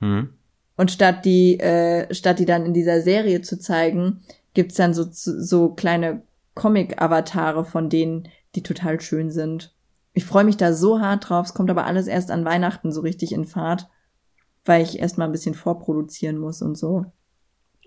Mhm. 0.00 0.30
Und 0.76 0.90
statt 0.90 1.24
die, 1.24 1.60
äh, 1.60 2.12
statt 2.12 2.40
die 2.40 2.46
dann 2.46 2.66
in 2.66 2.74
dieser 2.74 3.00
Serie 3.02 3.42
zu 3.42 3.58
zeigen, 3.58 4.22
gibt's 4.54 4.74
dann 4.74 4.94
so, 4.94 5.06
so 5.10 5.68
kleine 5.68 6.22
Comic-Avatare 6.54 7.64
von 7.64 7.88
denen, 7.88 8.28
die 8.54 8.62
total 8.62 9.00
schön 9.00 9.30
sind. 9.30 9.74
Ich 10.14 10.24
freue 10.24 10.44
mich 10.44 10.56
da 10.56 10.72
so 10.72 11.00
hart 11.00 11.28
drauf. 11.28 11.46
Es 11.46 11.54
kommt 11.54 11.70
aber 11.70 11.84
alles 11.84 12.06
erst 12.06 12.30
an 12.30 12.44
Weihnachten 12.44 12.92
so 12.92 13.00
richtig 13.00 13.32
in 13.32 13.44
Fahrt, 13.44 13.88
weil 14.64 14.82
ich 14.82 14.98
erstmal 14.98 15.28
ein 15.28 15.32
bisschen 15.32 15.54
vorproduzieren 15.54 16.38
muss 16.38 16.62
und 16.62 16.78
so. 16.78 17.06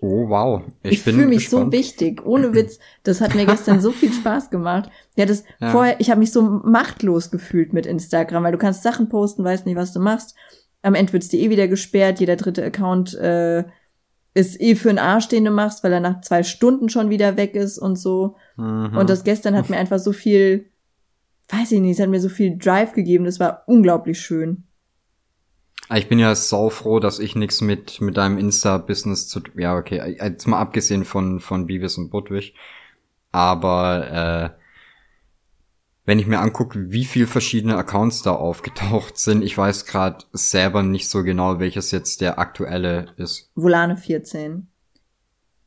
Oh, 0.00 0.28
wow. 0.28 0.62
Ich, 0.82 0.92
ich 0.92 1.02
fühle 1.02 1.26
mich 1.26 1.44
gespannt. 1.44 1.72
so 1.72 1.72
wichtig. 1.72 2.24
Ohne 2.24 2.54
Witz. 2.54 2.78
Das 3.02 3.20
hat 3.20 3.34
mir 3.34 3.46
gestern 3.46 3.80
so 3.80 3.90
viel 3.90 4.12
Spaß 4.12 4.50
gemacht. 4.50 4.90
Ja, 5.16 5.26
das 5.26 5.42
ja. 5.58 5.70
vorher, 5.70 6.00
ich 6.00 6.10
habe 6.10 6.20
mich 6.20 6.30
so 6.30 6.42
machtlos 6.42 7.30
gefühlt 7.30 7.72
mit 7.72 7.86
Instagram, 7.86 8.44
weil 8.44 8.52
du 8.52 8.58
kannst 8.58 8.82
Sachen 8.82 9.08
posten, 9.08 9.42
weißt 9.42 9.66
nicht, 9.66 9.76
was 9.76 9.92
du 9.92 10.00
machst. 10.00 10.36
Am 10.82 10.94
Ende 10.94 11.12
wird's 11.12 11.28
dir 11.28 11.40
eh 11.40 11.50
wieder 11.50 11.66
gesperrt. 11.66 12.20
Jeder 12.20 12.36
dritte 12.36 12.64
Account 12.64 13.14
äh, 13.14 13.64
ist 14.34 14.60
eh 14.60 14.76
für 14.76 14.90
einen 14.90 15.00
Arsch, 15.00 15.26
den 15.28 15.44
du 15.44 15.50
machst, 15.50 15.82
weil 15.82 15.92
er 15.92 16.00
nach 16.00 16.20
zwei 16.20 16.44
Stunden 16.44 16.88
schon 16.88 17.10
wieder 17.10 17.36
weg 17.36 17.56
ist 17.56 17.78
und 17.78 17.96
so. 17.98 18.36
Mhm. 18.56 18.96
Und 18.96 19.10
das 19.10 19.24
gestern 19.24 19.56
hat 19.56 19.68
mir 19.68 19.78
einfach 19.78 19.98
so 19.98 20.12
viel, 20.12 20.66
weiß 21.48 21.72
ich 21.72 21.80
nicht, 21.80 21.92
es 21.92 22.00
hat 22.00 22.10
mir 22.10 22.20
so 22.20 22.28
viel 22.28 22.56
Drive 22.58 22.92
gegeben. 22.92 23.24
Das 23.24 23.40
war 23.40 23.64
unglaublich 23.66 24.20
schön. 24.20 24.64
Ich 25.94 26.08
bin 26.08 26.18
ja 26.18 26.34
sau 26.34 26.68
froh, 26.68 27.00
dass 27.00 27.18
ich 27.18 27.34
nichts 27.34 27.62
mit 27.62 28.00
mit 28.00 28.16
deinem 28.16 28.36
Insta-Business 28.36 29.28
zu 29.28 29.40
ja 29.56 29.76
okay, 29.76 30.16
jetzt 30.20 30.46
mal 30.46 30.58
abgesehen 30.58 31.04
von 31.04 31.40
von 31.40 31.66
Beavis 31.66 31.96
und 31.96 32.10
Budwig, 32.10 32.54
aber 33.32 34.54
äh, 34.54 34.58
wenn 36.08 36.18
ich 36.18 36.26
mir 36.26 36.40
angucke, 36.40 36.90
wie 36.90 37.04
viel 37.04 37.26
verschiedene 37.26 37.76
Accounts 37.76 38.22
da 38.22 38.32
aufgetaucht 38.32 39.18
sind, 39.18 39.42
ich 39.42 39.56
weiß 39.56 39.86
gerade 39.86 40.24
selber 40.32 40.82
nicht 40.82 41.08
so 41.08 41.22
genau, 41.22 41.58
welches 41.58 41.90
jetzt 41.90 42.20
der 42.20 42.38
aktuelle 42.38 43.06
ist. 43.16 43.50
Volane 43.54 43.96
14. 43.96 44.68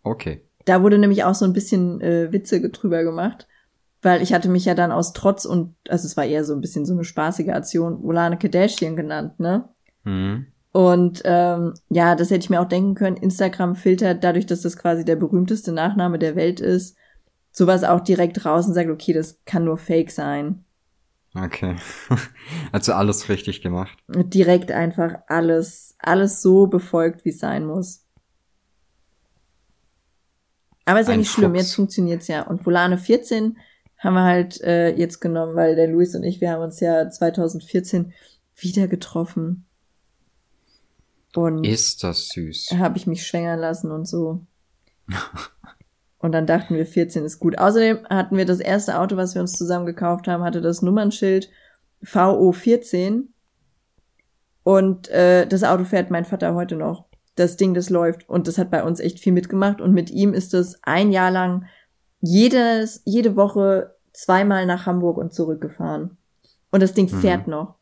Okay. 0.03 0.41
Da 0.65 0.81
wurde 0.81 0.97
nämlich 0.97 1.23
auch 1.23 1.35
so 1.35 1.45
ein 1.45 1.53
bisschen 1.53 2.01
äh, 2.01 2.31
Witze 2.31 2.59
drüber 2.69 3.03
gemacht, 3.03 3.47
weil 4.01 4.21
ich 4.21 4.33
hatte 4.33 4.49
mich 4.49 4.65
ja 4.65 4.73
dann 4.73 4.91
aus 4.91 5.13
Trotz 5.13 5.45
und, 5.45 5.75
also 5.87 6.05
es 6.05 6.17
war 6.17 6.25
eher 6.25 6.43
so 6.43 6.53
ein 6.53 6.61
bisschen 6.61 6.85
so 6.85 6.93
eine 6.93 7.03
spaßige 7.03 7.49
Aktion, 7.49 8.01
Volane 8.03 8.37
Kardashian 8.37 8.95
genannt, 8.95 9.39
ne? 9.39 9.69
Mhm. 10.03 10.47
Und 10.71 11.21
ähm, 11.25 11.73
ja, 11.89 12.15
das 12.15 12.31
hätte 12.31 12.45
ich 12.45 12.49
mir 12.49 12.61
auch 12.61 12.67
denken 12.67 12.95
können. 12.95 13.17
Instagram 13.17 13.75
filtert 13.75 14.23
dadurch, 14.23 14.45
dass 14.45 14.61
das 14.61 14.77
quasi 14.77 15.03
der 15.03 15.17
berühmteste 15.17 15.73
Nachname 15.73 16.17
der 16.17 16.35
Welt 16.35 16.61
ist, 16.61 16.95
sowas 17.51 17.83
auch 17.83 17.99
direkt 17.99 18.45
raus 18.45 18.67
und 18.67 18.73
sagt, 18.73 18.89
okay, 18.89 19.11
das 19.11 19.41
kann 19.45 19.65
nur 19.65 19.77
Fake 19.77 20.11
sein. 20.11 20.63
Okay. 21.35 21.75
also 22.71 22.93
alles 22.93 23.29
richtig 23.29 23.61
gemacht. 23.61 23.97
Direkt 24.07 24.71
einfach 24.71 25.15
alles, 25.27 25.95
alles 25.99 26.41
so 26.41 26.67
befolgt, 26.67 27.25
wie 27.25 27.29
es 27.29 27.39
sein 27.39 27.65
muss. 27.65 28.05
Aber 30.85 30.99
ist 30.99 31.09
ja 31.09 31.17
nicht 31.17 31.31
schlimm, 31.31 31.55
jetzt 31.55 31.75
funktioniert's 31.75 32.27
ja. 32.27 32.41
Und 32.41 32.65
Volane 32.65 32.97
14 32.97 33.57
haben 34.01 34.15
wir 34.15 34.23
halt 34.23 34.59
äh, 34.61 34.89
jetzt 34.95 35.21
genommen, 35.21 35.55
weil 35.55 35.75
der 35.75 35.87
Luis 35.87 36.15
und 36.15 36.23
ich, 36.23 36.41
wir 36.41 36.51
haben 36.51 36.63
uns 36.63 36.79
ja 36.79 37.09
2014 37.09 38.13
wieder 38.55 38.87
getroffen. 38.87 39.65
Und 41.35 41.63
ist 41.63 42.03
das 42.03 42.29
süß. 42.29 42.71
Habe 42.77 42.97
ich 42.97 43.07
mich 43.07 43.25
schwängern 43.25 43.59
lassen 43.59 43.91
und 43.91 44.07
so. 44.07 44.41
und 46.17 46.31
dann 46.31 46.47
dachten 46.47 46.75
wir, 46.75 46.85
14 46.85 47.23
ist 47.23 47.39
gut. 47.39 47.59
Außerdem 47.59 48.07
hatten 48.09 48.37
wir 48.37 48.45
das 48.45 48.59
erste 48.59 48.99
Auto, 48.99 49.17
was 49.17 49.35
wir 49.35 49.41
uns 49.41 49.53
zusammen 49.53 49.85
gekauft 49.85 50.27
haben, 50.27 50.43
hatte 50.43 50.61
das 50.61 50.81
Nummernschild 50.81 51.49
VO14. 52.03 53.25
Und 54.63 55.09
äh, 55.09 55.45
das 55.45 55.63
Auto 55.63 55.85
fährt 55.85 56.09
mein 56.09 56.25
Vater 56.25 56.55
heute 56.55 56.75
noch. 56.75 57.05
Das 57.35 57.55
Ding, 57.55 57.75
das 57.75 57.91
läuft. 57.91 58.27
Und 58.27 58.47
das 58.47 58.57
hat 58.57 58.71
bei 58.71 58.83
uns 58.83 58.99
echt 58.99 59.19
viel 59.19 59.31
mitgemacht. 59.31 59.79
Und 59.79 59.93
mit 59.93 60.09
ihm 60.09 60.33
ist 60.33 60.55
es 60.55 60.79
ein 60.81 61.11
Jahr 61.11 61.31
lang 61.31 61.65
jedes, 62.21 63.01
jede 63.05 63.35
Woche 63.35 63.95
zweimal 64.13 64.65
nach 64.65 64.85
Hamburg 64.85 65.17
und 65.17 65.33
zurückgefahren. 65.33 66.17
Und 66.71 66.81
das 66.81 66.93
Ding 66.93 67.11
mhm. 67.11 67.19
fährt 67.19 67.47
noch. 67.47 67.75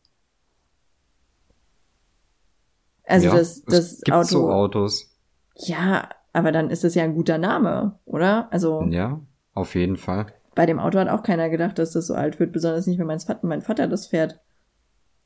Also 3.06 3.28
ja, 3.28 3.36
das, 3.36 3.64
das 3.64 4.02
gibt 4.02 4.16
Auto. 4.16 4.28
So 4.28 4.52
Autos. 4.52 5.16
Ja, 5.56 6.10
aber 6.32 6.52
dann 6.52 6.70
ist 6.70 6.84
das 6.84 6.96
ja 6.96 7.04
ein 7.04 7.16
guter 7.16 7.38
Name, 7.38 8.00
oder? 8.06 8.48
Also. 8.52 8.84
Ja, 8.84 9.20
auf 9.54 9.76
jeden 9.76 9.98
Fall. 9.98 10.28
Bei 10.56 10.66
dem 10.66 10.80
Auto 10.80 11.00
hat 11.00 11.10
auch 11.10 11.24
keiner 11.24 11.50
gedacht, 11.50 11.80
dass 11.80 11.92
das 11.92 12.08
so 12.08 12.14
alt 12.14 12.40
wird, 12.40 12.52
besonders 12.52 12.86
nicht, 12.86 13.00
wenn 13.00 13.08
mein 13.08 13.20
Vater, 13.20 13.40
mein 13.46 13.62
Vater 13.62 13.88
das 13.88 14.08
fährt. 14.08 14.40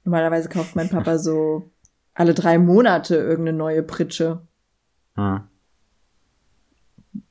Normalerweise 0.06 0.50
kauft 0.50 0.76
mein 0.76 0.90
Papa 0.90 1.18
so 1.18 1.72
alle 2.14 2.34
drei 2.34 2.58
Monate 2.58 3.16
irgendeine 3.16 3.58
neue 3.58 3.84
Pritsche. 3.84 4.48
Hm. 5.16 5.42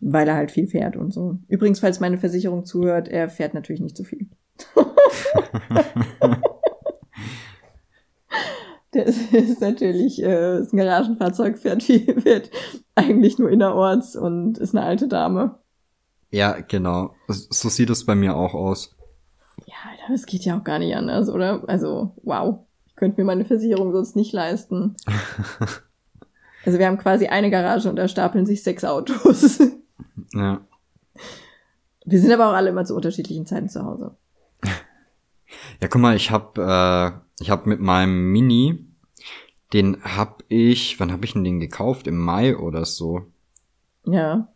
Weil 0.05 0.29
er 0.29 0.35
halt 0.35 0.51
viel 0.51 0.67
fährt 0.67 0.97
und 0.97 1.13
so. 1.13 1.39
Übrigens, 1.49 1.81
falls 1.81 2.01
meine 2.01 2.19
Versicherung 2.19 2.67
zuhört, 2.67 3.09
er 3.09 3.29
fährt 3.31 3.55
natürlich 3.55 3.81
nicht 3.81 3.97
so 3.97 4.05
viel. 4.05 4.27
Der 8.95 9.07
ist, 9.07 9.33
ist 9.33 9.61
natürlich 9.61 10.23
äh, 10.23 10.59
ist 10.59 10.75
ein 10.75 10.77
Garagenfahrzeug, 10.77 11.59
fährt 11.59 11.83
viel, 11.83 12.21
fährt 12.21 12.51
eigentlich 12.95 13.39
nur 13.39 13.49
innerorts 13.49 14.17
und 14.17 14.59
ist 14.59 14.75
eine 14.75 14.85
alte 14.85 15.09
Dame. 15.09 15.59
Ja, 16.31 16.61
genau. 16.61 17.15
So 17.29 17.69
sieht 17.69 17.91
es 17.91 18.05
bei 18.05 18.15
mir 18.15 18.37
auch 18.37 18.55
aus. 18.55 18.95
Ja, 19.67 19.75
Alter, 19.91 20.13
das 20.13 20.27
geht 20.27 20.45
ja 20.45 20.59
auch 20.59 20.65
gar 20.65 20.79
nicht 20.79 20.95
anders, 20.95 21.29
oder? 21.29 21.63
Also, 21.69 22.15
wow. 22.23 22.67
Ich 22.87 22.97
könnte 22.97 23.21
mir 23.21 23.27
meine 23.27 23.45
Versicherung 23.45 23.93
sonst 23.93 24.17
nicht 24.17 24.33
leisten. 24.33 24.97
also 26.65 26.79
wir 26.79 26.87
haben 26.87 26.99
quasi 26.99 27.27
eine 27.27 27.51
Garage 27.51 27.89
und 27.89 27.97
da 27.97 28.09
stapeln 28.09 28.45
sich 28.47 28.63
sechs 28.63 28.85
Autos. 28.85 29.59
Ja. 30.35 30.61
Wir 32.05 32.21
sind 32.21 32.33
aber 32.33 32.49
auch 32.49 32.55
alle 32.55 32.71
immer 32.71 32.85
zu 32.85 32.97
unterschiedlichen 32.97 33.47
Zeiten 33.47 33.69
zu 33.69 33.85
Hause. 33.85 34.17
Ja, 35.83 35.89
guck 35.89 36.01
mal, 36.01 36.17
ich 36.17 36.31
hab 36.31 36.57
äh, 36.57 37.11
ich 37.43 37.51
habe 37.51 37.69
mit 37.69 37.81
meinem 37.81 38.31
Mini, 38.31 38.87
den 39.73 40.03
hab 40.03 40.45
ich, 40.49 40.99
wann 41.01 41.11
habe 41.13 41.25
ich 41.25 41.33
denn 41.33 41.45
den 41.45 41.61
gekauft? 41.61 42.07
Im 42.07 42.19
Mai 42.19 42.57
oder 42.57 42.85
so? 42.85 43.27
Ja. 44.05 44.49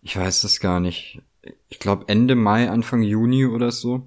Ich 0.00 0.16
weiß 0.16 0.44
es 0.44 0.60
gar 0.60 0.80
nicht. 0.80 1.22
Ich 1.68 1.78
glaube 1.78 2.04
Ende 2.08 2.36
Mai, 2.36 2.70
Anfang 2.70 3.02
Juni 3.02 3.46
oder 3.46 3.70
so. 3.72 4.06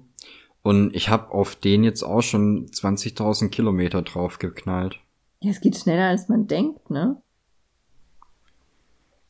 Und 0.62 0.96
ich 0.96 1.10
habe 1.10 1.32
auf 1.32 1.54
den 1.54 1.84
jetzt 1.84 2.02
auch 2.02 2.22
schon 2.22 2.66
20.000 2.66 3.50
Kilometer 3.50 4.02
draufgeknallt. 4.02 4.98
Ja, 5.40 5.50
es 5.50 5.60
geht 5.60 5.76
schneller, 5.76 6.08
als 6.08 6.28
man 6.28 6.46
denkt, 6.46 6.90
ne? 6.90 7.20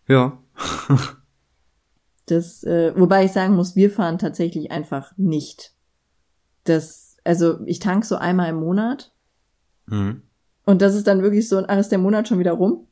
Ja. 0.09 0.39
das, 2.27 2.65
äh, 2.65 2.93
wobei 2.97 3.25
ich 3.25 3.33
sagen 3.33 3.55
muss, 3.55 3.77
wir 3.77 3.91
fahren 3.91 4.19
tatsächlich 4.19 4.71
einfach 4.71 5.13
nicht. 5.17 5.73
das, 6.65 7.17
also 7.25 7.61
ich 7.67 7.79
tank 7.79 8.05
so 8.05 8.17
einmal 8.17 8.51
im 8.51 8.57
Monat. 8.57 9.13
Mhm. 9.87 10.23
Und 10.65 10.83
das 10.83 10.95
ist 10.95 11.07
dann 11.07 11.23
wirklich 11.23 11.49
so, 11.49 11.65
ach, 11.67 11.79
ist 11.79 11.93
der 11.93 11.99
Monat 11.99 12.29
schon 12.29 12.39
wieder 12.39 12.53
rum. 12.53 12.89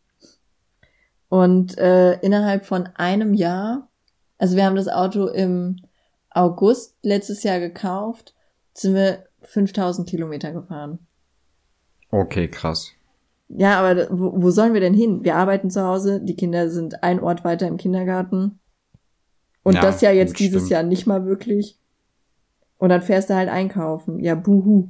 Und 1.28 1.76
äh, 1.78 2.14
innerhalb 2.20 2.64
von 2.66 2.88
einem 2.94 3.34
Jahr, 3.34 3.88
also 4.38 4.56
wir 4.56 4.64
haben 4.64 4.76
das 4.76 4.88
Auto 4.88 5.26
im 5.26 5.76
August 6.30 6.96
letztes 7.02 7.42
Jahr 7.42 7.58
gekauft, 7.58 8.34
sind 8.72 8.94
wir 8.94 9.26
5000 9.42 10.08
Kilometer 10.08 10.52
gefahren. 10.52 11.00
Okay, 12.10 12.48
krass. 12.48 12.92
Ja, 13.48 13.78
aber 13.80 14.08
wo, 14.10 14.42
wo 14.42 14.50
sollen 14.50 14.74
wir 14.74 14.80
denn 14.80 14.94
hin? 14.94 15.24
Wir 15.24 15.36
arbeiten 15.36 15.70
zu 15.70 15.82
Hause, 15.82 16.20
die 16.20 16.36
Kinder 16.36 16.70
sind 16.70 17.02
ein 17.02 17.20
Ort 17.20 17.44
weiter 17.44 17.68
im 17.68 17.76
Kindergarten. 17.76 18.58
Und 19.62 19.74
ja, 19.74 19.80
das 19.80 20.00
ja 20.00 20.10
jetzt 20.10 20.38
dieses 20.38 20.62
stimmt. 20.62 20.70
Jahr 20.70 20.82
nicht 20.82 21.06
mal 21.06 21.24
wirklich. 21.26 21.78
Und 22.78 22.88
dann 22.90 23.02
fährst 23.02 23.30
du 23.30 23.34
halt 23.34 23.48
einkaufen. 23.48 24.20
Ja, 24.20 24.34
buhu. 24.34 24.88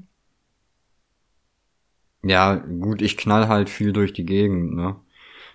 Ja, 2.25 2.57
gut, 2.57 3.03
ich 3.03 3.17
knall 3.17 3.49
halt 3.49 3.69
viel 3.69 3.93
durch 3.93 4.13
die 4.13 4.25
Gegend, 4.25 4.75
ne? 4.75 4.97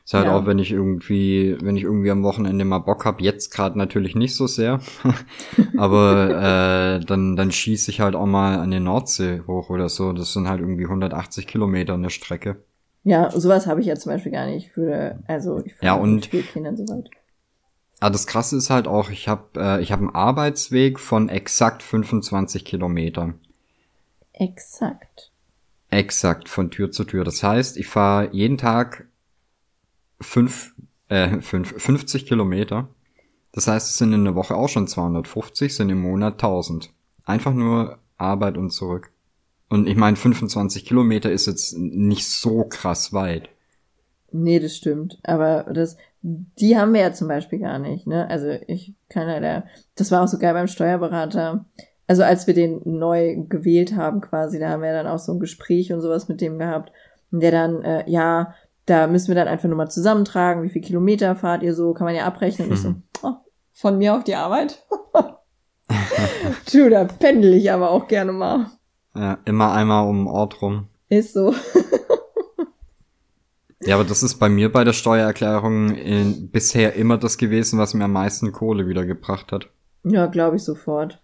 Ist 0.06 0.14
halt 0.14 0.26
ja. 0.26 0.36
auch, 0.36 0.45
wenn 0.45 0.58
ich 0.58 0.72
irgendwie, 0.72 1.58
wenn 1.62 1.76
ich 1.76 1.84
irgendwie 1.84 2.10
am 2.10 2.24
Wochenende 2.24 2.66
mal 2.66 2.80
Bock 2.80 3.06
hab, 3.06 3.22
jetzt 3.22 3.54
gerade 3.54 3.78
natürlich 3.78 4.16
nicht 4.16 4.36
so 4.36 4.47
sehr, 4.47 4.80
aber 5.78 6.97
äh, 7.02 7.06
dann, 7.06 7.36
dann 7.36 7.52
schieße 7.52 7.91
ich 7.91 8.02
halt 8.02 8.16
auch 8.16 8.26
mal 8.26 8.60
an 8.60 8.72
die 8.72 8.80
Nordsee 8.80 9.41
hoch 9.45 9.70
oder 9.70 9.89
so. 9.89 10.14
Das 10.14 10.34
sind 10.34 10.47
halt 10.47 10.62
irgendwie 10.62 10.86
180 10.86 11.45
Kilometer 11.45 11.93
eine 11.93 12.10
Strecke. 12.10 12.64
Ja, 13.10 13.32
sowas 13.32 13.66
habe 13.66 13.82
ich 13.82 13.88
ja 13.88 13.95
zum 13.95 14.12
Beispiel 14.12 14.32
gar 14.32 14.45
nicht. 14.45 14.72
Für, 14.72 15.18
also 15.26 15.66
ich 15.66 15.74
ja, 15.82 15.95
und 15.95 16.30
Kindern 16.30 16.78
so 16.78 16.88
weit. 16.89 17.10
Ah, 17.99 18.12
das 18.12 18.28
Krasse 18.28 18.55
ist 18.55 18.70
halt 18.70 18.88
auch, 18.88 19.10
ich 19.10 19.28
habe 19.28 19.60
äh, 19.60 19.82
ich 19.82 19.91
hab 19.91 19.99
einen 19.99 20.14
Arbeitsweg 20.14 20.99
von 20.99 21.28
exakt 21.28 21.82
25 21.82 22.64
Kilometern. 22.64 23.39
Exakt. 24.34 25.32
Exakt, 25.89 26.49
von 26.49 26.70
Tür 26.70 26.91
zu 26.91 27.03
Tür. 27.03 27.24
Das 27.24 27.41
heißt, 27.41 27.78
ich 27.78 27.88
fahre 27.88 28.30
jeden 28.32 28.60
Tag 28.60 29.07
fünf, 30.22 30.76
äh, 31.07 31.41
fünf, 31.41 31.82
50 31.82 32.28
Kilometer. 32.28 32.89
Das 33.53 33.68
heißt, 33.68 33.89
es 33.89 33.97
sind 33.97 34.14
in 34.14 34.24
der 34.24 34.36
Woche 34.36 34.53
auch 34.53 34.70
schon 34.70 34.88
250, 34.88 35.76
sind 35.76 35.89
im 35.89 35.99
Monat 35.99 36.34
1000. 36.34 36.93
Einfach 37.26 37.53
nur 37.53 37.97
Arbeit 38.18 38.55
und 38.55 38.70
zurück. 38.70 39.10
Und 39.70 39.88
ich 39.88 39.95
meine, 39.95 40.15
25 40.15 40.86
Kilometer 40.86 41.32
ist 41.32 41.45
jetzt 41.45 41.78
nicht 41.78 42.28
so 42.28 42.63
krass 42.63 43.13
weit. 43.13 43.49
Nee, 44.32 44.59
das 44.59 44.76
stimmt. 44.76 45.20
Aber 45.24 45.65
das, 45.72 45.97
die 46.22 46.78
haben 46.78 46.93
wir 46.93 47.01
ja 47.01 47.13
zum 47.13 47.28
Beispiel 47.28 47.59
gar 47.59 47.80
nicht, 47.80 48.07
ne? 48.07 48.28
Also 48.30 48.49
ich 48.67 48.93
kann 49.09 49.28
leider, 49.28 49.65
das 49.95 50.11
war 50.11 50.24
auch 50.24 50.28
so 50.28 50.38
geil 50.38 50.53
beim 50.53 50.67
Steuerberater. 50.67 51.65
Also 52.07 52.24
als 52.24 52.47
wir 52.47 52.53
den 52.53 52.82
neu 52.86 53.43
gewählt 53.47 53.95
haben 53.95 54.22
quasi, 54.22 54.59
da 54.59 54.70
haben 54.70 54.82
wir 54.82 54.91
dann 54.91 55.07
auch 55.07 55.20
so 55.20 55.34
ein 55.34 55.39
Gespräch 55.39 55.93
und 55.93 56.01
sowas 56.01 56.28
mit 56.28 56.41
dem 56.41 56.57
gehabt. 56.57 56.91
Und 57.32 57.41
der 57.41 57.51
dann, 57.51 57.84
äh, 57.84 58.09
ja, 58.09 58.55
da 58.86 59.05
müssen 59.05 59.28
wir 59.28 59.36
dann 59.36 59.47
einfach 59.47 59.70
nur 59.70 59.78
mal 59.78 59.89
zusammentragen, 59.89 60.63
wie 60.63 60.70
viel 60.70 60.82
Kilometer 60.82 61.36
fahrt 61.36 61.61
ihr 61.61 61.76
so, 61.76 61.93
kann 61.93 62.05
man 62.05 62.15
ja 62.15 62.26
abrechnen. 62.26 62.70
Und 62.70 62.74
ich 62.74 62.82
so, 62.82 62.95
oh, 63.22 63.34
von 63.72 63.99
mir 63.99 64.15
auf 64.15 64.24
die 64.24 64.34
Arbeit? 64.34 64.84
du, 66.72 66.89
da 66.89 67.05
pendel 67.05 67.53
ich 67.53 67.72
aber 67.72 67.91
auch 67.91 68.07
gerne 68.07 68.32
mal. 68.32 68.72
Ja, 69.16 69.39
immer 69.45 69.74
einmal 69.74 70.07
um 70.07 70.20
den 70.20 70.28
Ort 70.28 70.62
rum. 70.62 70.88
Ist 71.10 71.34
so. 71.34 71.53
ja, 73.82 73.95
aber 73.95 74.03
das 74.03 74.24
ist 74.24 74.36
bei 74.36 74.49
mir 74.49 74.72
bei 74.72 74.84
der 74.84 74.93
Steuererklärung 74.93 75.95
in, 75.95 76.49
bisher 76.51 76.93
immer 76.93 77.18
das 77.18 77.38
gewesen, 77.38 77.80
was 77.80 77.93
mir 77.93 78.05
am 78.05 78.14
meisten 78.14 78.51
Kohle 78.51 78.88
wiedergebracht 78.88 79.51
hat. 79.51 79.70
Ja, 80.03 80.28
glaube 80.28 80.57
ich 80.57 80.64
sofort. 80.64 81.22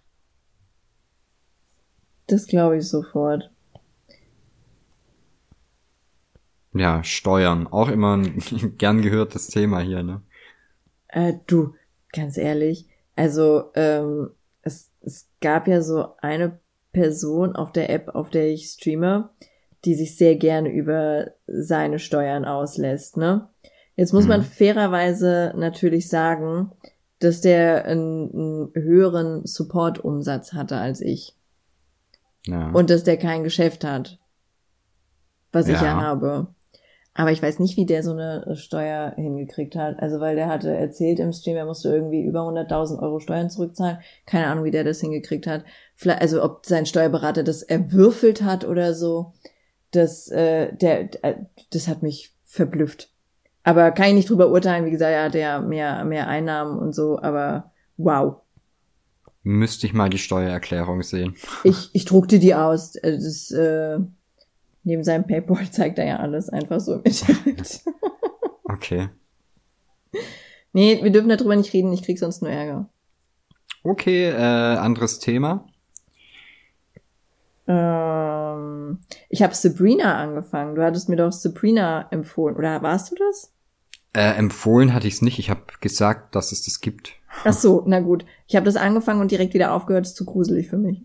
Das 2.26 2.46
glaube 2.46 2.78
ich 2.78 2.88
sofort. 2.88 3.50
Ja, 6.74 7.02
Steuern. 7.04 7.66
Auch 7.68 7.88
immer 7.88 8.16
ein 8.16 8.42
gern 8.78 9.00
gehörtes 9.00 9.48
Thema 9.48 9.80
hier, 9.80 10.02
ne? 10.02 10.22
Äh, 11.08 11.34
du, 11.46 11.74
ganz 12.12 12.36
ehrlich, 12.36 12.88
also 13.14 13.70
ähm, 13.74 14.30
es, 14.62 14.90
es 15.00 15.28
gab 15.40 15.68
ja 15.68 15.80
so 15.80 16.16
eine 16.18 16.58
Person 16.96 17.54
auf 17.54 17.72
der 17.72 17.90
App, 17.90 18.14
auf 18.14 18.30
der 18.30 18.48
ich 18.48 18.68
streame, 18.68 19.28
die 19.84 19.94
sich 19.94 20.16
sehr 20.16 20.36
gerne 20.36 20.70
über 20.70 21.32
seine 21.46 21.98
Steuern 21.98 22.46
auslässt, 22.46 23.18
ne? 23.18 23.48
Jetzt 23.96 24.12
muss 24.12 24.26
man 24.26 24.40
mhm. 24.40 24.44
fairerweise 24.44 25.52
natürlich 25.56 26.08
sagen, 26.08 26.72
dass 27.18 27.42
der 27.42 27.84
einen, 27.84 28.30
einen 28.32 28.70
höheren 28.74 29.46
Support-Umsatz 29.46 30.54
hatte 30.54 30.76
als 30.76 31.00
ich. 31.00 31.34
Ja. 32.46 32.70
Und 32.70 32.90
dass 32.90 33.04
der 33.04 33.16
kein 33.16 33.42
Geschäft 33.42 33.84
hat. 33.84 34.18
Was 35.52 35.68
ja. 35.68 35.74
ich 35.74 35.80
ja 35.80 36.00
habe. 36.00 36.48
Aber 37.18 37.32
ich 37.32 37.42
weiß 37.42 37.60
nicht, 37.60 37.78
wie 37.78 37.86
der 37.86 38.02
so 38.02 38.12
eine 38.12 38.56
Steuer 38.56 39.14
hingekriegt 39.16 39.74
hat. 39.74 40.00
Also, 40.00 40.20
weil 40.20 40.36
der 40.36 40.48
hatte 40.48 40.70
erzählt 40.70 41.18
im 41.18 41.32
Stream, 41.32 41.56
er 41.56 41.64
musste 41.64 41.88
irgendwie 41.88 42.22
über 42.22 42.40
100.000 42.40 43.02
Euro 43.02 43.20
Steuern 43.20 43.48
zurückzahlen. 43.48 43.98
Keine 44.26 44.48
Ahnung, 44.48 44.64
wie 44.64 44.70
der 44.70 44.84
das 44.84 45.00
hingekriegt 45.00 45.46
hat. 45.46 45.64
Vielleicht, 45.94 46.20
also, 46.20 46.42
ob 46.44 46.66
sein 46.66 46.84
Steuerberater 46.84 47.42
das 47.42 47.62
erwürfelt 47.62 48.42
hat 48.42 48.66
oder 48.66 48.92
so. 48.92 49.32
Das, 49.92 50.28
äh, 50.30 50.74
der, 50.76 51.24
äh, 51.24 51.36
das 51.70 51.88
hat 51.88 52.02
mich 52.02 52.34
verblüfft. 52.44 53.08
Aber 53.62 53.92
kann 53.92 54.08
ich 54.08 54.14
nicht 54.14 54.30
drüber 54.30 54.50
urteilen. 54.50 54.84
Wie 54.84 54.90
gesagt, 54.90 55.12
er 55.12 55.24
hatte 55.24 55.38
ja 55.38 55.60
mehr, 55.60 56.04
mehr 56.04 56.28
Einnahmen 56.28 56.78
und 56.78 56.94
so. 56.94 57.18
Aber 57.18 57.72
wow. 57.96 58.42
Müsste 59.42 59.86
ich 59.86 59.94
mal 59.94 60.10
die 60.10 60.18
Steuererklärung 60.18 61.02
sehen. 61.02 61.34
Ich, 61.64 61.88
ich 61.94 62.04
druckte 62.04 62.38
die 62.38 62.54
aus. 62.54 62.94
Also, 63.02 63.26
das, 63.26 63.50
äh, 63.52 64.00
neben 64.86 65.04
seinem 65.04 65.26
Paypal 65.26 65.66
zeigt 65.70 65.98
er 65.98 66.06
ja 66.06 66.16
alles 66.16 66.48
einfach 66.48 66.80
so 66.80 66.94
im 66.94 67.02
Internet. 67.02 67.82
okay. 68.64 69.08
Nee, 70.72 71.00
wir 71.02 71.10
dürfen 71.10 71.28
darüber 71.28 71.56
nicht 71.56 71.72
reden, 71.72 71.92
ich 71.92 72.02
krieg 72.02 72.18
sonst 72.18 72.42
nur 72.42 72.50
Ärger. 72.50 72.88
Okay, 73.82 74.30
äh, 74.30 74.76
anderes 74.76 75.18
Thema. 75.18 75.66
Ähm, 77.66 78.98
ich 79.28 79.42
habe 79.42 79.54
Sabrina 79.54 80.20
angefangen. 80.20 80.74
Du 80.74 80.82
hattest 80.82 81.08
mir 81.08 81.16
doch 81.16 81.32
Sabrina 81.32 82.08
empfohlen. 82.10 82.56
Oder 82.56 82.82
warst 82.82 83.10
du 83.10 83.16
das? 83.16 83.52
Äh, 84.12 84.36
empfohlen 84.36 84.92
hatte 84.92 85.08
ich 85.08 85.14
es 85.14 85.22
nicht. 85.22 85.38
Ich 85.38 85.50
habe 85.50 85.62
gesagt, 85.80 86.34
dass 86.34 86.52
es 86.52 86.64
das 86.64 86.80
gibt. 86.80 87.14
Ach 87.44 87.52
so, 87.52 87.82
na 87.86 88.00
gut. 88.00 88.24
Ich 88.46 88.56
habe 88.56 88.66
das 88.66 88.76
angefangen 88.76 89.20
und 89.20 89.30
direkt 89.30 89.54
wieder 89.54 89.72
aufgehört. 89.72 90.04
Das 90.04 90.10
ist 90.10 90.16
zu 90.16 90.24
gruselig 90.24 90.68
für 90.68 90.78
mich. 90.78 91.02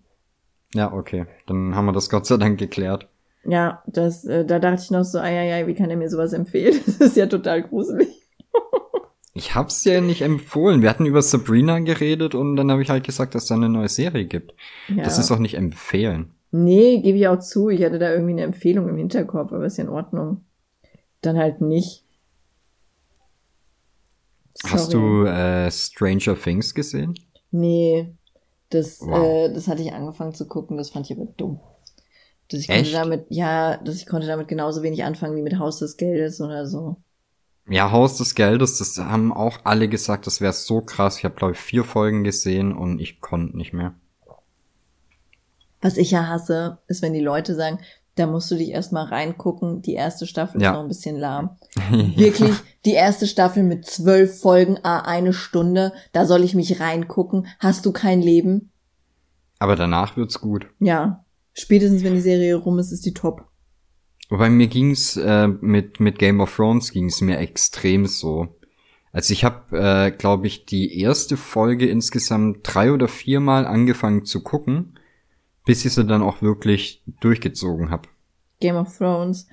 Ja, 0.73 0.91
okay. 0.93 1.25
Dann 1.47 1.75
haben 1.75 1.85
wir 1.85 1.93
das 1.93 2.09
Gott 2.09 2.25
sei 2.25 2.37
Dank 2.37 2.59
geklärt. 2.59 3.10
Ja, 3.43 3.83
das, 3.87 4.23
äh, 4.25 4.45
da 4.45 4.59
dachte 4.59 4.81
ich 4.83 4.91
noch 4.91 5.03
so, 5.03 5.19
ai, 5.19 5.39
ai, 5.39 5.53
ai, 5.53 5.67
wie 5.67 5.73
kann 5.73 5.89
er 5.89 5.97
mir 5.97 6.09
sowas 6.09 6.33
empfehlen? 6.33 6.79
Das 6.85 6.99
ist 6.99 7.17
ja 7.17 7.25
total 7.25 7.63
gruselig. 7.63 8.09
ich 9.33 9.55
hab's 9.55 9.83
ja 9.83 10.01
nicht 10.01 10.21
empfohlen. 10.21 10.81
Wir 10.81 10.89
hatten 10.89 11.05
über 11.05 11.21
Sabrina 11.21 11.79
geredet 11.79 12.35
und 12.35 12.55
dann 12.55 12.71
habe 12.71 12.81
ich 12.81 12.89
halt 12.89 13.03
gesagt, 13.03 13.33
dass 13.33 13.47
da 13.47 13.55
eine 13.55 13.69
neue 13.69 13.89
Serie 13.89 14.25
gibt. 14.25 14.53
Ja. 14.87 15.03
Das 15.03 15.17
ist 15.17 15.31
doch 15.31 15.39
nicht 15.39 15.55
empfehlen. 15.55 16.33
Nee, 16.51 16.99
gebe 17.01 17.17
ich 17.17 17.27
auch 17.27 17.39
zu. 17.39 17.69
Ich 17.69 17.83
hatte 17.83 17.97
da 17.97 18.11
irgendwie 18.11 18.33
eine 18.33 18.43
Empfehlung 18.43 18.89
im 18.89 18.97
Hinterkopf, 18.97 19.53
aber 19.53 19.65
ist 19.65 19.77
ja 19.77 19.85
in 19.85 19.89
Ordnung. 19.89 20.43
Dann 21.21 21.37
halt 21.37 21.61
nicht. 21.61 22.05
Sorry. 24.53 24.73
Hast 24.73 24.93
du 24.93 25.23
äh, 25.23 25.71
Stranger 25.71 26.35
Things 26.35 26.75
gesehen? 26.75 27.15
Nee, 27.51 28.13
das, 28.69 29.01
wow. 29.01 29.23
äh, 29.23 29.53
das 29.53 29.67
hatte 29.67 29.81
ich 29.81 29.93
angefangen 29.93 30.33
zu 30.33 30.47
gucken, 30.47 30.77
das 30.77 30.89
fand 30.89 31.09
ich 31.09 31.17
aber 31.17 31.27
dumm. 31.37 31.59
Dass 32.51 32.61
ich 32.61 32.69
Echt? 32.69 32.91
konnte 32.91 32.91
damit, 32.91 33.25
ja, 33.29 33.77
dass 33.77 33.95
ich 33.95 34.05
konnte 34.05 34.27
damit 34.27 34.47
genauso 34.47 34.83
wenig 34.83 35.03
anfangen 35.03 35.35
wie 35.35 35.41
mit 35.41 35.57
Haus 35.57 35.79
des 35.79 35.97
Geldes 35.97 36.41
oder 36.41 36.67
so. 36.67 36.97
Ja, 37.69 37.91
Haus 37.91 38.17
des 38.17 38.35
Geldes, 38.35 38.79
das 38.79 38.97
haben 38.97 39.31
auch 39.31 39.59
alle 39.63 39.87
gesagt, 39.87 40.27
das 40.27 40.41
wäre 40.41 40.53
so 40.53 40.81
krass. 40.81 41.17
Ich 41.17 41.25
habe 41.25 41.35
glaube 41.35 41.53
ich 41.53 41.59
vier 41.59 41.83
Folgen 41.83 42.23
gesehen 42.23 42.75
und 42.75 42.99
ich 42.99 43.21
konnte 43.21 43.55
nicht 43.55 43.71
mehr. 43.71 43.93
Was 45.81 45.97
ich 45.97 46.11
ja 46.11 46.27
hasse, 46.27 46.79
ist, 46.87 47.01
wenn 47.01 47.13
die 47.13 47.21
Leute 47.21 47.55
sagen, 47.55 47.79
da 48.15 48.27
musst 48.27 48.51
du 48.51 48.55
dich 48.55 48.69
erstmal 48.69 49.05
reingucken. 49.05 49.81
Die 49.81 49.93
erste 49.93 50.27
Staffel 50.27 50.61
ja. 50.61 50.69
ist 50.69 50.75
noch 50.75 50.83
ein 50.83 50.89
bisschen 50.89 51.17
lahm. 51.17 51.57
Wirklich, 51.89 52.55
die 52.85 52.93
erste 52.93 53.25
Staffel 53.25 53.63
mit 53.63 53.85
zwölf 53.85 54.41
Folgen, 54.41 54.77
a 54.83 54.99
eine 54.99 55.33
Stunde, 55.33 55.93
da 56.11 56.25
soll 56.25 56.43
ich 56.43 56.53
mich 56.53 56.79
reingucken. 56.79 57.47
Hast 57.59 57.85
du 57.85 57.91
kein 57.91 58.21
Leben? 58.21 58.71
Aber 59.59 59.75
danach 59.75 60.17
wird's 60.17 60.41
gut. 60.41 60.67
Ja, 60.79 61.23
Spätestens, 61.53 62.03
wenn 62.03 62.13
die 62.13 62.21
Serie 62.21 62.55
rum 62.55 62.79
ist, 62.79 62.91
ist 62.91 63.05
die 63.05 63.13
top. 63.13 63.47
Wobei 64.29 64.49
mir 64.49 64.67
ging's 64.67 65.17
äh, 65.17 65.47
mit 65.47 65.99
mit 65.99 66.17
Game 66.17 66.39
of 66.39 66.55
Thrones 66.55 66.91
ging's 66.91 67.19
mir 67.19 67.37
extrem 67.37 68.05
so. 68.05 68.47
Also 69.11 69.33
ich 69.33 69.43
habe, 69.43 69.77
äh, 69.77 70.11
glaube 70.11 70.47
ich, 70.47 70.65
die 70.65 70.99
erste 71.01 71.35
Folge 71.35 71.89
insgesamt 71.89 72.59
drei 72.63 72.93
oder 72.93 73.09
viermal 73.09 73.67
angefangen 73.67 74.23
zu 74.23 74.41
gucken, 74.41 74.97
bis 75.65 75.83
ich 75.83 75.93
sie 75.93 76.05
dann 76.05 76.21
auch 76.21 76.41
wirklich 76.41 77.03
durchgezogen 77.19 77.89
habe. 77.89 78.07
Game 78.61 78.77
of 78.77 78.97
Thrones, 78.97 79.47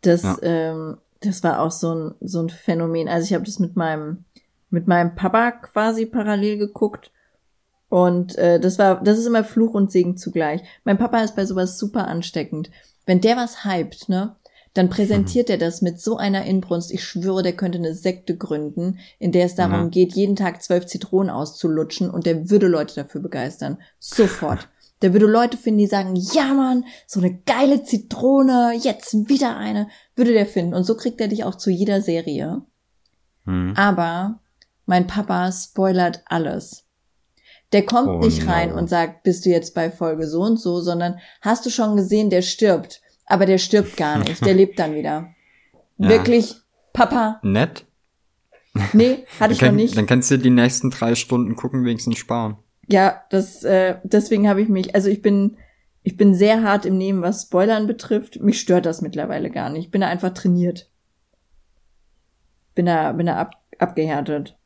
das, 0.00 0.24
ja. 0.24 0.36
ähm, 0.42 0.98
das 1.20 1.44
war 1.44 1.60
auch 1.60 1.70
so 1.70 1.94
ein 1.94 2.14
so 2.20 2.40
ein 2.40 2.50
Phänomen. 2.50 3.08
Also 3.08 3.26
ich 3.26 3.34
habe 3.34 3.44
das 3.44 3.60
mit 3.60 3.76
meinem 3.76 4.24
mit 4.68 4.88
meinem 4.88 5.14
Papa 5.14 5.52
quasi 5.52 6.06
parallel 6.06 6.58
geguckt 6.58 7.12
Und 7.94 8.36
äh, 8.38 8.58
das 8.58 8.80
war, 8.80 9.04
das 9.04 9.20
ist 9.20 9.26
immer 9.26 9.44
Fluch 9.44 9.72
und 9.72 9.92
Segen 9.92 10.16
zugleich. 10.16 10.62
Mein 10.82 10.98
Papa 10.98 11.20
ist 11.20 11.36
bei 11.36 11.46
sowas 11.46 11.78
super 11.78 12.08
ansteckend. 12.08 12.72
Wenn 13.06 13.20
der 13.20 13.36
was 13.36 13.64
hypt, 13.64 14.08
ne, 14.08 14.34
dann 14.72 14.88
präsentiert 14.90 15.46
mhm. 15.46 15.52
er 15.52 15.58
das 15.58 15.80
mit 15.80 16.00
so 16.00 16.16
einer 16.16 16.44
Inbrunst. 16.44 16.90
Ich 16.90 17.04
schwöre, 17.04 17.44
der 17.44 17.52
könnte 17.52 17.78
eine 17.78 17.94
Sekte 17.94 18.36
gründen, 18.36 18.98
in 19.20 19.30
der 19.30 19.46
es 19.46 19.54
darum 19.54 19.84
mhm. 19.84 19.90
geht, 19.92 20.12
jeden 20.14 20.34
Tag 20.34 20.60
zwölf 20.60 20.86
Zitronen 20.86 21.30
auszulutschen 21.30 22.10
und 22.10 22.26
der 22.26 22.50
würde 22.50 22.66
Leute 22.66 22.96
dafür 22.96 23.20
begeistern. 23.20 23.78
Sofort. 24.00 24.68
Der 25.02 25.12
würde 25.12 25.26
Leute 25.26 25.58
finden, 25.58 25.80
die 25.80 25.86
sagen, 25.86 26.14
ja 26.16 26.54
Mann, 26.54 26.86
so 27.06 27.20
eine 27.20 27.34
geile 27.44 27.82
Zitrone, 27.82 28.72
jetzt 28.80 29.28
wieder 29.28 29.54
eine, 29.56 29.88
würde 30.16 30.32
der 30.32 30.46
finden. 30.46 30.72
Und 30.72 30.84
so 30.84 30.96
kriegt 30.96 31.20
er 31.20 31.28
dich 31.28 31.44
auch 31.44 31.56
zu 31.56 31.68
jeder 31.68 32.00
Serie. 32.00 32.62
Mhm. 33.44 33.74
Aber 33.76 34.40
mein 34.86 35.06
Papa 35.06 35.52
spoilert 35.52 36.22
alles. 36.26 36.83
Der 37.72 37.84
kommt 37.84 38.08
oh 38.08 38.18
nicht 38.18 38.46
rein 38.46 38.70
no. 38.70 38.78
und 38.78 38.88
sagt, 38.88 39.22
bist 39.24 39.44
du 39.44 39.50
jetzt 39.50 39.74
bei 39.74 39.90
Folge 39.90 40.26
so 40.26 40.42
und 40.42 40.58
so, 40.58 40.80
sondern 40.80 41.18
hast 41.40 41.66
du 41.66 41.70
schon 41.70 41.96
gesehen, 41.96 42.30
der 42.30 42.42
stirbt. 42.42 43.00
Aber 43.26 43.46
der 43.46 43.58
stirbt 43.58 43.96
gar 43.96 44.18
nicht, 44.18 44.44
der 44.44 44.54
lebt 44.54 44.78
dann 44.78 44.94
wieder. 44.94 45.28
Ja. 45.98 46.08
Wirklich, 46.08 46.54
Papa. 46.92 47.40
Nett. 47.42 47.86
Nee, 48.92 49.24
hatte 49.38 49.52
ich 49.52 49.60
kann, 49.60 49.68
noch 49.68 49.82
nicht. 49.82 49.96
Dann 49.96 50.06
kannst 50.06 50.30
du 50.30 50.38
die 50.38 50.50
nächsten 50.50 50.90
drei 50.90 51.14
Stunden 51.14 51.54
gucken, 51.54 51.84
wenigstens 51.84 52.18
sparen. 52.18 52.56
Ja, 52.88 53.22
das, 53.30 53.62
äh, 53.64 53.96
deswegen 54.02 54.48
habe 54.48 54.60
ich 54.62 54.68
mich, 54.68 54.94
also 54.94 55.08
ich 55.08 55.22
bin, 55.22 55.56
ich 56.02 56.16
bin 56.16 56.34
sehr 56.34 56.62
hart 56.62 56.84
im 56.84 56.98
Nehmen, 56.98 57.22
was 57.22 57.42
Spoilern 57.42 57.86
betrifft. 57.86 58.40
Mich 58.40 58.60
stört 58.60 58.84
das 58.84 59.00
mittlerweile 59.00 59.50
gar 59.50 59.70
nicht. 59.70 59.86
Ich 59.86 59.90
bin 59.90 60.00
da 60.00 60.08
einfach 60.08 60.34
trainiert. 60.34 60.90
Bin 62.74 62.86
da, 62.86 63.12
bin 63.12 63.26
da 63.26 63.36
ab, 63.36 63.52
abgehärtet. 63.78 64.58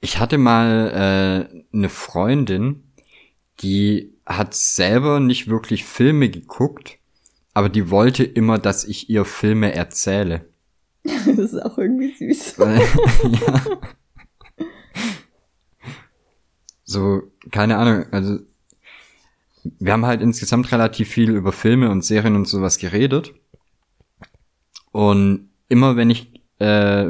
Ich 0.00 0.18
hatte 0.18 0.38
mal 0.38 1.48
äh, 1.52 1.76
eine 1.76 1.88
Freundin, 1.88 2.84
die 3.60 4.14
hat 4.24 4.54
selber 4.54 5.20
nicht 5.20 5.48
wirklich 5.48 5.84
Filme 5.84 6.30
geguckt, 6.30 6.98
aber 7.52 7.68
die 7.68 7.90
wollte 7.90 8.24
immer, 8.24 8.58
dass 8.58 8.84
ich 8.84 9.10
ihr 9.10 9.24
Filme 9.24 9.74
erzähle. 9.74 10.46
das 11.02 11.26
ist 11.26 11.62
auch 11.62 11.76
irgendwie 11.78 12.12
süß. 12.12 12.56
ja. 12.58 13.62
So, 16.84 17.22
keine 17.50 17.76
Ahnung, 17.76 18.06
also 18.10 18.38
wir 19.62 19.92
haben 19.92 20.06
halt 20.06 20.22
insgesamt 20.22 20.72
relativ 20.72 21.08
viel 21.08 21.30
über 21.30 21.52
Filme 21.52 21.90
und 21.90 22.04
Serien 22.04 22.34
und 22.34 22.48
sowas 22.48 22.78
geredet. 22.78 23.34
Und 24.90 25.50
immer 25.68 25.96
wenn 25.96 26.10
ich 26.10 26.32
äh, 26.58 27.06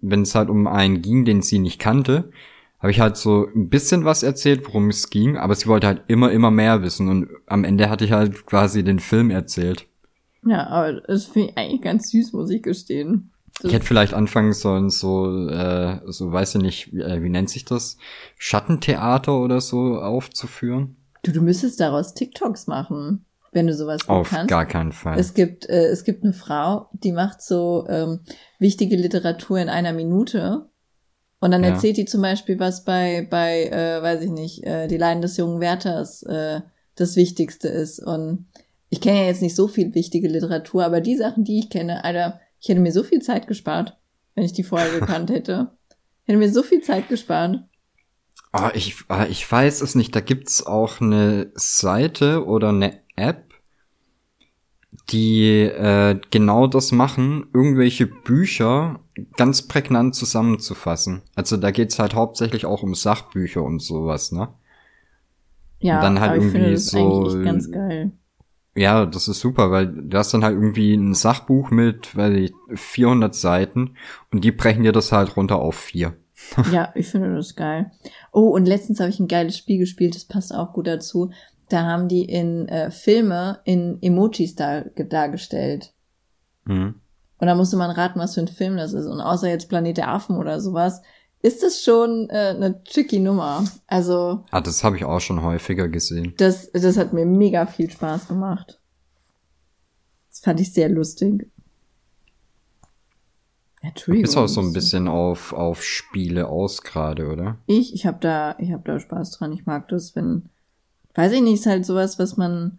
wenn 0.00 0.22
es 0.22 0.34
halt 0.34 0.48
um 0.48 0.66
einen 0.66 1.02
ging, 1.02 1.24
den 1.24 1.42
sie 1.42 1.58
nicht 1.58 1.78
kannte, 1.78 2.30
habe 2.78 2.90
ich 2.90 3.00
halt 3.00 3.16
so 3.16 3.46
ein 3.54 3.68
bisschen 3.68 4.04
was 4.04 4.22
erzählt, 4.22 4.66
worum 4.66 4.88
es 4.88 5.10
ging, 5.10 5.36
aber 5.36 5.54
sie 5.54 5.66
wollte 5.66 5.86
halt 5.86 6.02
immer, 6.08 6.32
immer 6.32 6.50
mehr 6.50 6.82
wissen 6.82 7.08
und 7.08 7.28
am 7.46 7.64
Ende 7.64 7.88
hatte 7.88 8.04
ich 8.04 8.12
halt 8.12 8.44
quasi 8.46 8.82
den 8.82 8.98
Film 8.98 9.30
erzählt. 9.30 9.86
Ja, 10.44 10.66
aber 10.66 11.00
das 11.02 11.26
finde 11.26 11.50
ich 11.50 11.56
eigentlich 11.56 11.82
ganz 11.82 12.10
süß, 12.10 12.32
muss 12.32 12.50
ich 12.50 12.62
gestehen. 12.62 13.30
Das 13.56 13.66
ich 13.66 13.74
hätte 13.74 13.86
vielleicht 13.86 14.14
anfangen 14.14 14.52
sollen, 14.52 14.90
so, 14.90 15.48
äh, 15.48 16.00
so 16.06 16.32
weiß 16.32 16.56
ich 16.56 16.62
nicht, 16.62 16.92
wie, 16.92 17.00
äh, 17.00 17.22
wie 17.22 17.28
nennt 17.28 17.50
sich 17.50 17.64
das? 17.64 17.98
Schattentheater 18.36 19.38
oder 19.38 19.60
so 19.60 20.00
aufzuführen. 20.00 20.96
Du, 21.22 21.30
du 21.30 21.40
müsstest 21.40 21.78
daraus 21.78 22.14
TikToks 22.14 22.66
machen 22.66 23.24
wenn 23.52 23.66
du 23.66 23.74
sowas 23.74 24.08
Auf 24.08 24.30
kannst. 24.30 24.48
gar 24.48 24.66
keinen 24.66 24.92
Fall. 24.92 25.18
Es 25.18 25.34
gibt, 25.34 25.68
äh, 25.68 25.86
es 25.86 26.04
gibt 26.04 26.24
eine 26.24 26.32
Frau, 26.32 26.88
die 26.92 27.12
macht 27.12 27.42
so 27.42 27.86
ähm, 27.88 28.20
wichtige 28.58 28.96
Literatur 28.96 29.58
in 29.58 29.68
einer 29.68 29.92
Minute. 29.92 30.70
Und 31.38 31.50
dann 31.50 31.62
ja. 31.62 31.70
erzählt 31.70 31.98
die 31.98 32.06
zum 32.06 32.22
Beispiel, 32.22 32.58
was 32.58 32.84
bei, 32.84 33.26
bei 33.30 33.64
äh, 33.66 34.02
weiß 34.02 34.22
ich 34.22 34.30
nicht, 34.30 34.64
äh, 34.64 34.88
die 34.88 34.96
Leiden 34.96 35.22
des 35.22 35.36
jungen 35.36 35.60
Wärters 35.60 36.22
äh, 36.22 36.62
das 36.94 37.16
Wichtigste 37.16 37.68
ist. 37.68 37.98
Und 37.98 38.46
ich 38.88 39.00
kenne 39.00 39.20
ja 39.20 39.26
jetzt 39.26 39.42
nicht 39.42 39.56
so 39.56 39.68
viel 39.68 39.94
wichtige 39.94 40.28
Literatur, 40.28 40.84
aber 40.84 41.00
die 41.00 41.16
Sachen, 41.16 41.44
die 41.44 41.58
ich 41.58 41.70
kenne, 41.70 42.04
Alter, 42.04 42.40
ich 42.60 42.68
hätte 42.68 42.80
mir 42.80 42.92
so 42.92 43.02
viel 43.02 43.20
Zeit 43.20 43.46
gespart, 43.46 43.98
wenn 44.34 44.44
ich 44.44 44.52
die 44.52 44.62
vorher 44.62 44.90
gekannt 44.98 45.30
hätte. 45.30 45.72
Ich 46.22 46.28
hätte 46.28 46.38
mir 46.38 46.52
so 46.52 46.62
viel 46.62 46.80
Zeit 46.82 47.08
gespart. 47.08 47.58
Oh, 48.54 48.68
ich, 48.74 48.96
ah, 49.08 49.26
ich 49.28 49.50
weiß 49.50 49.80
es 49.80 49.94
nicht. 49.94 50.14
Da 50.14 50.20
gibt's 50.20 50.64
auch 50.64 51.00
eine 51.00 51.50
Seite 51.54 52.44
oder 52.44 52.68
eine 52.68 53.01
App, 53.16 53.52
die 55.10 55.60
äh, 55.60 56.18
genau 56.30 56.66
das 56.66 56.92
machen, 56.92 57.46
irgendwelche 57.52 58.06
Bücher 58.06 59.00
ganz 59.36 59.62
prägnant 59.62 60.14
zusammenzufassen. 60.14 61.22
Also 61.34 61.56
da 61.56 61.70
geht's 61.70 61.98
halt 61.98 62.14
hauptsächlich 62.14 62.66
auch 62.66 62.82
um 62.82 62.94
Sachbücher 62.94 63.62
und 63.62 63.80
sowas, 63.80 64.32
ne? 64.32 64.48
Ja, 65.80 65.96
und 65.96 66.02
dann 66.02 66.20
halt 66.20 66.34
irgendwie 66.34 66.58
finde 66.58 66.72
das 66.72 66.86
so. 66.86 67.42
ganz 67.42 67.70
geil. 67.70 68.12
Ja, 68.74 69.04
das 69.04 69.28
ist 69.28 69.40
super, 69.40 69.70
weil 69.70 69.86
du 69.86 70.16
hast 70.16 70.32
dann 70.32 70.44
halt 70.44 70.54
irgendwie 70.54 70.94
ein 70.94 71.14
Sachbuch 71.14 71.70
mit, 71.70 72.16
weiß 72.16 72.34
ich, 72.36 72.54
400 72.74 73.34
Seiten 73.34 73.96
und 74.30 74.44
die 74.44 74.52
brechen 74.52 74.82
dir 74.82 74.92
das 74.92 75.12
halt 75.12 75.36
runter 75.36 75.56
auf 75.56 75.74
vier. 75.74 76.16
ja, 76.72 76.90
ich 76.94 77.08
finde 77.08 77.34
das 77.34 77.54
geil. 77.54 77.90
Oh, 78.32 78.48
und 78.48 78.66
letztens 78.66 78.98
habe 79.00 79.10
ich 79.10 79.20
ein 79.20 79.28
geiles 79.28 79.58
Spiel 79.58 79.78
gespielt, 79.78 80.14
das 80.14 80.24
passt 80.24 80.54
auch 80.54 80.72
gut 80.72 80.86
dazu. 80.86 81.30
Da 81.72 81.84
haben 81.84 82.08
die 82.08 82.24
in 82.24 82.68
äh, 82.68 82.90
Filme 82.90 83.60
in 83.64 83.96
Emojis 84.02 84.54
dar 84.54 84.82
dargestellt. 84.90 85.94
Mhm. 86.66 86.96
Und 87.38 87.46
da 87.46 87.54
musste 87.54 87.76
man 87.76 87.90
raten, 87.90 88.20
was 88.20 88.34
für 88.34 88.42
ein 88.42 88.48
Film 88.48 88.76
das 88.76 88.92
ist. 88.92 89.06
Und 89.06 89.20
außer 89.20 89.48
jetzt 89.48 89.70
Planet 89.70 89.96
der 89.96 90.08
Affen 90.08 90.36
oder 90.36 90.60
sowas, 90.60 91.00
ist 91.40 91.62
das 91.62 91.82
schon 91.82 92.28
äh, 92.28 92.54
eine 92.54 92.84
tricky 92.84 93.18
Nummer. 93.18 93.64
Also. 93.86 94.44
Ah, 94.50 94.60
das 94.60 94.84
habe 94.84 94.96
ich 94.96 95.04
auch 95.04 95.20
schon 95.20 95.42
häufiger 95.42 95.88
gesehen. 95.88 96.34
Das, 96.36 96.70
das 96.72 96.98
hat 96.98 97.14
mir 97.14 97.24
mega 97.24 97.64
viel 97.64 97.90
Spaß 97.90 98.28
gemacht. 98.28 98.78
Das 100.28 100.40
fand 100.40 100.60
ich 100.60 100.72
sehr 100.74 100.90
lustig. 100.90 101.50
Entschuldigung. 103.80 104.24
Du 104.24 104.28
bist 104.28 104.36
auch 104.36 104.46
so 104.46 104.60
ein 104.60 104.74
bisschen 104.74 105.08
auf, 105.08 105.52
auf 105.52 105.82
Spiele 105.82 106.48
aus 106.48 106.82
gerade, 106.82 107.28
oder? 107.28 107.56
Ich, 107.66 107.94
ich 107.94 108.06
habe 108.06 108.18
da, 108.20 108.56
ich 108.58 108.72
habe 108.72 108.82
da 108.84 109.00
Spaß 109.00 109.32
dran. 109.32 109.52
Ich 109.52 109.66
mag 109.66 109.88
das, 109.88 110.14
wenn, 110.14 110.50
weiß 111.14 111.32
ich 111.32 111.42
nicht, 111.42 111.60
ist 111.60 111.66
halt 111.66 111.86
sowas, 111.86 112.18
was 112.18 112.36
man 112.36 112.78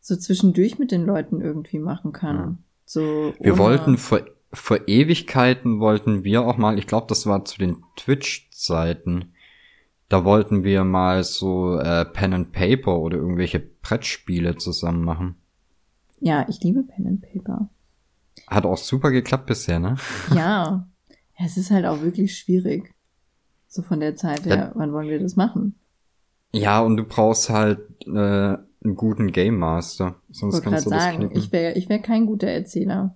so 0.00 0.16
zwischendurch 0.16 0.78
mit 0.78 0.90
den 0.90 1.04
Leuten 1.04 1.40
irgendwie 1.40 1.78
machen 1.78 2.12
kann. 2.12 2.36
Ja. 2.36 2.56
So. 2.84 3.34
Wir 3.40 3.58
wollten 3.58 3.98
vor, 3.98 4.20
vor 4.52 4.88
Ewigkeiten 4.88 5.80
wollten 5.80 6.24
wir 6.24 6.42
auch 6.42 6.56
mal, 6.56 6.78
ich 6.78 6.86
glaube, 6.86 7.06
das 7.08 7.26
war 7.26 7.44
zu 7.44 7.58
den 7.58 7.82
Twitch-Zeiten, 7.96 9.32
da 10.08 10.24
wollten 10.24 10.64
wir 10.64 10.84
mal 10.84 11.22
so 11.22 11.78
äh, 11.78 12.06
Pen 12.06 12.32
and 12.32 12.52
Paper 12.52 12.98
oder 12.98 13.18
irgendwelche 13.18 13.60
Brettspiele 13.60 14.56
zusammen 14.56 15.04
machen. 15.04 15.36
Ja, 16.20 16.46
ich 16.48 16.62
liebe 16.62 16.82
Pen 16.82 17.06
and 17.06 17.20
Paper. 17.20 17.68
Hat 18.46 18.64
auch 18.64 18.78
super 18.78 19.10
geklappt 19.10 19.46
bisher, 19.46 19.78
ne? 19.78 19.96
Ja. 20.34 20.88
es 21.38 21.56
ist 21.56 21.70
halt 21.70 21.84
auch 21.84 22.00
wirklich 22.00 22.36
schwierig. 22.36 22.94
So 23.66 23.82
von 23.82 24.00
der 24.00 24.16
Zeit 24.16 24.46
her, 24.46 24.56
ja. 24.56 24.72
wann 24.74 24.92
wollen 24.92 25.08
wir 25.08 25.20
das 25.20 25.36
machen? 25.36 25.74
Ja, 26.52 26.80
und 26.80 26.96
du 26.96 27.04
brauchst 27.04 27.50
halt 27.50 27.80
äh, 28.06 28.10
einen 28.10 28.96
guten 28.96 29.32
Game 29.32 29.58
Master. 29.58 30.16
Sonst 30.30 30.62
kannst 30.62 30.86
du 30.86 30.90
sagen, 30.90 31.20
das 31.20 31.30
knicken. 31.30 31.38
Ich 31.38 31.52
wäre 31.52 31.74
ich 31.74 31.88
wär 31.88 31.98
kein 31.98 32.26
guter 32.26 32.48
Erzähler. 32.48 33.14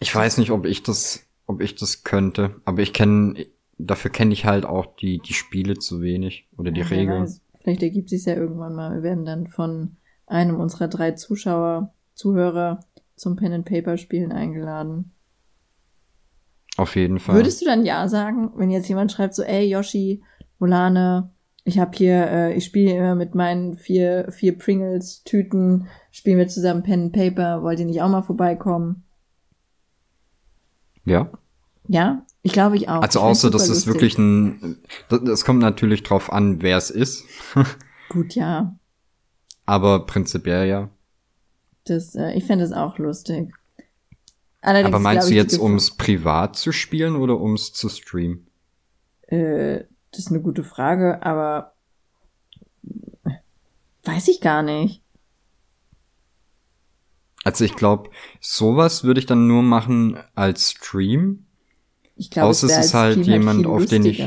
Ich 0.00 0.14
weiß 0.14 0.38
nicht, 0.38 0.50
ob 0.50 0.64
ich 0.64 0.82
das, 0.82 1.24
ob 1.46 1.60
ich 1.60 1.74
das 1.74 2.04
könnte, 2.04 2.54
aber 2.64 2.82
ich 2.82 2.92
kenne, 2.92 3.46
dafür 3.78 4.10
kenne 4.10 4.32
ich 4.32 4.44
halt 4.44 4.64
auch 4.64 4.94
die, 4.96 5.18
die 5.18 5.32
Spiele 5.32 5.78
zu 5.78 6.02
wenig 6.02 6.46
oder 6.56 6.70
die 6.70 6.80
ja, 6.80 6.86
Regeln. 6.86 7.28
Vielleicht 7.60 7.82
ergibt 7.82 8.10
sich 8.10 8.24
ja 8.24 8.34
irgendwann 8.34 8.74
mal. 8.74 8.94
Wir 8.94 9.02
werden 9.02 9.24
dann 9.24 9.46
von 9.48 9.96
einem 10.26 10.60
unserer 10.60 10.88
drei 10.88 11.12
Zuschauer, 11.12 11.92
Zuhörer 12.14 12.80
zum 13.16 13.36
Pen 13.36 13.52
and 13.52 13.64
Paper 13.64 13.96
Spielen 13.96 14.30
eingeladen. 14.30 15.12
Auf 16.78 16.94
jeden 16.94 17.18
Fall. 17.18 17.34
Würdest 17.34 17.60
du 17.60 17.64
dann 17.64 17.84
ja 17.84 18.06
sagen, 18.06 18.52
wenn 18.54 18.70
jetzt 18.70 18.88
jemand 18.88 19.10
schreibt 19.10 19.34
so, 19.34 19.42
ey 19.42 19.68
Yoshi, 19.68 20.22
Molane, 20.60 21.32
ich 21.64 21.80
habe 21.80 21.90
hier, 21.96 22.30
äh, 22.30 22.54
ich 22.54 22.66
spiele 22.66 22.96
immer 22.96 23.16
mit 23.16 23.34
meinen 23.34 23.76
vier 23.76 24.30
vier 24.30 24.56
Pringles 24.56 25.24
Tüten, 25.24 25.88
spielen 26.12 26.38
wir 26.38 26.46
zusammen 26.46 26.84
Pen 26.84 27.02
and 27.06 27.12
Paper, 27.12 27.64
wollt 27.64 27.80
ihr 27.80 27.84
nicht 27.84 28.00
auch 28.00 28.08
mal 28.08 28.22
vorbeikommen? 28.22 29.02
Ja. 31.04 31.32
Ja, 31.88 32.24
ich 32.42 32.52
glaube 32.52 32.76
ich 32.76 32.88
auch. 32.88 33.02
Also 33.02 33.20
außer 33.20 33.50
das 33.50 33.68
ist 33.68 33.88
wirklich 33.88 34.16
ein, 34.16 34.78
das, 35.08 35.24
das 35.24 35.44
kommt 35.44 35.58
natürlich 35.58 36.04
drauf 36.04 36.32
an, 36.32 36.62
wer 36.62 36.76
es 36.76 36.90
ist. 36.90 37.24
Gut, 38.08 38.36
ja. 38.36 38.78
Aber 39.66 40.06
prinzipiell 40.06 40.68
ja. 40.68 40.90
Das, 41.86 42.14
äh, 42.14 42.34
ich 42.34 42.44
fände 42.44 42.64
es 42.64 42.72
auch 42.72 42.98
lustig. 42.98 43.52
Allerdings, 44.60 44.94
Aber 44.94 44.98
meinst 45.02 45.30
du 45.30 45.34
jetzt, 45.34 45.58
um 45.58 45.76
es 45.76 45.92
privat 45.92 46.56
zu 46.56 46.72
spielen 46.72 47.16
oder 47.16 47.38
um 47.38 47.54
es 47.54 47.72
zu 47.72 47.88
streamen? 47.88 48.46
Äh, 49.28 49.84
das 50.10 50.20
ist 50.20 50.28
eine 50.30 50.40
gute 50.40 50.64
Frage, 50.64 51.22
aber 51.22 51.74
weiß 54.04 54.28
ich 54.28 54.40
gar 54.40 54.62
nicht. 54.62 55.02
Also 57.44 57.64
ich 57.64 57.76
glaube, 57.76 58.10
sowas 58.40 59.04
würde 59.04 59.20
ich 59.20 59.26
dann 59.26 59.46
nur 59.46 59.62
machen 59.62 60.18
als 60.34 60.72
Stream, 60.72 61.46
Ich 62.16 62.30
glaube, 62.30 62.50
es, 62.50 62.62
es 62.62 62.76
ist 62.76 62.94
halt 62.94 63.24
jemand, 63.26 63.66
auf 63.66 63.86
den 63.86 64.04
ich. 64.04 64.18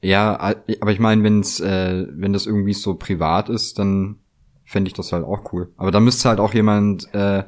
Ja, 0.00 0.38
aber 0.38 0.92
ich 0.92 1.00
meine, 1.00 1.22
wenn's, 1.24 1.60
äh, 1.60 2.06
wenn 2.10 2.32
das 2.32 2.46
irgendwie 2.46 2.72
so 2.72 2.94
privat 2.94 3.48
ist, 3.48 3.78
dann 3.78 4.20
fände 4.64 4.88
ich 4.88 4.94
das 4.94 5.12
halt 5.12 5.24
auch 5.24 5.52
cool. 5.52 5.72
Aber 5.76 5.90
da 5.90 6.00
müsste 6.00 6.28
halt 6.28 6.40
auch 6.40 6.54
jemand 6.54 7.12
äh, 7.14 7.44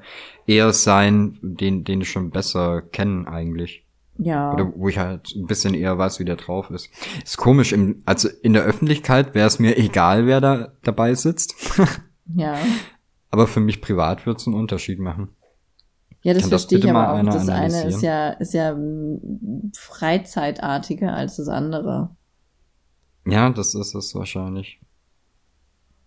eher 0.51 0.73
sein, 0.73 1.39
den, 1.43 1.85
den 1.85 2.01
ich 2.01 2.11
schon 2.11 2.31
besser 2.31 2.83
kennen 2.83 3.29
eigentlich. 3.29 3.87
Ja. 4.19 4.53
Oder 4.53 4.73
wo 4.75 4.89
ich 4.89 4.99
halt 4.99 5.35
ein 5.35 5.47
bisschen 5.47 5.75
eher 5.75 5.97
weiß, 5.97 6.19
wie 6.19 6.25
der 6.25 6.37
drauf 6.37 6.71
ist. 6.71 6.91
Ist 7.25 7.39
komisch, 7.39 7.73
im, 7.73 8.03
also 8.05 8.29
in 8.43 8.53
der 8.53 8.65
Öffentlichkeit 8.65 9.35
wäre 9.35 9.47
es 9.47 9.61
mir 9.61 9.79
egal, 9.79 10.27
wer 10.27 10.41
da 10.41 10.73
dabei 10.83 11.15
sitzt. 11.15 11.55
ja. 12.35 12.59
Aber 13.31 13.47
für 13.47 13.61
mich 13.61 13.81
privat 13.81 14.27
wird 14.27 14.41
es 14.41 14.47
einen 14.47 14.57
Unterschied 14.57 14.99
machen. 14.99 15.29
Ja, 16.23 16.35
das 16.35 16.49
verstehe 16.49 16.81
ich 16.81 16.91
aber 16.91 17.13
auch. 17.13 17.25
Das 17.25 17.49
eine 17.49 17.85
ist 17.85 18.03
ja, 18.03 18.31
ist 18.31 18.53
ja 18.53 18.77
freizeitartiger 19.75 21.15
als 21.15 21.37
das 21.37 21.49
andere. 21.49 22.11
Ja, 23.25 23.49
das 23.51 23.75
ist 23.75 23.95
es 23.95 24.15
wahrscheinlich. 24.15 24.81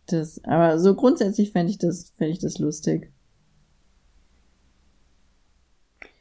Das, 0.07 0.43
aber 0.43 0.77
so 0.79 0.93
grundsätzlich 0.95 1.51
fände 1.51 1.71
ich 1.71 1.77
das, 1.77 2.11
fände 2.17 2.33
ich 2.33 2.39
das 2.39 2.59
lustig. 2.59 3.11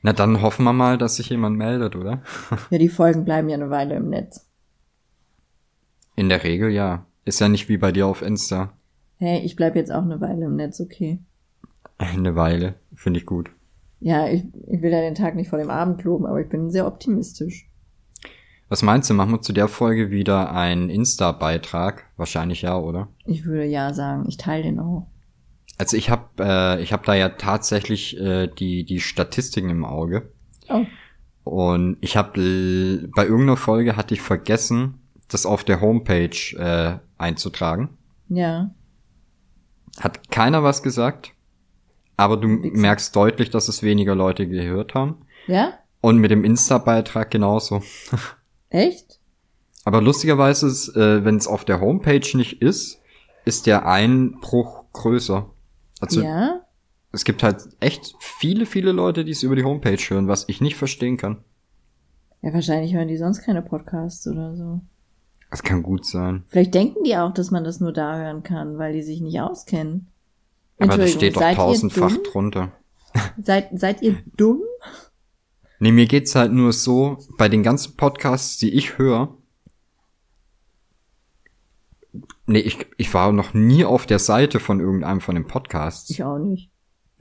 Na, 0.02 0.12
dann 0.12 0.42
hoffen 0.42 0.64
wir 0.64 0.72
mal, 0.72 0.98
dass 0.98 1.16
sich 1.16 1.30
jemand 1.30 1.56
meldet, 1.56 1.94
oder? 1.96 2.22
ja, 2.70 2.78
die 2.78 2.88
Folgen 2.88 3.24
bleiben 3.24 3.48
ja 3.48 3.56
eine 3.56 3.70
Weile 3.70 3.96
im 3.96 4.10
Netz. 4.10 4.48
In 6.16 6.28
der 6.28 6.42
Regel 6.44 6.70
ja. 6.70 7.06
Ist 7.24 7.40
ja 7.40 7.48
nicht 7.48 7.68
wie 7.68 7.78
bei 7.78 7.92
dir 7.92 8.08
auf 8.08 8.20
Insta. 8.20 8.72
Hey, 9.18 9.40
ich 9.44 9.54
bleib 9.54 9.76
jetzt 9.76 9.92
auch 9.92 10.02
eine 10.02 10.20
Weile 10.20 10.46
im 10.46 10.56
Netz, 10.56 10.80
okay. 10.80 11.20
Eine 11.98 12.34
Weile, 12.34 12.74
finde 12.94 13.20
ich 13.20 13.26
gut. 13.26 13.50
Ja, 14.00 14.26
ich, 14.26 14.42
ich 14.66 14.82
will 14.82 14.90
ja 14.90 15.00
den 15.00 15.14
Tag 15.14 15.36
nicht 15.36 15.48
vor 15.48 15.60
dem 15.60 15.70
Abend 15.70 16.02
loben, 16.02 16.26
aber 16.26 16.40
ich 16.40 16.48
bin 16.48 16.70
sehr 16.70 16.88
optimistisch. 16.88 17.70
Was 18.68 18.82
meinst 18.82 19.08
du, 19.08 19.14
machen 19.14 19.30
wir 19.30 19.40
zu 19.40 19.52
der 19.52 19.68
Folge 19.68 20.10
wieder 20.10 20.52
einen 20.52 20.90
Insta-Beitrag? 20.90 22.06
Wahrscheinlich 22.16 22.62
ja, 22.62 22.76
oder? 22.76 23.06
Ich 23.24 23.44
würde 23.44 23.66
ja 23.66 23.94
sagen, 23.94 24.24
ich 24.26 24.38
teile 24.38 24.64
den 24.64 24.80
auch. 24.80 25.06
Also 25.82 25.96
ich 25.96 26.10
habe 26.10 26.28
äh, 26.38 26.80
ich 26.80 26.92
habe 26.92 27.04
da 27.04 27.12
ja 27.12 27.30
tatsächlich 27.30 28.16
äh, 28.16 28.46
die 28.46 28.84
die 28.84 29.00
Statistiken 29.00 29.68
im 29.68 29.84
Auge. 29.84 30.30
Oh. 30.68 30.86
Und 31.42 31.96
ich 32.00 32.16
habe 32.16 33.08
bei 33.16 33.24
irgendeiner 33.24 33.56
Folge 33.56 33.96
hatte 33.96 34.14
ich 34.14 34.22
vergessen, 34.22 35.00
das 35.26 35.44
auf 35.44 35.64
der 35.64 35.80
Homepage 35.80 36.56
äh, 36.56 37.00
einzutragen. 37.18 37.98
Ja. 38.28 38.70
Hat 39.98 40.30
keiner 40.30 40.62
was 40.62 40.84
gesagt, 40.84 41.32
aber 42.16 42.36
du 42.36 42.46
merkst 42.46 43.16
deutlich, 43.16 43.50
dass 43.50 43.66
es 43.66 43.82
weniger 43.82 44.14
Leute 44.14 44.46
gehört 44.46 44.94
haben. 44.94 45.26
Ja? 45.48 45.80
Und 46.00 46.18
mit 46.18 46.30
dem 46.30 46.44
Insta-Beitrag 46.44 47.32
genauso. 47.32 47.82
Echt? 48.70 49.18
Aber 49.84 50.00
lustigerweise 50.00 50.68
ist, 50.68 50.94
äh, 50.94 51.24
wenn 51.24 51.38
es 51.38 51.48
auf 51.48 51.64
der 51.64 51.80
Homepage 51.80 52.36
nicht 52.36 52.62
ist, 52.62 53.02
ist 53.44 53.66
der 53.66 53.84
Einbruch 53.84 54.84
größer. 54.92 55.51
Also 56.02 56.20
ja? 56.20 56.60
es 57.12 57.24
gibt 57.24 57.44
halt 57.44 57.68
echt 57.78 58.14
viele, 58.18 58.66
viele 58.66 58.90
Leute, 58.90 59.24
die 59.24 59.30
es 59.30 59.44
über 59.44 59.54
die 59.54 59.62
Homepage 59.62 59.96
hören, 59.96 60.26
was 60.26 60.48
ich 60.48 60.60
nicht 60.60 60.76
verstehen 60.76 61.16
kann. 61.16 61.44
Ja, 62.42 62.52
wahrscheinlich 62.52 62.92
hören 62.92 63.06
die 63.06 63.16
sonst 63.16 63.42
keine 63.42 63.62
Podcasts 63.62 64.26
oder 64.26 64.56
so. 64.56 64.80
Das 65.48 65.62
kann 65.62 65.82
gut 65.82 66.04
sein. 66.04 66.44
Vielleicht 66.48 66.74
denken 66.74 67.04
die 67.04 67.16
auch, 67.16 67.32
dass 67.32 67.52
man 67.52 67.62
das 67.62 67.78
nur 67.78 67.92
da 67.92 68.16
hören 68.16 68.42
kann, 68.42 68.78
weil 68.78 68.94
die 68.94 69.02
sich 69.02 69.20
nicht 69.20 69.40
auskennen. 69.40 70.08
Aber 70.78 70.96
das 70.96 71.12
steht 71.12 71.36
doch 71.36 71.54
tausendfach 71.54 72.16
drunter. 72.24 72.72
Seid, 73.40 73.68
seid 73.78 74.02
ihr 74.02 74.16
dumm? 74.36 74.62
Nee, 75.78 75.92
mir 75.92 76.06
geht's 76.06 76.34
halt 76.34 76.50
nur 76.50 76.72
so, 76.72 77.18
bei 77.36 77.48
den 77.50 77.62
ganzen 77.62 77.96
Podcasts, 77.96 78.56
die 78.56 78.70
ich 78.70 78.96
höre, 78.96 79.36
nee, 82.46 82.60
ich, 82.60 82.86
ich 82.96 83.12
war 83.14 83.32
noch 83.32 83.54
nie 83.54 83.84
auf 83.84 84.06
der 84.06 84.18
Seite 84.18 84.60
von 84.60 84.80
irgendeinem 84.80 85.20
von 85.20 85.34
den 85.34 85.46
Podcasts. 85.46 86.10
Ich 86.10 86.22
auch 86.24 86.38
nicht. 86.38 86.70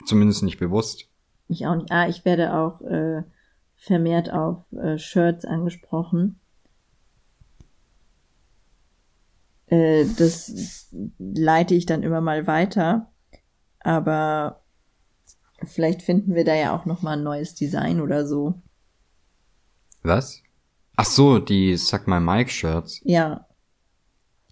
Zumindest 0.05 0.43
nicht 0.43 0.59
bewusst. 0.59 1.09
Ich 1.47 1.67
auch 1.67 1.75
nicht. 1.75 1.91
Ah, 1.91 2.07
ich 2.07 2.25
werde 2.25 2.53
auch 2.53 2.81
äh, 2.81 3.23
vermehrt 3.75 4.31
auf 4.31 4.71
äh, 4.73 4.97
Shirts 4.97 5.45
angesprochen. 5.45 6.39
Äh, 9.67 10.05
das 10.17 10.89
leite 11.17 11.75
ich 11.75 11.85
dann 11.85 12.03
immer 12.03 12.21
mal 12.21 12.47
weiter. 12.47 13.11
Aber 13.79 14.61
vielleicht 15.63 16.01
finden 16.01 16.35
wir 16.35 16.45
da 16.45 16.55
ja 16.55 16.75
auch 16.75 16.85
noch 16.85 17.01
mal 17.01 17.17
ein 17.17 17.23
neues 17.23 17.55
Design 17.55 18.01
oder 18.01 18.27
so. 18.27 18.61
Was? 20.03 20.41
Ach 20.95 21.05
so, 21.05 21.39
die 21.39 21.75
Suck 21.77 22.07
My 22.07 22.19
Mike 22.19 22.49
Shirts. 22.49 23.01
Ja. 23.03 23.47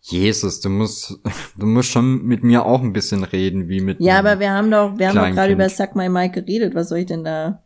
Jesus, 0.01 0.61
du 0.61 0.69
musst, 0.69 1.19
du 1.57 1.65
musst 1.65 1.89
schon 1.89 2.23
mit 2.25 2.43
mir 2.43 2.65
auch 2.65 2.81
ein 2.81 2.93
bisschen 2.93 3.23
reden, 3.23 3.67
wie 3.67 3.81
mit. 3.81 3.99
Ja, 3.99 4.19
aber 4.19 4.39
wir 4.39 4.51
haben 4.51 4.71
doch, 4.71 4.97
wir 4.97 5.09
haben 5.09 5.15
doch 5.15 5.31
gerade 5.31 5.53
über 5.53 5.69
Suck 5.69 5.95
My 5.95 6.09
Mike 6.09 6.41
geredet. 6.41 6.75
Was 6.75 6.89
soll 6.89 6.99
ich 6.99 7.05
denn 7.05 7.23
da? 7.23 7.63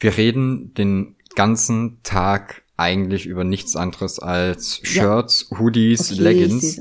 Wir 0.00 0.16
reden 0.16 0.74
den 0.74 1.16
ganzen 1.34 2.00
Tag 2.02 2.62
eigentlich 2.76 3.26
über 3.26 3.44
nichts 3.44 3.74
anderes 3.74 4.20
als 4.20 4.80
Shirts, 4.84 5.48
ja. 5.50 5.58
Hoodies, 5.58 6.12
okay, 6.12 6.22
Leggings. 6.22 6.80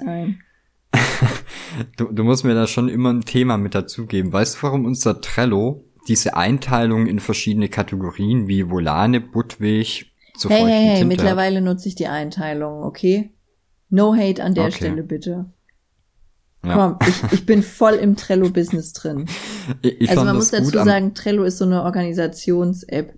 du, 1.98 2.06
du 2.12 2.24
musst 2.24 2.44
mir 2.44 2.54
da 2.54 2.68
schon 2.68 2.90
immer 2.90 3.12
ein 3.12 3.22
Thema 3.22 3.58
mit 3.58 3.74
dazugeben. 3.76 4.32
Weißt 4.32 4.58
du, 4.58 4.64
warum 4.64 4.86
unser 4.86 5.20
Trello 5.22 5.84
diese 6.08 6.38
Einteilung 6.38 7.08
in 7.08 7.20
verschiedene 7.20 7.68
Kategorien 7.70 8.48
wie 8.48 8.70
Volane, 8.70 9.20
Budwig, 9.20 10.12
zu 10.38 10.50
Hey, 10.50 10.64
hey, 10.64 10.86
hey, 10.96 11.06
mittlerweile 11.06 11.62
nutze 11.62 11.88
ich 11.88 11.96
die 11.96 12.08
Einteilung, 12.08 12.84
okay? 12.84 13.32
No 13.90 14.16
hate 14.16 14.44
an 14.44 14.54
der 14.54 14.66
okay. 14.66 14.76
Stelle, 14.76 15.04
bitte. 15.04 15.46
Ja. 16.66 16.74
Komm, 16.74 17.00
ich, 17.08 17.34
ich 17.34 17.46
bin 17.46 17.64
voll 17.64 17.94
im 17.94 18.16
Trello-Business 18.16 18.94
drin. 18.94 19.26
Ich 19.82 20.10
also 20.10 20.24
man 20.24 20.38
muss 20.38 20.52
dazu 20.52 20.72
sagen, 20.72 21.14
Trello 21.14 21.44
ist 21.44 21.58
so 21.58 21.66
eine 21.66 21.84
Organisations-App 21.84 23.14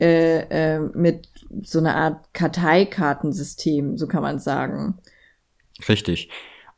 äh, 0.00 0.38
äh, 0.40 0.80
mit 0.80 1.28
so 1.62 1.78
einer 1.78 1.94
Art 1.94 2.34
Karteikartensystem, 2.34 3.96
so 3.96 4.08
kann 4.08 4.22
man 4.22 4.40
sagen. 4.40 4.98
Richtig. 5.88 6.30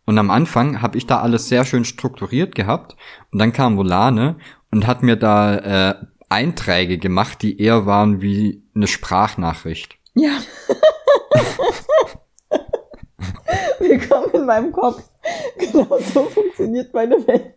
Und 0.05 0.19
am 0.19 0.31
Anfang 0.31 0.83
habe 0.83 0.99
ich 0.99 1.07
da 1.07 1.21
alles 1.21 1.49
sehr 1.49 1.65
schön 1.65 1.85
strukturiert 1.85 2.55
gehabt 2.55 2.97
und 3.31 3.39
dann 3.39 3.53
kam 3.53 3.77
Volane 3.77 4.37
und 4.71 4.87
hat 4.87 5.03
mir 5.03 5.17
da 5.17 5.57
äh, 5.91 5.95
Einträge 6.29 6.99
gemacht, 6.99 7.43
die 7.43 7.61
eher 7.61 7.87
waren 7.87 8.21
wie 8.21 8.60
eine 8.75 8.87
Sprachnachricht. 8.87 9.97
Ja. 10.15 10.39
Willkommen 13.79 14.31
in 14.35 14.47
meinem 14.47 14.73
Kopf. 14.73 15.03
Genau 15.59 15.99
so 15.99 16.25
funktioniert 16.25 16.93
meine 16.95 17.27
Welt. 17.27 17.57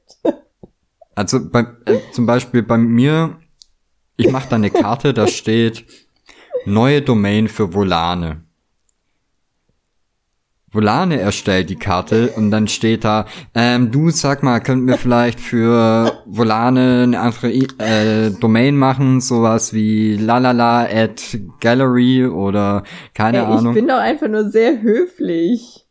Also 1.16 1.50
bei, 1.50 1.66
äh, 1.86 2.00
zum 2.12 2.26
Beispiel 2.26 2.64
bei 2.64 2.78
mir, 2.78 3.40
ich 4.18 4.32
mache 4.32 4.50
da 4.50 4.56
eine 4.56 4.72
Karte, 4.72 5.14
da 5.14 5.28
steht 5.28 5.86
neue 6.66 7.02
Domain 7.02 7.48
für 7.48 7.74
Volane. 7.74 8.44
Volane 10.74 11.20
erstellt 11.20 11.70
die 11.70 11.76
Karte 11.76 12.30
und 12.36 12.50
dann 12.50 12.68
steht 12.68 13.04
da, 13.04 13.26
ähm, 13.54 13.92
du 13.92 14.10
sag 14.10 14.42
mal, 14.42 14.60
könnten 14.60 14.88
wir 14.88 14.98
vielleicht 14.98 15.40
für 15.40 16.24
Volane 16.26 17.04
eine 17.04 17.20
andere 17.20 17.52
äh, 17.52 18.32
Domain 18.32 18.76
machen, 18.76 19.22
sowas 19.22 19.74
wie 19.74 20.18
lalala 20.18 20.86
at 20.86 21.38
gallery 21.60 22.26
oder 22.26 22.84
keine 23.14 23.38
Ey, 23.38 23.44
Ahnung. 23.46 23.74
Ich 23.74 23.80
bin 23.80 23.88
doch 23.88 24.00
einfach 24.00 24.28
nur 24.28 24.50
sehr 24.50 24.82
höflich. 24.82 25.86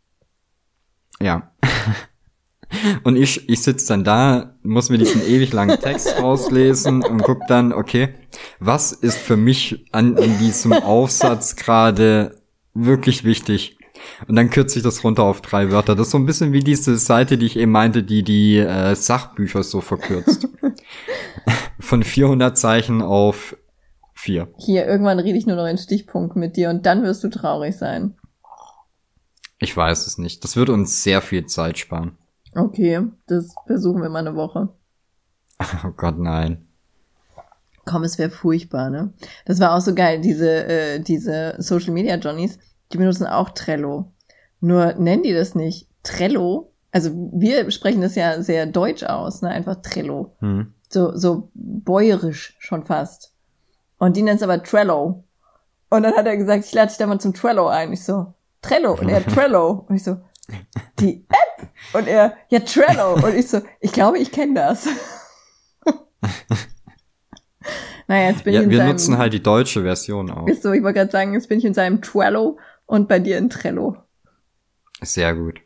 Ja. 1.20 1.52
Und 3.04 3.16
ich, 3.16 3.48
ich 3.48 3.62
sitz 3.62 3.84
dann 3.84 4.02
da, 4.02 4.56
muss 4.62 4.88
mir 4.88 4.98
diesen 4.98 5.24
ewig 5.26 5.52
langen 5.52 5.78
Text 5.78 6.18
rauslesen 6.22 7.04
und 7.04 7.22
guck 7.22 7.46
dann, 7.46 7.70
okay, 7.74 8.14
was 8.60 8.92
ist 8.92 9.18
für 9.18 9.36
mich 9.36 9.84
an, 9.92 10.16
an 10.16 10.38
diesem 10.38 10.72
Aufsatz 10.72 11.54
gerade 11.56 12.40
wirklich 12.72 13.24
wichtig? 13.24 13.76
Und 14.28 14.36
dann 14.36 14.50
kürze 14.50 14.78
ich 14.78 14.84
das 14.84 15.02
runter 15.04 15.24
auf 15.24 15.40
drei 15.40 15.70
Wörter. 15.70 15.94
Das 15.94 16.08
ist 16.08 16.12
so 16.12 16.18
ein 16.18 16.26
bisschen 16.26 16.52
wie 16.52 16.60
diese 16.60 16.96
Seite, 16.96 17.38
die 17.38 17.46
ich 17.46 17.56
eben 17.56 17.72
meinte, 17.72 18.02
die 18.02 18.22
die 18.22 18.58
äh, 18.58 18.94
Sachbücher 18.94 19.62
so 19.62 19.80
verkürzt. 19.80 20.48
Von 21.80 22.02
400 22.02 22.56
Zeichen 22.56 23.02
auf 23.02 23.56
vier. 24.14 24.48
Hier, 24.56 24.86
irgendwann 24.86 25.18
rede 25.18 25.36
ich 25.36 25.46
nur 25.46 25.56
noch 25.56 25.66
in 25.66 25.78
Stichpunkten 25.78 26.40
mit 26.40 26.56
dir 26.56 26.70
und 26.70 26.86
dann 26.86 27.02
wirst 27.02 27.24
du 27.24 27.28
traurig 27.28 27.76
sein. 27.76 28.14
Ich 29.58 29.76
weiß 29.76 30.06
es 30.06 30.18
nicht. 30.18 30.44
Das 30.44 30.56
würde 30.56 30.72
uns 30.72 31.02
sehr 31.02 31.20
viel 31.20 31.46
Zeit 31.46 31.78
sparen. 31.78 32.16
Okay, 32.54 33.00
das 33.26 33.54
versuchen 33.66 34.02
wir 34.02 34.08
mal 34.08 34.26
eine 34.26 34.36
Woche. 34.36 34.68
Oh 35.84 35.92
Gott, 35.96 36.18
nein. 36.18 36.66
Komm, 37.84 38.02
es 38.02 38.18
wäre 38.18 38.30
furchtbar, 38.30 38.90
ne? 38.90 39.12
Das 39.44 39.60
war 39.60 39.74
auch 39.76 39.80
so 39.80 39.94
geil, 39.94 40.20
diese, 40.20 40.64
äh, 40.66 41.00
diese 41.00 41.54
Social 41.58 41.92
Media 41.92 42.16
Johnnies 42.16 42.58
die 42.92 42.98
benutzen 42.98 43.26
auch 43.26 43.50
Trello. 43.50 44.12
Nur 44.60 44.94
nennen 44.94 45.22
die 45.22 45.32
das 45.32 45.54
nicht 45.54 45.88
Trello. 46.02 46.72
Also 46.92 47.10
wir 47.32 47.70
sprechen 47.70 48.02
das 48.02 48.14
ja 48.14 48.42
sehr 48.42 48.66
deutsch 48.66 49.02
aus, 49.02 49.42
ne? 49.42 49.48
Einfach 49.48 49.76
Trello. 49.82 50.36
Hm. 50.40 50.74
So, 50.88 51.16
so 51.16 51.50
bäuerisch 51.54 52.56
schon 52.58 52.84
fast. 52.84 53.32
Und 53.98 54.16
die 54.16 54.22
nennt 54.22 54.36
es 54.36 54.42
aber 54.42 54.62
Trello. 54.62 55.24
Und 55.88 56.02
dann 56.02 56.14
hat 56.14 56.26
er 56.26 56.36
gesagt, 56.36 56.64
ich 56.64 56.72
lade 56.72 56.88
dich 56.88 56.98
da 56.98 57.06
mal 57.06 57.20
zum 57.20 57.34
Trello 57.34 57.68
ein. 57.68 57.92
Ich 57.92 58.04
so, 58.04 58.34
Trello. 58.60 58.94
Und 58.94 59.08
er, 59.08 59.24
Trello. 59.34 59.84
Und 59.88 59.96
ich 59.96 60.04
so, 60.04 60.18
die 60.98 61.24
App. 61.28 61.68
Und 61.92 62.08
er, 62.08 62.34
ja, 62.48 62.60
Trello. 62.60 63.14
Und 63.14 63.34
ich 63.34 63.48
so, 63.48 63.60
ich 63.80 63.92
glaube, 63.92 64.18
ich 64.18 64.32
kenne 64.32 64.54
das. 64.54 64.88
naja, 68.08 68.30
jetzt 68.30 68.44
bin 68.44 68.54
ja, 68.54 68.60
ich 68.60 68.64
in 68.64 68.70
wir 68.70 68.78
seinem, 68.78 68.90
nutzen 68.90 69.18
halt 69.18 69.32
die 69.32 69.42
deutsche 69.42 69.82
Version 69.82 70.30
auch. 70.30 70.46
Ist 70.46 70.62
so, 70.62 70.72
ich 70.72 70.82
wollte 70.82 71.00
gerade 71.00 71.10
sagen, 71.10 71.34
jetzt 71.34 71.48
bin 71.48 71.58
ich 71.58 71.64
in 71.64 71.74
seinem 71.74 72.00
Trello 72.02 72.58
und 72.92 73.08
bei 73.08 73.18
dir 73.18 73.38
in 73.38 73.48
Trello. 73.48 73.96
Sehr 75.00 75.34
gut. 75.34 75.62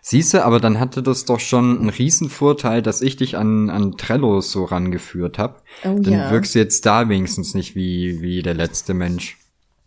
Siehste, 0.00 0.44
aber 0.44 0.60
dann 0.60 0.78
hatte 0.78 1.02
das 1.02 1.24
doch 1.24 1.40
schon 1.40 1.80
einen 1.80 1.88
riesen 1.88 2.28
Vorteil, 2.28 2.82
dass 2.82 3.02
ich 3.02 3.16
dich 3.16 3.36
an, 3.36 3.68
an 3.68 3.96
Trello 3.96 4.40
so 4.40 4.64
rangeführt 4.64 5.38
habe. 5.38 5.56
Oh, 5.82 5.98
dann 5.98 6.12
ja. 6.12 6.30
wirkst 6.30 6.54
du 6.54 6.60
jetzt 6.60 6.86
da 6.86 7.08
wenigstens 7.08 7.54
nicht 7.54 7.74
wie, 7.74 8.22
wie 8.22 8.42
der 8.42 8.54
letzte 8.54 8.94
Mensch. 8.94 9.38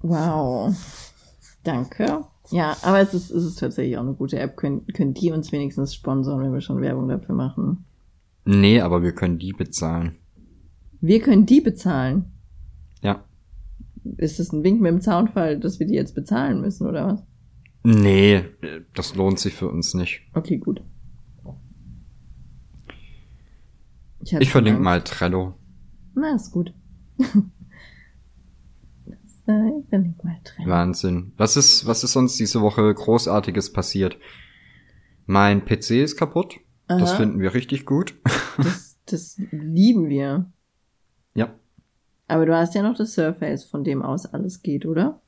Wow. 0.01 0.75
Danke. 1.63 2.25
Ja, 2.51 2.75
aber 2.81 2.99
es 2.99 3.13
ist, 3.13 3.31
es 3.31 3.45
ist 3.45 3.59
tatsächlich 3.59 3.97
auch 3.97 4.03
eine 4.03 4.13
gute 4.13 4.37
App. 4.37 4.57
Können, 4.57 4.85
können 4.87 5.13
die 5.13 5.31
uns 5.31 5.53
wenigstens 5.53 5.95
sponsern, 5.95 6.41
wenn 6.41 6.51
wir 6.51 6.61
schon 6.61 6.81
Werbung 6.81 7.07
dafür 7.07 7.35
machen? 7.35 7.85
Nee, 8.43 8.81
aber 8.81 9.01
wir 9.01 9.13
können 9.13 9.39
die 9.39 9.53
bezahlen. 9.53 10.17
Wir 10.99 11.21
können 11.21 11.45
die 11.45 11.61
bezahlen? 11.61 12.34
Ist 14.17 14.39
das 14.39 14.51
ein 14.51 14.63
Wink 14.63 14.81
mit 14.81 14.91
dem 14.91 15.01
Zaunfall, 15.01 15.59
dass 15.59 15.79
wir 15.79 15.87
die 15.87 15.95
jetzt 15.95 16.15
bezahlen 16.15 16.61
müssen, 16.61 16.87
oder 16.87 17.07
was? 17.07 17.23
Nee, 17.83 18.45
das 18.93 19.15
lohnt 19.15 19.39
sich 19.39 19.53
für 19.53 19.67
uns 19.69 19.93
nicht. 19.93 20.21
Okay, 20.33 20.57
gut. 20.57 20.81
Ich, 24.21 24.33
ich 24.33 24.49
verlinke 24.49 24.81
mal 24.81 25.03
Trello. 25.03 25.53
Na, 26.15 26.35
ist 26.35 26.51
gut. 26.51 26.73
ich 27.17 27.35
verlinke 29.89 30.25
mal 30.25 30.39
Trello. 30.43 30.69
Wahnsinn. 30.69 31.33
Was 31.37 31.57
ist, 31.57 31.85
was 31.85 32.03
ist 32.03 32.13
sonst 32.13 32.39
diese 32.39 32.61
Woche 32.61 32.91
Großartiges 32.91 33.71
passiert? 33.71 34.17
Mein 35.27 35.65
PC 35.65 35.91
ist 35.91 36.17
kaputt. 36.17 36.59
Aha. 36.87 36.99
Das 36.99 37.13
finden 37.13 37.39
wir 37.39 37.53
richtig 37.53 37.85
gut. 37.85 38.15
Das, 38.57 38.97
das 39.05 39.37
lieben 39.51 40.07
wir. 40.07 40.49
Aber 42.27 42.45
du 42.45 42.55
hast 42.55 42.75
ja 42.75 42.81
noch 42.81 42.97
das 42.97 43.13
Surface, 43.13 43.65
von 43.65 43.83
dem 43.83 44.01
aus 44.01 44.25
alles 44.25 44.61
geht, 44.61 44.85
oder? 44.85 45.21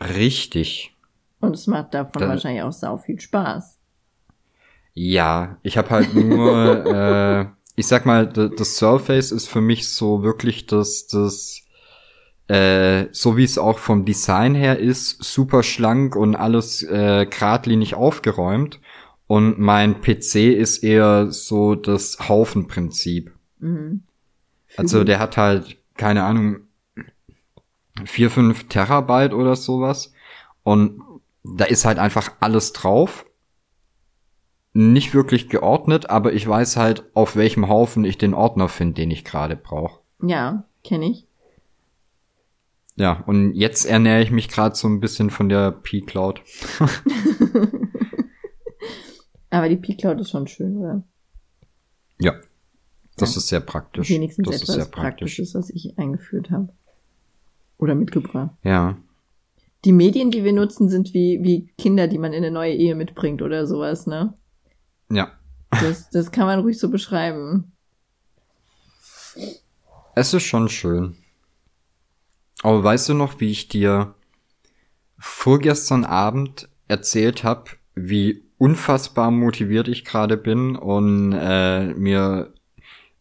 Richtig. 0.00 0.94
Und 1.40 1.54
es 1.54 1.66
macht 1.66 1.94
davon 1.94 2.22
da, 2.22 2.28
wahrscheinlich 2.28 2.62
auch 2.62 2.72
sau 2.72 2.98
viel 2.98 3.20
Spaß. 3.20 3.78
Ja, 4.94 5.58
ich 5.62 5.76
habe 5.76 5.90
halt 5.90 6.14
nur, 6.14 6.86
äh, 6.86 7.46
ich 7.76 7.86
sag 7.86 8.06
mal, 8.06 8.26
das 8.26 8.76
Surface 8.76 9.32
ist 9.32 9.48
für 9.48 9.60
mich 9.60 9.88
so 9.88 10.22
wirklich 10.22 10.66
das, 10.66 11.06
das, 11.06 11.62
äh, 12.48 13.06
so 13.12 13.36
wie 13.36 13.44
es 13.44 13.58
auch 13.58 13.78
vom 13.78 14.04
Design 14.04 14.54
her 14.54 14.78
ist, 14.78 15.22
super 15.22 15.62
schlank 15.62 16.16
und 16.16 16.34
alles 16.34 16.82
äh, 16.82 17.26
geradlinig 17.26 17.94
aufgeräumt. 17.94 18.80
Und 19.26 19.58
mein 19.58 20.00
PC 20.00 20.36
ist 20.56 20.82
eher 20.82 21.30
so 21.30 21.74
das 21.74 22.28
Haufenprinzip. 22.28 23.30
Mhm. 23.58 24.02
Also 24.76 25.04
der 25.04 25.18
hat 25.18 25.36
halt, 25.36 25.77
keine 25.98 26.24
Ahnung, 26.24 26.60
vier 28.04 28.30
fünf 28.30 28.68
Terabyte 28.68 29.34
oder 29.34 29.54
sowas. 29.56 30.14
Und 30.62 31.02
da 31.44 31.66
ist 31.66 31.84
halt 31.84 31.98
einfach 31.98 32.32
alles 32.40 32.72
drauf. 32.72 33.26
Nicht 34.72 35.12
wirklich 35.12 35.48
geordnet, 35.48 36.08
aber 36.08 36.32
ich 36.32 36.46
weiß 36.46 36.76
halt, 36.76 37.04
auf 37.14 37.36
welchem 37.36 37.68
Haufen 37.68 38.04
ich 38.04 38.16
den 38.16 38.32
Ordner 38.32 38.68
finde, 38.68 38.94
den 38.94 39.10
ich 39.10 39.24
gerade 39.24 39.56
brauche. 39.56 40.00
Ja, 40.22 40.64
kenne 40.84 41.10
ich. 41.10 41.26
Ja, 42.96 43.22
und 43.26 43.54
jetzt 43.54 43.84
ernähre 43.84 44.22
ich 44.22 44.30
mich 44.30 44.48
gerade 44.48 44.74
so 44.74 44.88
ein 44.88 45.00
bisschen 45.00 45.30
von 45.30 45.48
der 45.48 45.70
P-Cloud. 45.70 46.42
aber 49.50 49.68
die 49.68 49.76
P-Cloud 49.76 50.20
ist 50.20 50.30
schon 50.30 50.48
schön, 50.48 50.76
oder? 50.78 51.02
Ja, 52.18 52.34
das 53.20 53.36
ist 53.36 53.48
sehr 53.48 53.60
praktisch. 53.60 54.10
Wenigstens 54.10 54.48
das 54.48 54.62
etwas 54.62 54.76
ist. 54.76 54.90
Praktisches, 54.90 55.54
was 55.54 55.70
ich 55.70 55.98
eingeführt 55.98 56.50
habe. 56.50 56.68
Oder 57.78 57.94
mitgebracht. 57.94 58.50
Ja 58.62 58.96
die 59.84 59.92
Medien, 59.92 60.30
die 60.30 60.44
wir 60.44 60.52
nutzen, 60.52 60.88
sind 60.88 61.14
wie, 61.14 61.42
wie 61.42 61.72
Kinder, 61.78 62.08
die 62.08 62.18
man 62.18 62.32
in 62.32 62.38
eine 62.38 62.50
neue 62.50 62.74
Ehe 62.74 62.94
mitbringt 62.94 63.42
oder 63.42 63.66
sowas, 63.66 64.06
ne? 64.06 64.34
Ja. 65.10 65.32
Das, 65.70 66.10
das 66.10 66.32
kann 66.32 66.46
man 66.46 66.60
ruhig 66.60 66.78
so 66.78 66.90
beschreiben. 66.90 67.72
Es 70.14 70.34
ist 70.34 70.42
schon 70.42 70.68
schön. 70.68 71.16
Aber 72.62 72.82
weißt 72.82 73.10
du 73.10 73.14
noch, 73.14 73.40
wie 73.40 73.50
ich 73.50 73.68
dir 73.68 74.14
vorgestern 75.18 76.04
Abend 76.04 76.68
erzählt 76.88 77.44
habe, 77.44 77.70
wie 77.94 78.42
unfassbar 78.58 79.30
motiviert 79.30 79.86
ich 79.86 80.04
gerade 80.04 80.36
bin 80.36 80.74
und 80.74 81.32
äh, 81.32 81.94
mir 81.94 82.52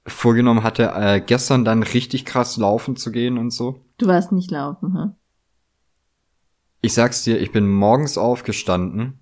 vorgenommen 0.08 0.64
hatte, 0.64 0.92
äh, 0.96 1.22
gestern 1.22 1.66
dann 1.66 1.84
richtig 1.84 2.26
krass 2.26 2.58
laufen 2.58 2.96
zu 2.96 3.12
gehen 3.12 3.38
und 3.38 3.52
so? 3.52 3.84
Du 3.98 4.08
warst 4.08 4.32
nicht 4.32 4.52
laufen, 4.52 4.94
ha? 4.94 5.16
Ich 6.82 6.94
sag's 6.94 7.24
dir, 7.24 7.40
ich 7.40 7.52
bin 7.52 7.70
morgens 7.70 8.18
aufgestanden, 8.18 9.20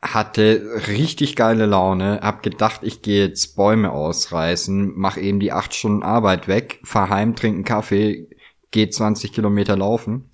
hatte 0.00 0.82
richtig 0.88 1.36
geile 1.36 1.66
Laune, 1.66 2.20
hab 2.22 2.42
gedacht, 2.42 2.80
ich 2.82 3.02
gehe 3.02 3.26
jetzt 3.26 3.56
Bäume 3.56 3.92
ausreißen, 3.92 4.92
mach 4.96 5.16
eben 5.16 5.40
die 5.40 5.52
acht 5.52 5.74
Stunden 5.74 6.02
Arbeit 6.02 6.48
weg, 6.48 6.80
fahr 6.84 7.10
heim, 7.10 7.36
trinken 7.36 7.64
Kaffee, 7.64 8.28
geh 8.70 8.88
20 8.88 9.32
Kilometer 9.32 9.76
laufen. 9.76 10.30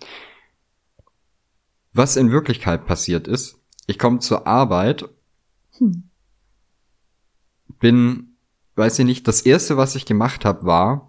Was 1.92 2.16
in 2.16 2.30
Wirklichkeit 2.30 2.86
passiert 2.86 3.26
ist, 3.28 3.58
ich 3.86 3.98
komme 3.98 4.18
zur 4.18 4.46
Arbeit, 4.46 5.08
hm. 5.78 6.10
bin, 7.78 8.33
weiß 8.76 8.98
ich 9.00 9.04
nicht, 9.04 9.28
das 9.28 9.42
erste, 9.42 9.76
was 9.76 9.94
ich 9.94 10.06
gemacht 10.06 10.44
habe, 10.44 10.66
war, 10.66 11.08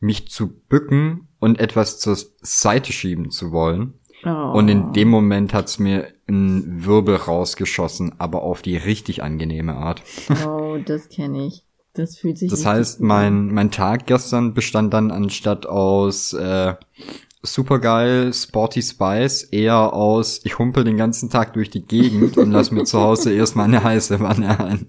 mich 0.00 0.28
zu 0.28 0.48
bücken 0.48 1.28
und 1.40 1.58
etwas 1.58 1.98
zur 1.98 2.16
Seite 2.42 2.92
schieben 2.92 3.30
zu 3.30 3.52
wollen. 3.52 3.94
Oh. 4.24 4.52
Und 4.52 4.68
in 4.68 4.92
dem 4.92 5.08
Moment 5.08 5.52
hat's 5.52 5.78
mir 5.78 6.08
einen 6.26 6.84
Wirbel 6.84 7.16
rausgeschossen, 7.16 8.14
aber 8.18 8.42
auf 8.42 8.62
die 8.62 8.76
richtig 8.76 9.22
angenehme 9.22 9.76
Art. 9.76 10.02
Oh, 10.46 10.78
das 10.84 11.08
kenne 11.08 11.46
ich. 11.46 11.64
Das 11.92 12.16
fühlt 12.16 12.38
sich. 12.38 12.50
Das 12.50 12.66
heißt, 12.66 13.00
mein, 13.00 13.52
mein 13.52 13.70
Tag 13.70 14.06
gestern 14.06 14.54
bestand 14.54 14.92
dann 14.94 15.10
anstatt 15.10 15.66
aus 15.66 16.32
äh, 16.32 16.74
supergeil 17.42 18.32
Sporty 18.32 18.82
Spice 18.82 19.44
eher 19.44 19.92
aus, 19.92 20.40
ich 20.44 20.58
humpel 20.58 20.84
den 20.84 20.96
ganzen 20.96 21.30
Tag 21.30 21.52
durch 21.52 21.70
die 21.70 21.86
Gegend 21.86 22.36
und 22.36 22.50
lass 22.50 22.70
mir 22.70 22.84
zu 22.84 23.00
Hause 23.00 23.32
erstmal 23.34 23.66
eine 23.66 23.84
heiße 23.84 24.18
Wanne 24.20 24.58
ein. 24.58 24.86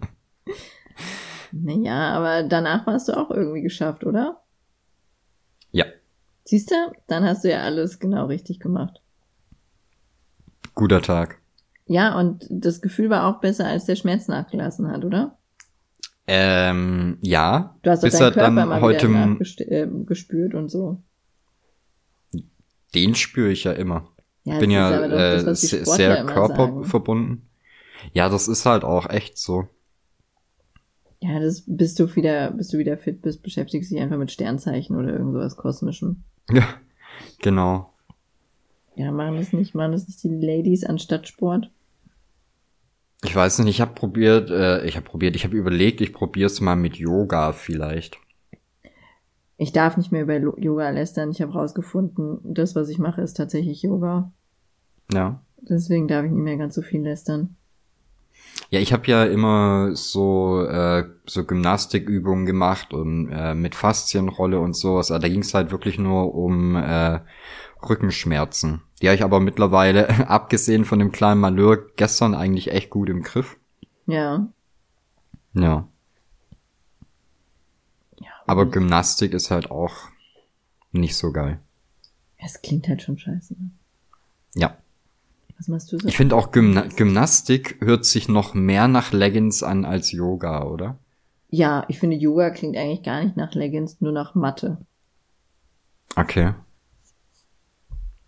Naja, 1.64 2.14
aber 2.14 2.44
danach 2.44 2.86
warst 2.86 3.08
du 3.08 3.14
auch 3.14 3.32
irgendwie 3.32 3.62
geschafft, 3.62 4.06
oder? 4.06 4.42
Ja. 5.72 5.86
Siehst 6.44 6.70
du, 6.70 6.76
dann 7.08 7.24
hast 7.24 7.46
du 7.46 7.50
ja 7.50 7.62
alles 7.62 8.00
genau 8.00 8.26
richtig 8.26 8.60
gemacht. 8.60 9.02
Guter 10.74 11.02
Tag. 11.02 11.40
Ja, 11.88 12.20
und 12.20 12.46
das 12.50 12.82
Gefühl 12.82 13.10
war 13.10 13.28
auch 13.28 13.40
besser, 13.40 13.68
als 13.68 13.86
der 13.86 13.96
Schmerz 13.96 14.28
nachgelassen 14.28 14.92
hat, 14.92 15.06
oder? 15.06 15.38
Ähm, 16.28 17.20
ja. 17.22 17.78
Du 17.84 17.90
hast 17.90 18.04
doch 18.04 18.10
deinen 18.10 18.34
Körper 18.34 18.52
mal 18.52 18.82
heute 18.82 19.10
wieder 19.10 19.72
äh, 19.72 19.88
gespürt 20.06 20.56
und 20.56 20.70
so. 20.70 21.02
Den 22.94 23.16
spüre 23.16 23.52
ich 23.52 23.64
ja 23.64 23.72
immer. 23.72 24.10
Ja, 24.44 24.56
ich 24.56 24.60
bin 24.60 24.72
ja 24.72 25.06
äh, 25.06 25.44
das, 25.44 25.62
sehr, 25.62 25.86
sehr 25.86 26.26
körperverbunden. 26.26 27.48
Ja, 28.14 28.28
das 28.28 28.48
ist 28.48 28.66
halt 28.66 28.84
auch 28.84 29.10
echt 29.10 29.38
so. 29.38 29.70
Ja, 31.26 31.40
das 31.40 31.64
bist 31.66 32.00
du 32.00 32.16
wieder, 32.16 32.52
bist 32.52 32.72
du 32.72 32.78
wieder 32.78 32.98
fit 32.98 33.24
bist, 33.24 33.42
beschäftigst 33.42 33.90
dich 33.90 34.00
einfach 34.00 34.18
mit 34.18 34.32
Sternzeichen 34.32 34.96
oder 34.96 35.12
irgendwas 35.12 35.58
Kosmischem. 35.58 36.24
Ja, 36.52 36.68
genau. 37.42 37.92
Ja, 38.96 39.12
machen 39.12 39.38
das 39.38 39.52
nicht, 39.52 39.74
machen 39.74 39.94
das 39.94 40.08
nicht 40.08 40.24
die 40.24 40.30
Ladies 40.30 40.84
anstatt 40.84 41.28
Sport? 41.28 41.72
Ich 43.24 43.36
weiß 43.36 43.60
nicht, 43.60 43.70
ich 43.70 43.82
habe 43.82 43.96
probiert, 43.96 44.52
äh, 44.52 44.86
ich 44.86 44.98
habe 44.98 45.06
probiert, 45.06 45.36
ich 45.36 45.46
habe 45.46 45.58
überlegt, 45.58 46.00
ich 46.00 46.14
probiere 46.14 46.46
es 46.46 46.62
mal 46.62 46.76
mit 46.76 46.98
Yoga 46.98 47.54
vielleicht. 47.54 48.18
Ich 49.58 49.72
darf 49.72 49.98
nicht 49.98 50.12
mehr 50.12 50.24
über 50.24 50.38
Yoga 50.38 50.92
lästern. 50.92 51.32
Ich 51.32 51.42
habe 51.42 51.54
rausgefunden, 51.54 52.40
das, 52.44 52.76
was 52.76 52.90
ich 52.90 53.00
mache, 53.00 53.22
ist 53.22 53.36
tatsächlich 53.36 53.82
Yoga. 53.82 54.32
Ja. 55.12 55.42
Deswegen 55.58 56.08
darf 56.08 56.26
ich 56.26 56.32
nicht 56.32 56.44
mehr 56.44 56.58
ganz 56.58 56.76
so 56.76 56.84
viel 56.84 57.02
lästern. 57.02 57.56
Ja, 58.70 58.80
ich 58.80 58.94
habe 58.94 59.08
ja 59.08 59.26
immer 59.26 59.96
so 59.96 60.64
äh, 60.64 61.06
so 61.26 61.44
Gymnastikübungen 61.46 62.46
gemacht 62.46 62.94
und 62.94 63.32
äh, 63.32 63.54
mit 63.54 63.76
Faszienrolle 63.76 64.60
und 64.60 64.76
sowas. 64.76 65.12
Aber 65.12 65.20
da 65.20 65.28
ging 65.28 65.42
es 65.42 65.54
halt 65.54 65.72
wirklich 65.72 66.00
nur 66.00 66.34
um 66.34 66.76
äh, 66.76 67.20
Rückenschmerzen. 67.88 68.82
Die 69.02 69.08
habe 69.08 69.16
ich 69.16 69.24
aber 69.24 69.40
mittlerweile, 69.40 70.28
abgesehen 70.30 70.86
von 70.86 71.00
dem 71.00 71.12
kleinen 71.12 71.42
Malheur, 71.42 71.78
gestern 71.96 72.34
eigentlich 72.34 72.72
echt 72.72 72.90
gut 72.90 73.10
im 73.10 73.24
Griff. 73.24 73.58
Ja. 74.08 74.48
Ja. 75.54 75.88
ja 78.18 78.28
aber 78.46 78.66
Gymnastik 78.66 79.34
ist 79.34 79.52
halt 79.52 79.72
auch 79.72 79.96
nicht 80.92 81.16
so 81.16 81.32
geil. 81.32 81.60
Es 82.38 82.62
klingt 82.62 82.88
halt 82.88 83.02
schon 83.02 83.18
scheiße. 83.18 83.54
Ne? 83.54 83.72
Ja. 84.56 84.78
Was 85.58 85.68
machst 85.68 85.92
du 85.92 85.98
so? 85.98 86.08
Ich 86.08 86.18
finde 86.18 86.36
auch 86.36 86.52
Gymna 86.52 86.88
Gymnastik 86.88 87.78
hört 87.80 88.06
sich 88.06 88.28
noch 88.28 88.54
mehr 88.54 88.88
nach 88.88 89.14
Leggings 89.14 89.64
an 89.64 89.86
als 89.86 90.12
Yoga, 90.12 90.66
oder? 90.66 91.00
Ja, 91.50 91.86
ich 91.88 92.00
finde 92.00 92.18
Yoga 92.18 92.50
klingt 92.50 92.76
eigentlich 92.76 93.04
gar 93.04 93.24
nicht 93.24 93.38
nach 93.38 93.54
Leggings, 93.54 94.02
nur 94.02 94.12
nach 94.12 94.36
Mathe. 94.36 94.86
Okay. 96.16 96.54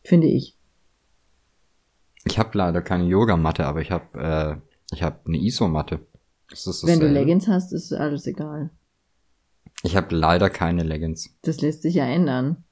Finde 0.04 0.28
ich. 0.28 0.58
Ich 2.26 2.40
habe 2.40 2.58
leider 2.58 2.82
keine 2.82 3.06
Yogamatte, 3.06 3.66
aber 3.66 3.82
ich 3.82 3.92
habe 3.92 4.20
äh, 4.20 4.68
ich 4.94 5.04
habe 5.04 5.20
eine 5.26 5.38
Isomatte. 5.38 6.06
Wenn 6.84 7.02
du 7.02 7.10
Leggings 7.10 7.48
hast, 7.48 7.74
ist 7.74 7.92
alles 7.92 8.26
egal. 8.26 8.70
Ich 9.84 9.96
habe 9.96 10.16
leider 10.16 10.50
keine 10.50 10.84
Leggings. 10.84 11.38
Das 11.42 11.62
lässt 11.62 11.82
sich 11.82 11.96
ja 11.96 12.06
ändern. 12.06 12.64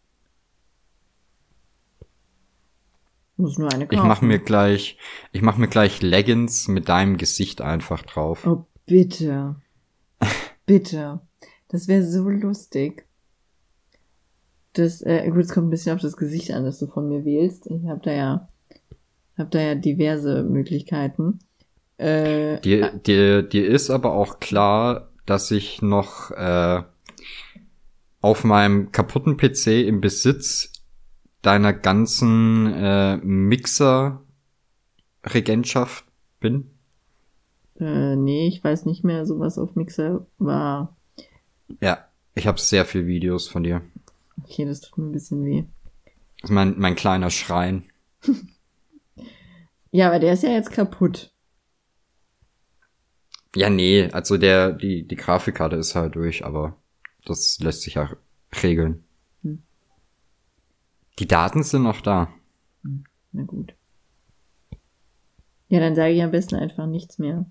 Muss 3.38 3.58
nur 3.58 3.72
eine 3.72 3.86
kaufen. 3.86 4.02
Ich 4.02 4.08
mach 4.08 4.22
mir 4.22 4.40
gleich, 4.40 4.98
ich 5.32 5.42
mach 5.42 5.58
mir 5.58 5.68
gleich 5.68 6.02
Leggings 6.02 6.68
mit 6.68 6.88
deinem 6.88 7.18
Gesicht 7.18 7.62
einfach 7.62 8.02
drauf. 8.04 8.46
Oh, 8.48 8.66
bitte. 8.86 9.56
bitte. 10.66 11.20
Das 11.68 11.88
wäre 11.88 12.04
so 12.04 12.30
lustig. 12.30 13.06
Das, 14.74 15.02
äh, 15.02 15.30
gut, 15.30 15.44
es 15.44 15.54
kommt 15.54 15.68
ein 15.68 15.72
bisschen 15.72 15.96
auf 15.96 16.02
das 16.02 16.18
Gesicht 16.18 16.52
an, 16.52 16.64
das 16.64 16.80
du 16.80 16.88
von 16.88 17.10
mir 17.10 17.26
wählst. 17.26 17.68
Ich 17.68 17.88
habe 17.88 18.02
da 18.04 18.12
ja, 18.12 18.50
hab 19.38 19.52
da 19.52 19.60
ja 19.60 19.76
diverse 19.76 20.44
Möglichkeiten. 20.44 21.40
Äh, 21.98 22.60
dir, 22.62 22.92
dir, 22.92 23.42
dir 23.42 23.68
ist 23.68 23.90
aber 23.90 24.14
auch 24.14 24.40
klar, 24.40 25.10
dass 25.26 25.52
ich 25.52 25.82
noch 25.82 26.32
äh, 26.32 26.84
auf 28.22 28.44
meinem 28.44 28.92
kaputten 28.92 29.38
PC 29.38 29.88
im 29.88 30.02
Besitz 30.02 30.72
deiner 31.46 31.74
ganzen 31.74 32.74
äh, 32.74 33.18
Mixer-Regentschaft 33.18 36.06
bin? 36.40 36.72
Äh, 37.80 38.16
nee, 38.16 38.48
ich 38.48 38.64
weiß 38.64 38.86
nicht 38.86 39.04
mehr, 39.04 39.26
so 39.26 39.40
was 39.40 39.58
auf 39.58 39.76
Mixer 39.76 40.26
war. 40.38 40.96
Ja, 41.82 42.06
ich 42.34 42.48
habe 42.48 42.60
sehr 42.60 42.86
viel 42.86 43.06
Videos 43.06 43.48
von 43.48 43.64
dir. 43.64 43.82
Okay, 44.44 44.66
das 44.66 44.82
tut 44.82 44.98
mir 44.98 45.06
ein 45.06 45.12
bisschen 45.12 45.46
weh. 45.46 45.66
Das 46.42 46.50
ist 46.50 46.54
mein, 46.54 46.74
mein 46.78 46.96
kleiner 46.96 47.30
Schrein. 47.30 47.84
ja, 49.92 50.08
aber 50.08 50.20
der 50.20 50.34
ist 50.34 50.44
ja 50.44 50.50
jetzt 50.50 50.72
kaputt. 50.72 51.32
Ja, 53.56 53.70
nee, 53.70 54.10
also 54.12 54.38
der, 54.38 54.74
die, 54.74 55.08
die 55.08 55.16
Grafikkarte 55.16 55.78
ist 55.78 55.96
halt 55.96 56.16
durch, 56.16 56.44
aber 56.44 56.76
das 57.24 57.58
lässt 57.60 57.84
sich 57.84 57.94
ja 57.94 58.10
regeln. 58.62 59.05
Die 61.20 61.28
Daten 61.28 61.64
sind 61.64 61.84
noch 61.84 62.02
da. 62.02 62.30
Hm, 62.84 63.06
na 63.32 63.44
gut. 63.44 63.74
Ja, 65.68 65.80
dann 65.80 65.96
sage 65.96 66.14
ich 66.14 66.22
am 66.22 66.32
besten 66.32 66.56
einfach 66.56 66.86
nichts 66.86 67.18
mehr. 67.18 67.46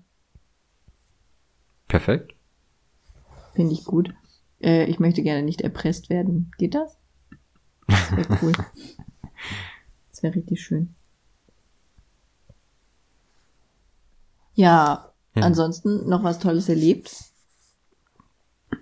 Perfekt. 1.87 2.35
Finde 3.53 3.73
ich 3.73 3.85
gut. 3.85 4.13
Äh, 4.61 4.85
ich 4.85 4.99
möchte 4.99 5.23
gerne 5.23 5.43
nicht 5.43 5.61
erpresst 5.61 6.09
werden. 6.09 6.51
Geht 6.57 6.75
das? 6.75 6.97
Das 7.87 8.11
wäre 8.11 8.39
cool. 8.41 8.51
das 10.09 10.23
wäre 10.23 10.35
richtig 10.35 10.61
schön. 10.61 10.95
Ja, 14.55 15.11
ja, 15.35 15.41
ansonsten 15.41 16.07
noch 16.07 16.23
was 16.23 16.39
Tolles 16.39 16.69
erlebt? 16.69 17.13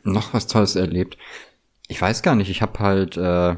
Noch 0.03 0.33
was 0.33 0.47
Tolles 0.47 0.75
erlebt. 0.75 1.17
Ich 1.87 2.01
weiß 2.01 2.21
gar 2.21 2.35
nicht, 2.35 2.49
ich 2.49 2.61
habe 2.61 2.79
halt, 2.79 3.17
äh, 3.17 3.57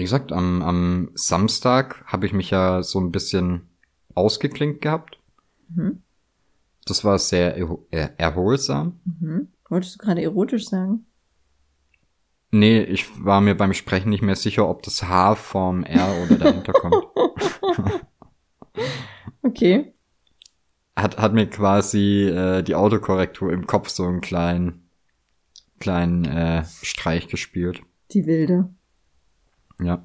wie 0.00 0.04
gesagt, 0.04 0.32
am, 0.32 0.62
am 0.62 1.10
Samstag 1.14 2.04
habe 2.06 2.26
ich 2.26 2.32
mich 2.32 2.50
ja 2.50 2.82
so 2.82 2.98
ein 3.00 3.12
bisschen 3.12 3.68
ausgeklinkt 4.14 4.80
gehabt. 4.80 5.18
Mhm. 5.68 6.02
Das 6.86 7.04
war 7.04 7.18
sehr 7.18 7.56
er 7.90 8.18
erholsam. 8.18 9.00
Mhm. 9.04 9.48
Wolltest 9.68 9.94
du 9.94 9.98
gerade 9.98 10.22
erotisch 10.22 10.66
sagen? 10.66 11.06
Nee, 12.50 12.82
ich 12.82 13.06
war 13.24 13.40
mir 13.40 13.54
beim 13.54 13.74
Sprechen 13.74 14.10
nicht 14.10 14.22
mehr 14.22 14.34
sicher, 14.34 14.68
ob 14.68 14.82
das 14.82 15.04
H 15.04 15.36
vom 15.36 15.84
R 15.84 16.24
oder 16.24 16.36
dahinter 16.36 16.72
kommt. 16.72 17.04
okay 19.42 19.92
hat, 21.00 21.18
hat 21.18 21.32
mir 21.32 21.48
quasi 21.48 22.24
äh, 22.24 22.62
die 22.62 22.74
Autokorrektur 22.74 23.52
im 23.52 23.66
Kopf 23.66 23.88
so 23.88 24.04
einen 24.04 24.20
kleinen, 24.20 24.88
kleinen 25.78 26.24
äh, 26.24 26.64
Streich 26.82 27.28
gespielt. 27.28 27.82
Die 28.12 28.26
wilde. 28.26 28.70
Ja. 29.82 30.04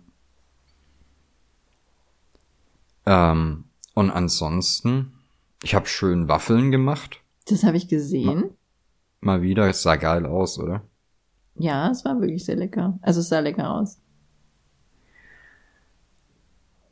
Ähm, 3.06 3.66
und 3.94 4.12
ansonsten, 4.12 5.14
ich 5.64 5.76
habe 5.76 5.88
schön 5.88 6.28
Waffeln 6.28 6.72
gemacht. 6.72 7.22
Das 7.48 7.64
habe 7.64 7.78
ich 7.78 7.88
gesehen. 7.88 8.26
Mal, 8.26 8.50
mal 9.22 9.42
wieder, 9.42 9.70
es 9.70 9.84
sah 9.84 9.96
geil 9.96 10.26
aus, 10.26 10.60
oder? 10.60 10.84
Ja, 11.56 11.90
es 11.90 12.04
war 12.04 12.20
wirklich 12.20 12.44
sehr 12.46 12.56
lecker. 12.56 13.00
Also 13.02 13.22
es 13.22 13.30
sah 13.30 13.40
lecker 13.40 13.72
aus. 13.72 14.02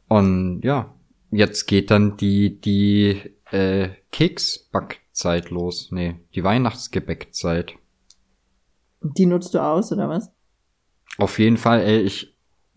Und 0.08 0.62
ja, 0.62 0.94
jetzt 1.32 1.66
geht 1.66 1.90
dann 1.90 2.18
die, 2.18 2.62
die 2.62 3.34
äh, 3.52 3.90
Keksbackzeit 4.12 5.50
los. 5.50 5.90
Nee, 5.92 6.20
die 6.36 6.44
Weihnachtsgebäckzeit. 6.44 7.74
Die 9.02 9.26
nutzt 9.26 9.54
du 9.54 9.60
aus, 9.60 9.92
oder 9.92 10.08
was? 10.08 10.32
Auf 11.18 11.40
jeden 11.40 11.58
Fall, 11.58 11.82
ey, 11.82 12.00
ich 12.02 12.33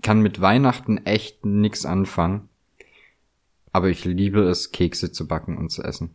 kann 0.07 0.23
mit 0.23 0.41
Weihnachten 0.41 0.99
echt 0.99 1.45
nix 1.45 1.85
anfangen. 1.85 2.49
Aber 3.73 3.89
ich 3.89 4.05
liebe 4.05 4.43
es, 4.43 4.71
Kekse 4.71 5.11
zu 5.11 5.27
backen 5.27 5.59
und 5.59 5.73
zu 5.73 5.83
essen. 5.83 6.15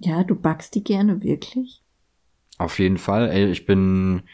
Ja, 0.00 0.22
du 0.22 0.34
backst 0.34 0.74
die 0.74 0.84
gerne 0.84 1.22
wirklich? 1.22 1.80
Auf 2.58 2.78
jeden 2.78 2.98
Fall, 2.98 3.30
ey, 3.30 3.50
ich 3.50 3.64
bin, 3.64 4.24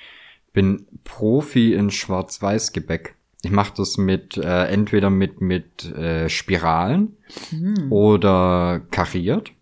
bin 0.52 0.88
Profi 1.04 1.74
in 1.74 1.92
Schwarz-Weiß-Gebäck. 1.92 3.14
Ich 3.42 3.52
mache 3.52 3.72
das 3.76 3.98
mit 3.98 4.36
äh, 4.36 4.64
entweder 4.64 5.10
mit 5.10 5.40
mit 5.40 5.84
äh, 5.92 6.28
Spiralen 6.28 7.16
hm. 7.50 7.92
oder 7.92 8.80
kariert. 8.90 9.52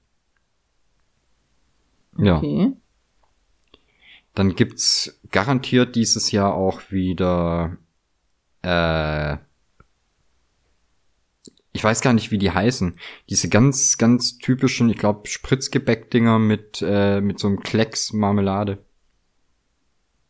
Ja. 2.16 2.38
Okay. 2.38 2.72
Dann 4.32 4.56
gibt's 4.56 5.20
garantiert 5.30 5.94
dieses 5.94 6.30
Jahr 6.32 6.54
auch 6.54 6.90
wieder 6.90 7.76
äh, 8.66 9.38
ich 11.72 11.84
weiß 11.84 12.00
gar 12.00 12.14
nicht, 12.14 12.30
wie 12.30 12.38
die 12.38 12.50
heißen. 12.50 12.96
Diese 13.28 13.48
ganz, 13.48 13.98
ganz 13.98 14.38
typischen, 14.38 14.88
ich 14.88 14.98
glaube, 14.98 15.28
Spritzgebäckdinger 15.28 16.38
mit, 16.38 16.82
äh, 16.82 17.20
mit 17.20 17.38
so 17.38 17.48
einem 17.48 17.60
Klecks 17.60 18.12
Marmelade. 18.12 18.78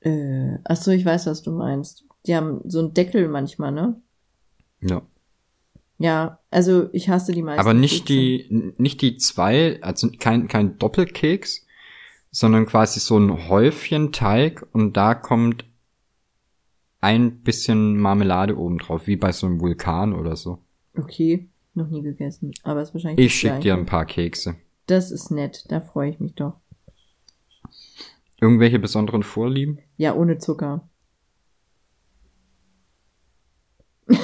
Äh, 0.00 0.58
ach 0.64 0.76
so, 0.76 0.90
ich 0.90 1.04
weiß, 1.04 1.26
was 1.26 1.42
du 1.42 1.52
meinst. 1.52 2.04
Die 2.26 2.34
haben 2.34 2.60
so 2.64 2.80
einen 2.80 2.94
Deckel 2.94 3.28
manchmal, 3.28 3.72
ne? 3.72 4.00
Ja. 4.80 5.02
Ja, 5.98 6.40
also 6.50 6.90
ich 6.92 7.08
hasse 7.08 7.32
die 7.32 7.42
meisten. 7.42 7.60
Aber 7.60 7.72
nicht 7.72 8.06
Kekse. 8.06 8.12
die, 8.12 8.74
nicht 8.76 9.00
die 9.00 9.16
zwei, 9.16 9.80
also 9.82 10.10
kein, 10.18 10.48
kein 10.48 10.78
Doppelkeks, 10.78 11.64
sondern 12.30 12.66
quasi 12.66 13.00
so 13.00 13.18
ein 13.18 13.48
Häufchen 13.48 14.12
Teig 14.12 14.66
und 14.72 14.96
da 14.96 15.14
kommt 15.14 15.64
ein 17.00 17.42
bisschen 17.42 17.98
Marmelade 17.98 18.56
oben 18.56 18.78
drauf, 18.78 19.06
wie 19.06 19.16
bei 19.16 19.32
so 19.32 19.46
einem 19.46 19.60
Vulkan 19.60 20.14
oder 20.14 20.36
so. 20.36 20.58
Okay, 20.96 21.48
noch 21.74 21.88
nie 21.88 22.02
gegessen, 22.02 22.52
aber 22.62 22.82
ist 22.82 22.94
wahrscheinlich. 22.94 23.26
Ich 23.26 23.34
schick 23.34 23.60
dir 23.60 23.74
ein 23.74 23.86
paar 23.86 24.06
Kekse. 24.06 24.56
Das 24.86 25.10
ist 25.10 25.30
nett, 25.30 25.64
da 25.68 25.80
freue 25.80 26.10
ich 26.10 26.20
mich 26.20 26.34
doch. 26.34 26.54
Irgendwelche 28.40 28.78
besonderen 28.78 29.22
Vorlieben? 29.22 29.78
Ja, 29.96 30.14
ohne 30.14 30.38
Zucker. 30.38 30.88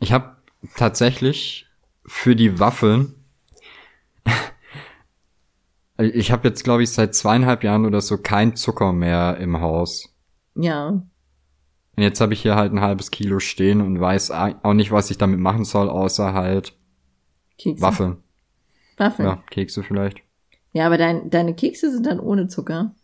ich 0.00 0.12
habe 0.12 0.36
tatsächlich 0.76 1.66
für 2.06 2.36
die 2.36 2.60
Waffeln 2.60 3.19
ich 6.00 6.32
habe 6.32 6.48
jetzt, 6.48 6.64
glaube 6.64 6.82
ich, 6.82 6.90
seit 6.90 7.14
zweieinhalb 7.14 7.64
Jahren 7.64 7.86
oder 7.86 8.00
so 8.00 8.18
kein 8.18 8.56
Zucker 8.56 8.92
mehr 8.92 9.36
im 9.38 9.60
Haus. 9.60 10.14
Ja. 10.54 10.88
Und 10.88 12.02
jetzt 12.02 12.20
habe 12.20 12.32
ich 12.32 12.42
hier 12.42 12.56
halt 12.56 12.72
ein 12.72 12.80
halbes 12.80 13.10
Kilo 13.10 13.40
stehen 13.40 13.80
und 13.80 14.00
weiß 14.00 14.30
auch 14.30 14.74
nicht, 14.74 14.90
was 14.90 15.10
ich 15.10 15.18
damit 15.18 15.40
machen 15.40 15.64
soll, 15.64 15.88
außer 15.88 16.32
halt 16.32 16.74
Kekse. 17.58 17.82
Waffeln. 17.82 18.16
Waffeln. 18.96 19.28
Ja, 19.28 19.42
Kekse 19.50 19.82
vielleicht. 19.82 20.22
Ja, 20.72 20.86
aber 20.86 20.98
dein, 20.98 21.30
deine 21.30 21.54
Kekse 21.54 21.90
sind 21.92 22.06
dann 22.06 22.20
ohne 22.20 22.48
Zucker. 22.48 22.94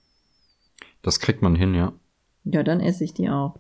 Das 1.03 1.21
kriegt 1.21 1.43
man 1.43 1.57
hin, 1.57 1.75
ja. 1.75 1.93
Ja, 2.45 2.63
dann 2.63 2.81
esse 2.81 3.05
ich 3.05 3.13
die 3.13 3.29
auch. 3.29 3.59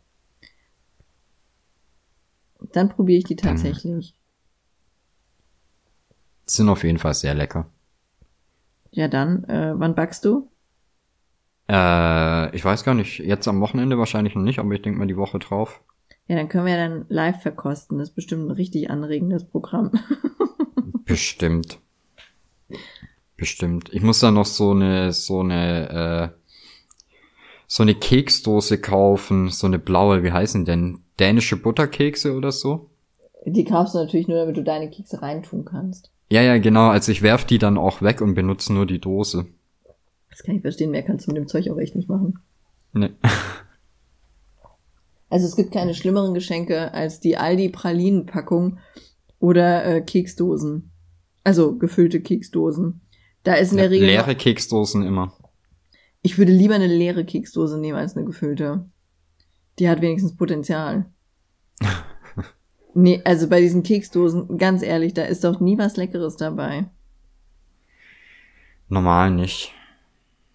Dann 2.72 2.88
probiere 2.88 3.18
ich 3.18 3.24
die 3.24 3.36
tatsächlich. 3.36 4.14
Dann 6.08 6.18
sind 6.46 6.68
auf 6.68 6.84
jeden 6.84 6.98
Fall 6.98 7.14
sehr 7.14 7.34
lecker. 7.34 7.68
Ja, 8.96 9.08
dann, 9.08 9.44
äh, 9.44 9.74
wann 9.76 9.94
backst 9.94 10.24
du? 10.24 10.48
Äh, 11.68 12.56
ich 12.56 12.64
weiß 12.64 12.82
gar 12.82 12.94
nicht. 12.94 13.18
Jetzt 13.18 13.46
am 13.46 13.60
Wochenende 13.60 13.98
wahrscheinlich 13.98 14.34
noch 14.34 14.42
nicht, 14.42 14.58
aber 14.58 14.72
ich 14.72 14.80
denke 14.80 14.98
mal 14.98 15.06
die 15.06 15.18
Woche 15.18 15.38
drauf. 15.38 15.82
Ja, 16.28 16.36
dann 16.36 16.48
können 16.48 16.64
wir 16.64 16.78
ja 16.78 16.88
dann 16.88 17.04
live 17.10 17.42
verkosten. 17.42 17.98
Das 17.98 18.08
ist 18.08 18.14
bestimmt 18.14 18.48
ein 18.48 18.52
richtig 18.52 18.88
anregendes 18.88 19.44
Programm. 19.44 19.90
bestimmt. 21.04 21.78
Bestimmt. 23.36 23.92
Ich 23.92 24.00
muss 24.00 24.20
da 24.20 24.30
noch 24.30 24.46
so 24.46 24.70
eine, 24.70 25.12
so 25.12 25.40
eine, 25.40 26.32
äh, 26.32 26.52
so 27.66 27.82
eine 27.82 27.96
Keksdose 27.96 28.80
kaufen, 28.80 29.50
so 29.50 29.66
eine 29.66 29.78
blaue, 29.78 30.22
wie 30.22 30.32
heißen 30.32 30.64
denn? 30.64 31.00
Dänische 31.20 31.58
Butterkekse 31.58 32.34
oder 32.34 32.50
so? 32.50 32.88
Die 33.44 33.64
kaufst 33.64 33.94
du 33.94 33.98
natürlich 33.98 34.26
nur, 34.26 34.38
damit 34.38 34.56
du 34.56 34.64
deine 34.64 34.88
Kekse 34.88 35.20
reintun 35.20 35.66
kannst. 35.66 36.10
Ja, 36.28 36.42
ja, 36.42 36.58
genau. 36.58 36.88
Also 36.88 37.12
ich 37.12 37.22
werf 37.22 37.44
die 37.44 37.58
dann 37.58 37.78
auch 37.78 38.02
weg 38.02 38.20
und 38.20 38.34
benutze 38.34 38.72
nur 38.72 38.86
die 38.86 39.00
Dose. 39.00 39.46
Das 40.30 40.42
kann 40.42 40.56
ich 40.56 40.62
verstehen. 40.62 40.90
Mehr 40.90 41.02
kannst 41.02 41.26
du 41.26 41.30
mit 41.30 41.38
dem 41.38 41.48
Zeug 41.48 41.70
auch 41.70 41.78
echt 41.78 41.94
nicht 41.94 42.08
machen. 42.08 42.38
Nee. 42.92 43.10
Also 45.28 45.46
es 45.46 45.56
gibt 45.56 45.72
keine 45.72 45.92
schlimmeren 45.92 46.34
Geschenke 46.34 46.94
als 46.94 47.18
die 47.18 47.36
Aldi 47.36 47.70
Pralinenpackung 47.70 48.78
oder 49.40 49.84
äh, 49.84 50.00
Keksdosen. 50.00 50.92
Also 51.42 51.76
gefüllte 51.76 52.20
Keksdosen. 52.20 53.00
Da 53.42 53.54
ist 53.54 53.72
in 53.72 53.78
ja, 53.78 53.84
der 53.84 53.90
Regel 53.90 54.06
leere 54.06 54.36
Keksdosen 54.36 55.02
immer. 55.02 55.32
Ich 56.22 56.38
würde 56.38 56.52
lieber 56.52 56.76
eine 56.76 56.86
leere 56.86 57.24
Keksdose 57.24 57.78
nehmen 57.78 57.98
als 57.98 58.16
eine 58.16 58.24
gefüllte. 58.24 58.88
Die 59.78 59.88
hat 59.88 60.00
wenigstens 60.00 60.36
Potenzial. 60.36 61.06
nee, 62.96 63.20
also 63.24 63.48
bei 63.48 63.60
diesen 63.60 63.82
Keksdosen, 63.82 64.58
ganz 64.58 64.82
ehrlich, 64.82 65.14
da 65.14 65.22
ist 65.22 65.44
doch 65.44 65.60
nie 65.60 65.78
was 65.78 65.96
Leckeres 65.96 66.36
dabei. 66.36 66.86
Normal 68.88 69.30
nicht. 69.30 69.72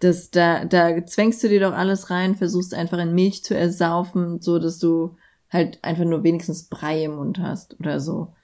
Das, 0.00 0.30
da, 0.30 0.64
da 0.64 1.06
zwängst 1.06 1.42
du 1.44 1.48
dir 1.48 1.60
doch 1.60 1.72
alles 1.72 2.10
rein, 2.10 2.34
versuchst 2.34 2.74
einfach 2.74 2.98
in 2.98 3.14
Milch 3.14 3.44
zu 3.44 3.56
ersaufen, 3.56 4.40
so 4.40 4.58
dass 4.58 4.78
du 4.78 5.16
halt 5.48 5.78
einfach 5.84 6.04
nur 6.04 6.24
wenigstens 6.24 6.64
Brei 6.64 7.04
im 7.04 7.16
Mund 7.16 7.38
hast 7.38 7.78
oder 7.78 8.00
so. 8.00 8.34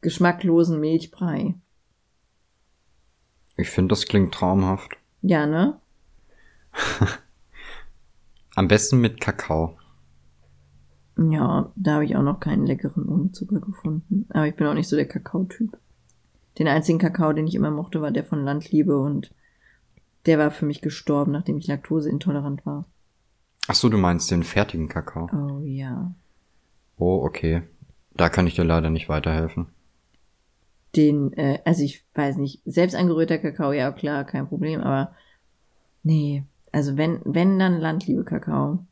Geschmacklosen 0.00 0.80
Milchbrei. 0.80 1.54
Ich 3.56 3.70
finde, 3.70 3.92
das 3.92 4.06
klingt 4.06 4.34
traumhaft. 4.34 4.96
Ja, 5.22 5.46
ne? 5.46 5.80
Am 8.54 8.68
besten 8.68 9.00
mit 9.00 9.20
Kakao. 9.20 9.77
Ja, 11.18 11.72
da 11.74 11.94
habe 11.94 12.04
ich 12.04 12.16
auch 12.16 12.22
noch 12.22 12.38
keinen 12.38 12.64
leckeren 12.64 13.08
ohne 13.08 13.32
Zucker 13.32 13.60
gefunden. 13.60 14.26
Aber 14.30 14.46
ich 14.46 14.54
bin 14.54 14.66
auch 14.68 14.74
nicht 14.74 14.88
so 14.88 14.94
der 14.94 15.08
Kakao-Typ. 15.08 15.76
Den 16.58 16.68
einzigen 16.68 16.98
Kakao, 16.98 17.32
den 17.32 17.46
ich 17.46 17.56
immer 17.56 17.72
mochte, 17.72 18.00
war 18.00 18.12
der 18.12 18.24
von 18.24 18.44
Landliebe 18.44 18.96
und 18.98 19.34
der 20.26 20.38
war 20.38 20.50
für 20.50 20.64
mich 20.64 20.80
gestorben, 20.80 21.32
nachdem 21.32 21.58
ich 21.58 21.66
laktoseintolerant 21.66 22.64
war. 22.66 22.84
Ach 23.66 23.74
so, 23.74 23.88
du 23.88 23.98
meinst 23.98 24.30
den 24.30 24.44
fertigen 24.44 24.88
Kakao? 24.88 25.28
Oh 25.32 25.60
ja. 25.64 26.14
Oh, 26.96 27.22
okay. 27.24 27.62
Da 28.14 28.28
kann 28.28 28.46
ich 28.46 28.54
dir 28.54 28.64
leider 28.64 28.90
nicht 28.90 29.08
weiterhelfen. 29.08 29.66
Den, 30.94 31.32
äh, 31.34 31.60
also 31.64 31.82
ich 31.82 32.04
weiß 32.14 32.36
nicht, 32.36 32.62
selbst 32.64 32.94
angerührter 32.94 33.38
Kakao, 33.38 33.72
ja 33.72 33.90
klar, 33.92 34.24
kein 34.24 34.48
Problem, 34.48 34.80
aber 34.80 35.14
nee, 36.02 36.44
also 36.72 36.96
wenn, 36.96 37.20
wenn 37.24 37.58
dann 37.58 37.80
Landliebe 37.80 38.24
Kakao. 38.24 38.86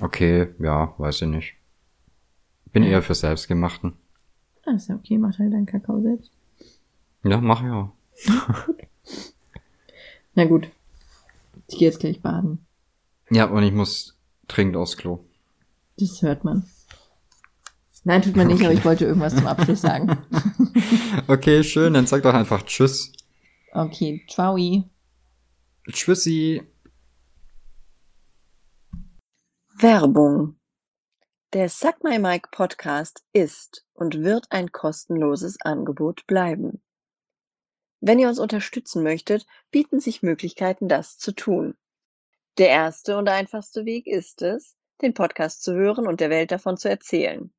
Okay, 0.00 0.48
ja, 0.58 0.94
weiß 0.98 1.22
ich 1.22 1.28
nicht. 1.28 1.54
Bin 2.72 2.82
eher 2.82 3.02
für 3.02 3.14
Selbstgemachten. 3.14 3.94
Ah, 4.64 4.72
ist 4.72 4.88
ja 4.88 4.94
okay, 4.94 5.18
mach 5.18 5.38
halt 5.38 5.52
deinen 5.52 5.66
Kakao 5.66 6.00
selbst. 6.00 6.30
Ja, 7.24 7.40
mach 7.40 7.62
ja. 7.62 7.92
Na 10.34 10.44
gut. 10.44 10.70
Ich 11.68 11.78
gehe 11.78 11.88
jetzt 11.88 12.00
gleich 12.00 12.20
baden. 12.20 12.64
Ja, 13.30 13.46
und 13.46 13.62
ich 13.62 13.72
muss 13.72 14.16
dringend 14.48 14.76
aufs 14.76 14.96
Klo. 14.96 15.24
Das 15.98 16.22
hört 16.22 16.44
man. 16.44 16.64
Nein, 18.04 18.22
tut 18.22 18.36
man 18.36 18.46
nicht, 18.46 18.56
okay. 18.56 18.66
aber 18.66 18.74
ich 18.74 18.84
wollte 18.84 19.04
irgendwas 19.04 19.36
zum 19.36 19.46
Abschluss 19.46 19.82
sagen. 19.82 20.16
okay, 21.28 21.62
schön, 21.62 21.92
dann 21.92 22.06
sag 22.06 22.22
doch 22.22 22.32
einfach 22.32 22.62
Tschüss. 22.62 23.12
Okay, 23.72 24.24
ciao. 24.28 24.56
Tschüssi. 25.92 26.62
Werbung. 29.82 30.60
Der 31.54 31.70
Suck 31.70 32.04
My 32.04 32.18
Mic 32.18 32.48
Podcast 32.50 33.24
ist 33.32 33.86
und 33.94 34.22
wird 34.22 34.44
ein 34.50 34.72
kostenloses 34.72 35.58
Angebot 35.62 36.26
bleiben. 36.26 36.82
Wenn 38.00 38.18
ihr 38.18 38.28
uns 38.28 38.38
unterstützen 38.38 39.02
möchtet, 39.02 39.46
bieten 39.70 39.98
sich 39.98 40.22
Möglichkeiten, 40.22 40.86
das 40.86 41.16
zu 41.16 41.32
tun. 41.32 41.78
Der 42.58 42.68
erste 42.68 43.16
und 43.16 43.30
einfachste 43.30 43.86
Weg 43.86 44.06
ist 44.06 44.42
es, 44.42 44.76
den 45.00 45.14
Podcast 45.14 45.62
zu 45.62 45.72
hören 45.72 46.06
und 46.06 46.20
der 46.20 46.28
Welt 46.28 46.50
davon 46.52 46.76
zu 46.76 46.90
erzählen. 46.90 47.50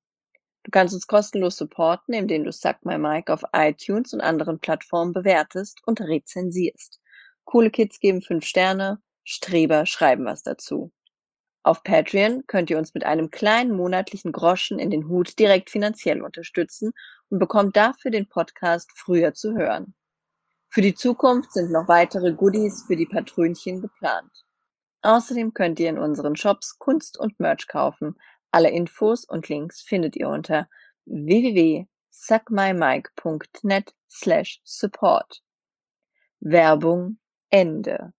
Du 0.62 0.70
kannst 0.70 0.94
uns 0.94 1.08
kostenlos 1.08 1.58
supporten, 1.58 2.14
indem 2.14 2.44
du 2.44 2.52
Suck 2.52 2.86
My 2.86 3.00
Mic 3.00 3.32
auf 3.32 3.42
iTunes 3.52 4.14
und 4.14 4.22
anderen 4.22 4.60
Plattformen 4.60 5.14
bewertest 5.14 5.82
und 5.88 6.00
rezensierst. 6.00 7.02
Coole 7.46 7.72
Kids 7.72 8.00
geben 8.00 8.22
fünf 8.22 8.46
Sterne, 8.46 9.02
Streber 9.24 9.88
schreiben 9.88 10.26
was 10.26 10.44
dazu. 10.44 10.92
Auf 11.64 11.84
Patreon 11.84 12.46
könnt 12.48 12.72
ihr 12.72 12.78
uns 12.78 12.94
mit 12.94 13.06
einem 13.06 13.30
kleinen 13.30 13.76
monatlichen 13.76 14.32
Groschen 14.32 14.80
in 14.80 14.90
den 14.90 15.08
Hut 15.08 15.38
direkt 15.38 15.70
finanziell 15.70 16.22
unterstützen 16.22 16.92
und 17.30 17.40
bekommt 17.40 17.78
dafür 17.78 18.10
den 18.10 18.28
Podcast 18.28 18.90
früher 18.96 19.34
zu 19.34 19.56
hören. 19.56 19.94
Für 20.70 20.82
die 20.82 20.96
Zukunft 20.96 21.54
sind 21.54 21.72
noch 21.72 21.88
weitere 21.88 22.34
Goodies 22.34 22.86
für 22.88 22.96
die 22.96 23.06
Patrönchen 23.06 23.82
geplant. 23.82 24.32
Außerdem 25.04 25.54
könnt 25.54 25.80
ihr 25.80 25.90
in 25.90 26.00
unseren 26.00 26.36
Shops 26.36 26.80
Kunst 26.80 27.20
und 27.20 27.40
Merch 27.40 27.68
kaufen. 27.68 28.16
Alle 28.52 28.70
Infos 28.70 29.26
und 29.26 29.50
Links 29.50 29.82
findet 29.82 30.16
ihr 30.16 30.30
unter 30.30 30.70
www.suckmymike.net 31.06 33.96
slash 34.10 34.62
support. 34.64 35.42
Werbung 36.40 37.18
Ende. 37.50 38.14